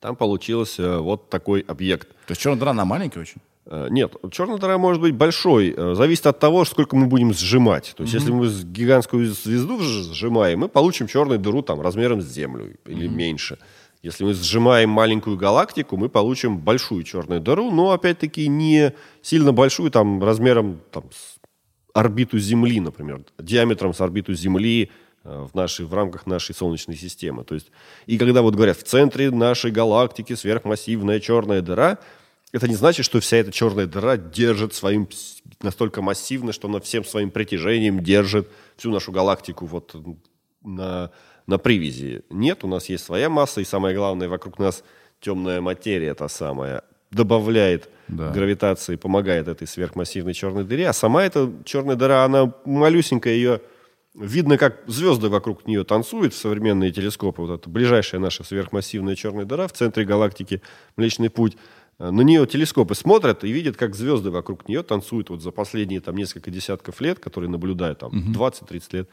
[0.00, 2.08] Там получился вот такой объект.
[2.26, 3.40] То есть черная дыра, она маленькая очень?
[3.66, 5.74] Э, Нет, черная дыра может быть большой.
[5.76, 7.94] э, Зависит от того, сколько мы будем сжимать.
[7.96, 12.76] То есть, если мы гигантскую звезду сжимаем, мы получим черную дыру там размером с Землю
[12.86, 13.58] или меньше.
[14.02, 19.92] Если мы сжимаем маленькую галактику, мы получим большую черную дыру, но опять-таки не сильно большую,
[19.92, 21.38] там размером там, с
[21.94, 24.90] орбиту Земли, например, диаметром с орбиту Земли
[25.22, 27.44] э, в, нашей, в рамках нашей Солнечной системы.
[27.44, 27.70] То есть,
[28.06, 31.98] и когда вот говорят, в центре нашей галактики сверхмассивная черная дыра,
[32.50, 35.08] это не значит, что вся эта черная дыра держит своим
[35.62, 39.94] настолько массивно, что она всем своим притяжением держит всю нашу галактику вот
[40.64, 41.12] на,
[41.46, 42.22] на привязи.
[42.30, 44.84] Нет, у нас есть своя масса, и самое главное, вокруг нас
[45.20, 48.30] темная материя та самая добавляет Да.
[48.30, 53.60] гравитации, помогает этой сверхмассивной черной дыре, а сама эта черная дыра, она малюсенькая, ее
[54.14, 57.42] видно, как звезды вокруг нее танцуют в современные телескопы.
[57.42, 60.62] Вот это ближайшая наша сверхмассивная черная дыра в центре галактики
[60.96, 61.56] Млечный Путь.
[61.98, 66.00] Э, На нее телескопы смотрят и видят, как звезды вокруг нее танцуют вот за последние
[66.00, 69.08] там несколько десятков лет, которые наблюдают там 20-30 лет.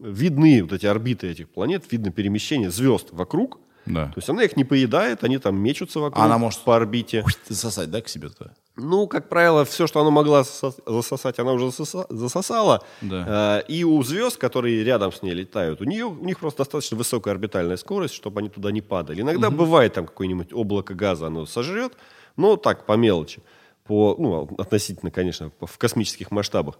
[0.00, 3.58] Видны вот эти орбиты этих планет, видно перемещение звезд вокруг.
[3.84, 4.06] Да.
[4.06, 7.24] То есть она их не поедает, они там мечутся вокруг Она может- по орбите.
[7.48, 8.52] Засосать, да, к себе туда?
[8.76, 12.84] Ну, как правило, все, что она могла сос- засосать, она уже засоса- засосала.
[13.00, 13.62] Да.
[13.66, 16.96] Э, И у звезд, которые рядом с ней летают, у, нее, у них просто достаточно
[16.96, 19.20] высокая орбитальная скорость, чтобы они туда не падали.
[19.20, 21.92] Иногда бывает там какое-нибудь облако газа, оно сожрет,
[22.36, 23.42] но так, по мелочи.
[23.84, 26.78] По, ну, относительно, конечно, в космических масштабах.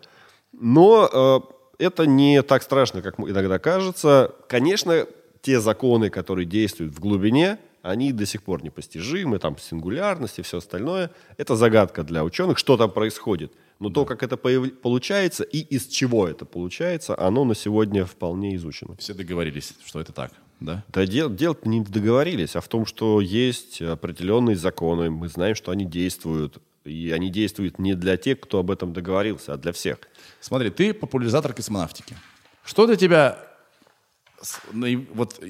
[0.52, 1.40] Но э,
[1.82, 4.34] это не так страшно, как иногда кажется.
[4.48, 5.06] Конечно,
[5.40, 10.58] те законы, которые действуют в глубине, они до сих пор непостижимы, там сингулярность и все
[10.58, 11.10] остальное.
[11.36, 13.52] Это загадка для ученых, что там происходит.
[13.80, 18.94] Но то, как это получается и из чего это получается, оно на сегодня вполне изучено.
[18.96, 20.30] Все договорились, что это так,
[20.60, 20.84] да?
[20.92, 25.72] Да дел, дело не договорились, а в том, что есть определенные законы, мы знаем, что
[25.72, 26.58] они действуют.
[26.84, 29.98] И они действуют не для тех, кто об этом договорился, а для всех.
[30.40, 32.16] Смотри, ты популяризатор космонавтики.
[32.64, 33.38] Что для тебя
[35.14, 35.40] вот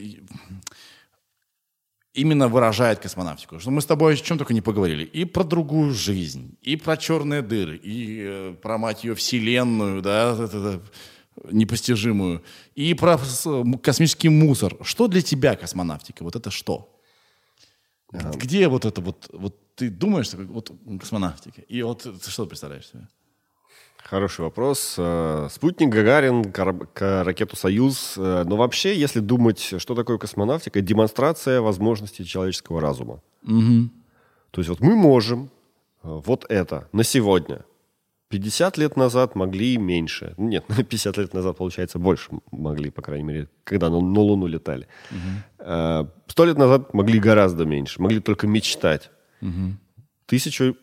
[2.12, 3.59] именно выражает космонавтику?
[3.59, 5.04] Что мы с тобой о чем только не поговорили.
[5.04, 10.36] И про другую жизнь, и про черные дыры, и э, про, мать ее, вселенную, да,
[10.38, 10.82] это,
[11.50, 12.42] непостижимую,
[12.74, 14.76] и про м- космический мусор.
[14.82, 16.22] Что для тебя космонавтика?
[16.22, 17.00] Вот это что?
[18.12, 20.70] Где вот это вот, вот ты думаешь, такой, вот
[21.01, 23.07] космонавтика, и вот ты что представляешь себе?
[24.05, 24.97] Хороший вопрос.
[24.99, 26.53] Э, Спутник Гагарин,
[27.24, 28.15] ракету «Союз».
[28.19, 33.20] Э, Но вообще, если думать, что такое космонавтика, демонстрация возможностей человеческого разума.
[34.51, 35.51] То есть вот мы можем
[36.03, 37.65] э, вот это на сегодня.
[38.28, 40.35] 50 лет назад могли меньше.
[40.36, 44.89] Нет, 50 лет назад, получается, больше могли, по крайней мере, когда на, на Луну летали.
[45.59, 49.11] Э, Сто лет назад могли гораздо меньше, могли только мечтать.
[50.27, 50.77] Тысячу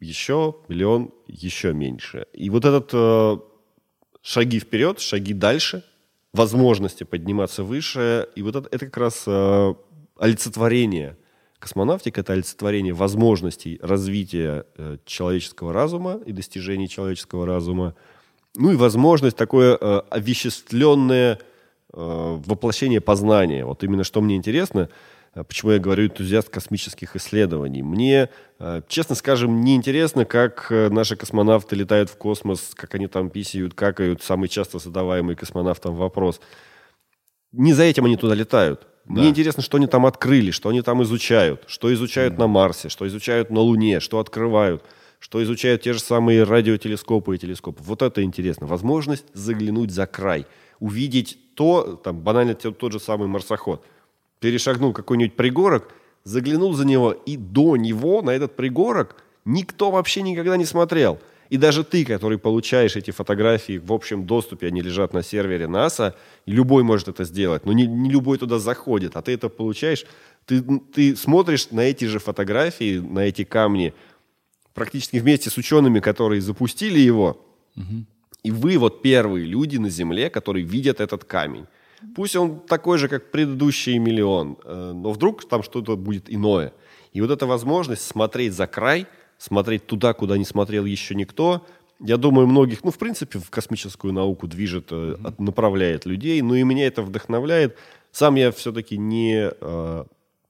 [0.00, 2.26] еще, миллион еще меньше.
[2.32, 3.38] И вот этот э,
[4.22, 5.84] шаги вперед, шаги дальше,
[6.32, 9.74] возможности подниматься выше, и вот это, это как раз э,
[10.16, 11.16] олицетворение.
[11.58, 17.94] Космонавтика— это олицетворение возможностей развития э, человеческого разума и достижений человеческого разума.
[18.56, 21.38] Ну и возможность такое э, овеществленное
[21.92, 23.64] воплощение познания.
[23.64, 24.90] Вот именно что мне интересно,
[25.34, 27.82] почему я говорю энтузиаст космических исследований.
[27.82, 28.30] Мне,
[28.88, 34.22] честно скажем, не интересно, как наши космонавты летают в космос, как они там писают, какают.
[34.22, 36.40] Самый часто задаваемый космонавтам вопрос.
[37.52, 38.86] Не за этим они туда летают.
[39.06, 42.38] Мне интересно, что они там открыли, что они там изучают, что изучают mm.
[42.38, 44.84] на Марсе, что изучают на Луне, что открывают,
[45.18, 47.82] что изучают те же самые радиотелескопы и телескопы.
[47.82, 48.66] Вот это интересно.
[48.66, 50.46] Возможность заглянуть за край,
[50.78, 53.84] увидеть то, там, банально тот же самый марсоход.
[54.40, 55.92] Перешагнул какой-нибудь пригорок,
[56.24, 61.18] заглянул за него, и до него, на этот пригорок, никто вообще никогда не смотрел–
[61.50, 66.14] и даже ты, который получаешь эти фотографии в общем доступе, они лежат на сервере НАСА,
[66.46, 70.06] любой может это сделать, но не, не любой туда заходит, а ты это получаешь,
[70.46, 73.92] ты, ты смотришь на эти же фотографии, на эти камни,
[74.74, 77.44] практически вместе с учеными, которые запустили его,
[77.76, 78.06] угу.
[78.44, 81.66] и вы вот первые люди на Земле, которые видят этот камень.
[82.14, 86.72] Пусть он такой же, как предыдущий миллион, э, но вдруг там что-то будет иное.
[87.12, 89.06] И вот эта возможность смотреть за край–
[89.40, 91.66] смотреть туда, куда не смотрел еще никто.
[91.98, 95.34] Я думаю, многих, ну, в принципе, в космическую науку движет, mm-hmm.
[95.38, 97.76] направляет людей, но и меня это вдохновляет.
[98.12, 100.04] Сам я все-таки не, э,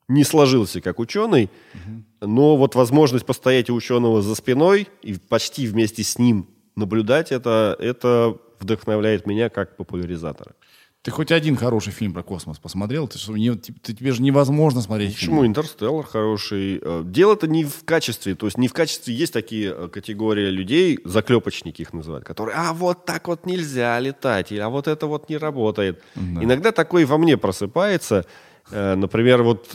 [0.08, 2.26] не сложился как ученый, mm-hmm.
[2.26, 7.76] но вот возможность постоять у ученого за спиной и почти вместе с ним наблюдать это,
[7.78, 10.54] это вдохновляет меня как популяризатора.
[11.02, 13.08] Ты хоть один хороший фильм про космос посмотрел?
[13.08, 15.36] Ты, что, не, ты, тебе же невозможно смотреть Почему?
[15.36, 15.46] Фильм.
[15.46, 16.78] «Интерстеллар» хороший.
[16.82, 18.34] Э, дело-то не в качестве.
[18.34, 22.74] То есть не в качестве есть такие э, категории людей, заклепочники их называют, которые, а
[22.74, 26.02] вот так вот нельзя летать, или а вот это вот не работает.
[26.16, 26.44] Да.
[26.44, 28.26] Иногда такой во мне просыпается.
[28.70, 29.70] Э, например, вот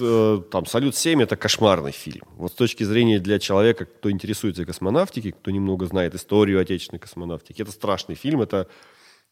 [0.52, 2.28] там «Салют-7»— это кошмарный фильм.
[2.38, 7.64] Вот с точки зрения для человека, кто интересуется космонавтикой, кто немного знает историю отечественной космонавтики,
[7.64, 8.68] это страшный фильм, это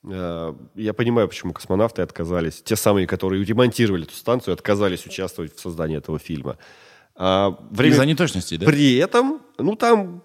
[0.03, 5.97] я понимаю, почему космонавты отказались, те самые, которые ремонтировали эту станцию, отказались участвовать в создании
[5.97, 6.57] этого фильма.
[7.15, 7.93] А время...
[7.93, 8.65] Из-за неточности, да?
[8.65, 10.23] При этом, ну там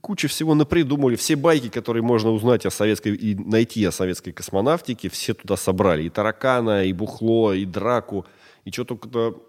[0.00, 1.14] куча всего напридумали.
[1.14, 6.02] Все байки, которые можно узнать о советской и найти о советской космонавтике, все туда собрали.
[6.02, 8.26] И таракана, и бухло, и драку,
[8.64, 9.40] и что только-то...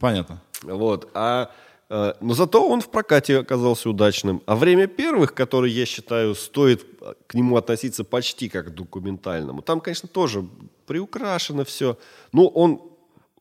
[0.00, 0.42] Понятно.
[0.62, 1.10] Вот.
[1.12, 1.73] А Э,
[2.20, 4.42] но зато он в прокате оказался удачным.
[4.46, 6.84] А время первых, которые, я считаю, стоит
[7.26, 10.44] к нему относиться почти как к документальному, там, конечно, тоже
[10.86, 11.96] приукрашено все.
[12.32, 12.80] Но он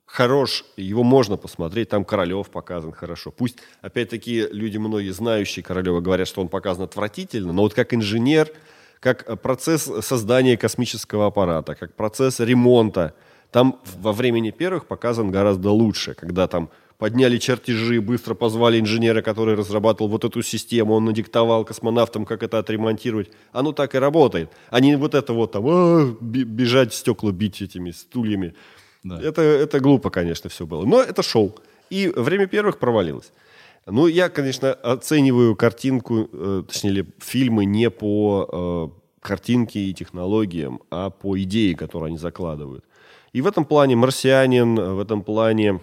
[0.06, 1.90] хорош, его можно посмотреть.
[1.90, 3.32] Там Королев показан хорошо.
[3.32, 8.52] Пусть, опять-таки, люди многие знающие Королева говорят, что он показан отвратительно, но вот как инженер,
[9.00, 13.16] как процесс создания космического аппарата, как процесс ремонта,
[13.50, 16.70] там во времени первых показан гораздо лучше, когда там
[17.04, 22.60] подняли чертежи, быстро позвали инженера, который разрабатывал вот эту систему, он надиктовал космонавтам, как это
[22.60, 23.30] отремонтировать.
[23.52, 24.50] Оно так и работает.
[24.70, 28.54] А не вот это вот там, а, бежать стекла бить этими стульями.
[29.04, 29.20] Да.
[29.22, 30.86] Это, это глупо, конечно, все было.
[30.86, 31.54] Но это шоу.
[31.90, 33.34] И время первых провалилось.
[33.86, 38.88] Ну, я, конечно, оцениваю картинку, э, точнее, фильмы не по э,
[39.20, 42.86] картинке и технологиям, а по идее, которую они закладывают.
[43.34, 45.82] И в этом плане «Марсианин», в этом плане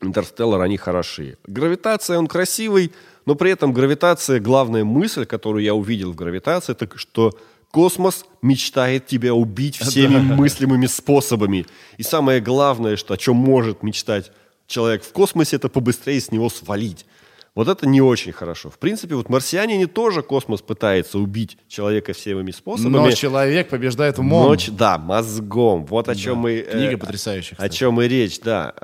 [0.00, 1.38] Интерстеллар, они хороши.
[1.46, 2.92] Гравитация, он красивый,
[3.24, 7.32] но при этом гравитация, главная мысль, которую я увидел в гравитации, это что
[7.70, 11.66] космос мечтает тебя убить всеми мыслимыми способами.
[11.98, 14.32] И самое главное, что, о чем может мечтать
[14.66, 17.06] человек в космосе, это побыстрее с него свалить.
[17.54, 18.68] Вот это не очень хорошо.
[18.68, 22.92] В принципе, вот марсиане тоже космос пытается убить человека всеми способами.
[22.92, 24.48] Но человек побеждает умом.
[24.48, 25.86] Ночь, да, мозгом.
[25.86, 26.40] Вот о чем да.
[26.40, 26.58] мы...
[26.60, 27.56] Книга э, потрясающая.
[27.56, 28.74] О чем и речь, да.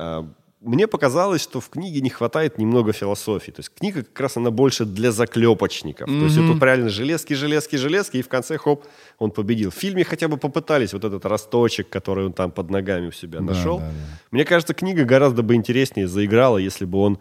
[0.63, 3.51] Мне показалось, что в книге не хватает немного философии.
[3.51, 6.09] То есть книга как раз она больше для заклепочников.
[6.09, 6.19] Mm-hmm.
[6.19, 8.85] То есть тут реально железки, железки, железки, и в конце, хоп,
[9.19, 9.71] он победил.
[9.71, 13.41] В фильме хотя бы попытались вот этот росточек, который он там под ногами у себя
[13.41, 13.79] нашел.
[13.79, 14.19] Да, да, да.
[14.31, 17.19] Мне кажется, книга гораздо бы интереснее заиграла, если бы он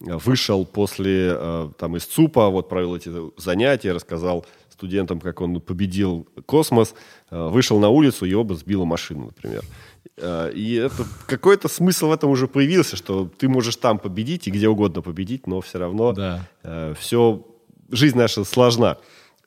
[0.00, 4.44] э, вышел после э, там из ЦУПа, вот провел эти занятия, рассказал
[4.82, 6.94] студентам, как он победил космос,
[7.30, 9.62] э, вышел на улицу, его бы сбила машина, например.
[10.16, 14.50] Э, и это, какой-то смысл в этом уже появился, что ты можешь там победить и
[14.50, 16.48] где угодно победить, но все равно да.
[16.62, 17.46] э, все,
[17.90, 18.98] жизнь наша сложна.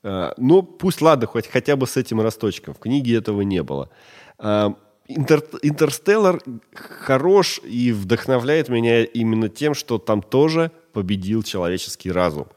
[0.03, 2.73] Э, но пусть, ладно, хоть хотя бы с этим росточком.
[2.73, 3.89] В книге этого не было.
[4.39, 4.69] Э,
[5.07, 6.41] Интер, Интерстеллар
[6.73, 12.47] хорош и вдохновляет меня именно тем, что там тоже победил человеческий разум.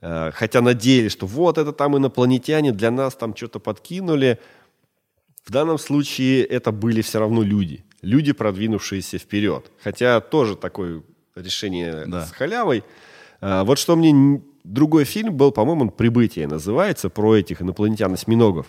[0.00, 4.38] Э, хотя надеялись, что вот это там инопланетяне для нас там что-то подкинули,
[5.50, 7.82] в данном случае это были все равно люди.
[8.02, 9.72] Люди, продвинувшиеся вперед.
[9.82, 11.02] Хотя тоже такое
[11.34, 12.24] решение да.
[12.24, 12.84] с халявой.
[13.40, 14.40] А, вот что мне...
[14.62, 18.66] Другой фильм был, по-моему, «Прибытие» называется, про этих инопланетян-осьминогов.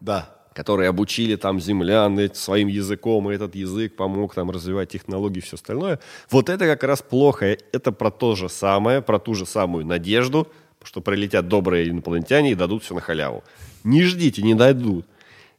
[0.00, 0.30] Да.
[0.52, 5.56] которые обучили там землян своим языком, и этот язык помог там развивать технологии и все
[5.56, 5.98] остальное.
[6.30, 7.58] Вот это как раз плохо.
[7.72, 10.46] Это про то же самое, про ту же самую надежду,
[10.84, 13.42] что прилетят добрые инопланетяне и дадут все на халяву.
[13.82, 15.04] Не ждите, не дадут.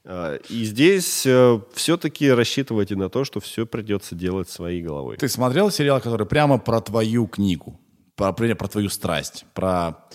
[0.07, 1.27] А, И здесь
[1.73, 5.17] все-таки рассчитывайте на то, что все придется делать своей головой.
[5.17, 7.79] Ты смотрел сериал, который прямо про твою книгу,
[8.15, 10.07] про, про, про твою страсть, про,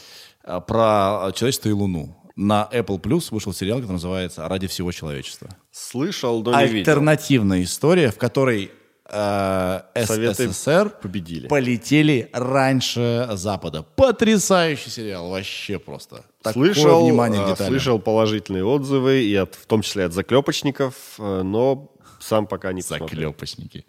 [0.45, 2.17] э, про человечество и Луну?
[2.35, 5.51] На Apple Plus вышел сериал, который называется «Ради всего человечества».
[5.71, 6.79] Слышал, но не видел.
[6.79, 8.71] Альтернативная история, в которой
[9.13, 11.49] э, Советы СССР победили.
[11.49, 13.83] полетели раньше Запада.
[13.97, 16.25] Потрясающий сериал, вообще просто.
[16.43, 17.73] Такое Слышал, внимание к деталям.
[17.73, 22.83] слышал положительные отзывы, и от, в том числе от заклепочников, э, но сам пока не
[22.83, 23.09] посмотрел.
[23.09, 23.85] Заклепочники.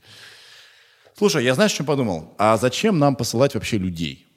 [1.18, 2.34] Слушай, я знаешь, что подумал?
[2.38, 4.28] А зачем нам посылать вообще людей?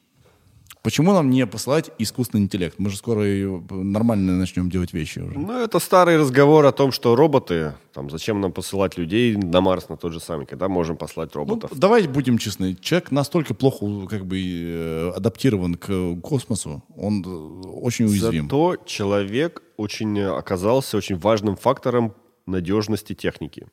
[0.87, 2.77] Почему нам не посылать искусственный интеллект?
[2.79, 3.25] Мы же скоро
[3.71, 5.37] нормально начнем делать вещи уже.
[5.37, 9.89] Ну, это старый разговор о том, что роботы, там, зачем нам посылать людей на Марс
[9.89, 11.73] на тот же самый, когда можем послать Ну, роботов.
[11.75, 12.77] давайте будем честны.
[12.81, 18.45] Человек настолько плохо как бы э, адаптирован к космосу, он э, очень уязвим.
[18.45, 22.15] Зато человек очень оказался очень важным фактором
[22.47, 23.67] надежности техники.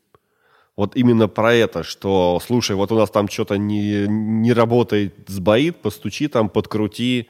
[0.76, 5.78] Вот именно про это, что, слушай, вот у нас там что-то не, не работает, сбоит,
[5.78, 7.28] постучи там, подкрути.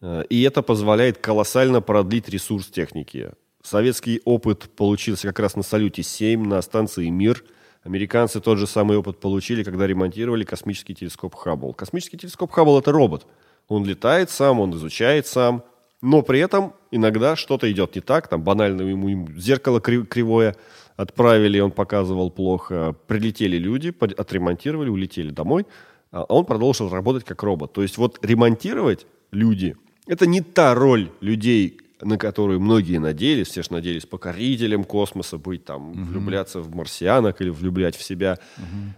[0.00, 3.30] Э, И это позволяет колоссально продлить ресурс техники.
[3.62, 7.44] Советский опыт получился как раз на «Салюте-7», на станции «Мир».
[7.84, 11.72] Американцы тот же самый опыт получили, когда ремонтировали космический телескоп «Хаббл».
[11.74, 13.26] Космический телескоп «Хаббл»— это робот.
[13.68, 15.62] Он летает сам, он изучает сам,
[16.00, 20.56] но при этом иногда что-то идет не так, там банально ему зеркало кри- кривое
[20.96, 25.66] отправили, он показывал плохо, прилетели люди, отремонтировали, улетели домой,
[26.10, 27.72] а он продолжил работать как робот.
[27.72, 33.62] То есть вот ремонтировать люди– это не та роль людей, на которую многие надеялись, все
[33.62, 38.38] же надеялись покорителем космоса быть, там, влюбляться в марсианок или влюблять в себя.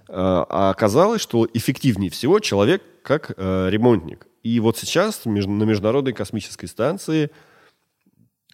[0.09, 4.27] А а оказалось, что эффективнее всего человек как э, ремонтник.
[4.43, 7.31] И вот сейчас на Международной космической станции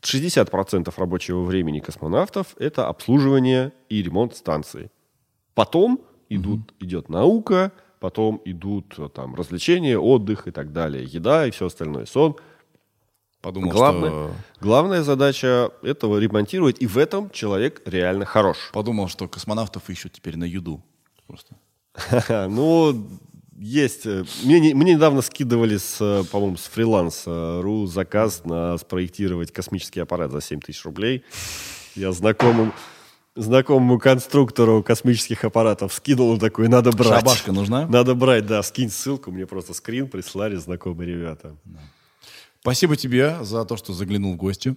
[0.02, 4.90] 60% рабочего времени космонавтов– это обслуживание и ремонт станции.
[5.55, 11.51] Потом идут, идет наука, потом идут э, там, развлечения, отдых и так далее, еда и
[11.51, 12.36] все остальное, сон.
[13.43, 18.70] Подумал, Главное, что, главная задача этого ремонтировать, и в этом человек реально хорош.
[18.72, 20.82] подумал, что космонавтов ищут теперь на юду.
[21.27, 21.56] Просто.
[22.48, 23.09] Ну,
[23.61, 24.07] есть.
[24.07, 30.01] э, Мне, не- мне недавно скидывали, с, э, по-моему, с фриланс.ру заказ на спроектировать космический
[30.01, 31.23] аппарат за 7 тысяч рублей.
[31.95, 32.73] Я знакомому,
[33.37, 37.20] знакомому конструктору космических аппаратов скинул, он такой, надо брать.
[37.20, 37.87] Шабашка нужна?
[37.87, 41.57] Надо брать, да, скинь ссылку, мне просто скрин прислали знакомые ребята.
[42.61, 44.77] Спасибо тебе за то, что заглянул в гости.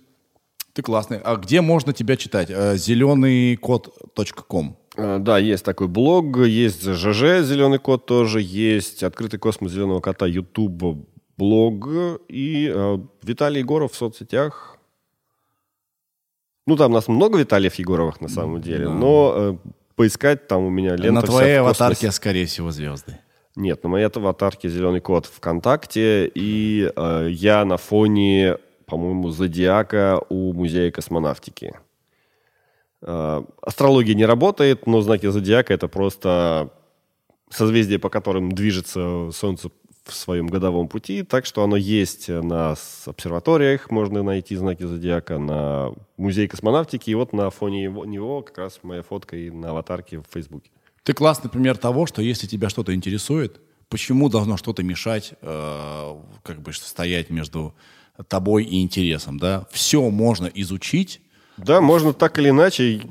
[0.73, 1.19] Ты классный.
[1.23, 2.49] А где можно тебя читать?
[2.49, 4.77] Зеленыйкод.ком.
[4.95, 10.27] А, Да, есть такой блог, есть ЖЖ «Зеленый кот» тоже, есть «Открытый космос зеленого кота»
[10.27, 11.87] YouTube блог
[12.27, 14.77] и э, Виталий Егоров в соцсетях.
[16.65, 19.57] Ну, там нас много Виталиев Егоровых на самом деле, но э,
[19.95, 23.19] поискать там у меня лента На твоей аватарке, скорее всего, звезды.
[23.55, 28.57] Нет, на моей аватарке «Зеленый кот» ВКонтакте, и э, я на фоне,
[28.93, 31.73] по-моему, зодиака у Музея космонавтики.
[33.01, 36.69] Э, астрология не работает, но знаки зодиака— это просто
[37.49, 39.69] созвездие, по которым движется Солнце
[40.05, 42.75] в своем годовом пути, так что оно есть на
[43.07, 48.59] обсерваториях, можно найти знаки зодиака, на Музее космонавтики, и вот на фоне его, него как
[48.59, 50.69] раз моя фотка и на аватарке в Фейсбуке.
[51.01, 53.59] Ты классный пример того, что если тебя что-то интересует,
[53.89, 57.73] почему должно что-то мешать, э, как бы стоять между
[58.27, 59.65] тобой и интересом, да?
[59.71, 61.21] Все можно изучить,
[61.57, 63.01] Да, можно так или иначе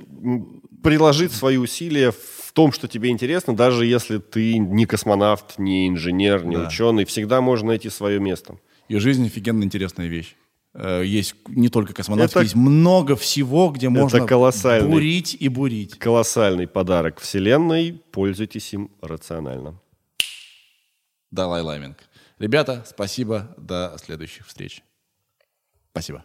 [0.83, 6.45] приложить свои усилия в том, что тебе интересно, даже если ты не космонавт, не инженер,
[6.45, 6.67] не Да.
[6.67, 8.59] ученый, всегда можно найти свое место.
[8.89, 10.35] и жизнь офигенно интересная вещь.
[10.75, 14.91] Э, Есть не только космонавтика, Это- есть много всего, где можно колоссальный.
[14.91, 15.99] бурить и бурить.
[15.99, 19.81] Колоссальный подарок Вселенной, пользуйтесь им рационально.
[21.31, 21.99] Далай Ламинг.
[22.39, 24.83] Ребята, спасибо, до следующих встреч.
[26.01, 26.25] 橋は。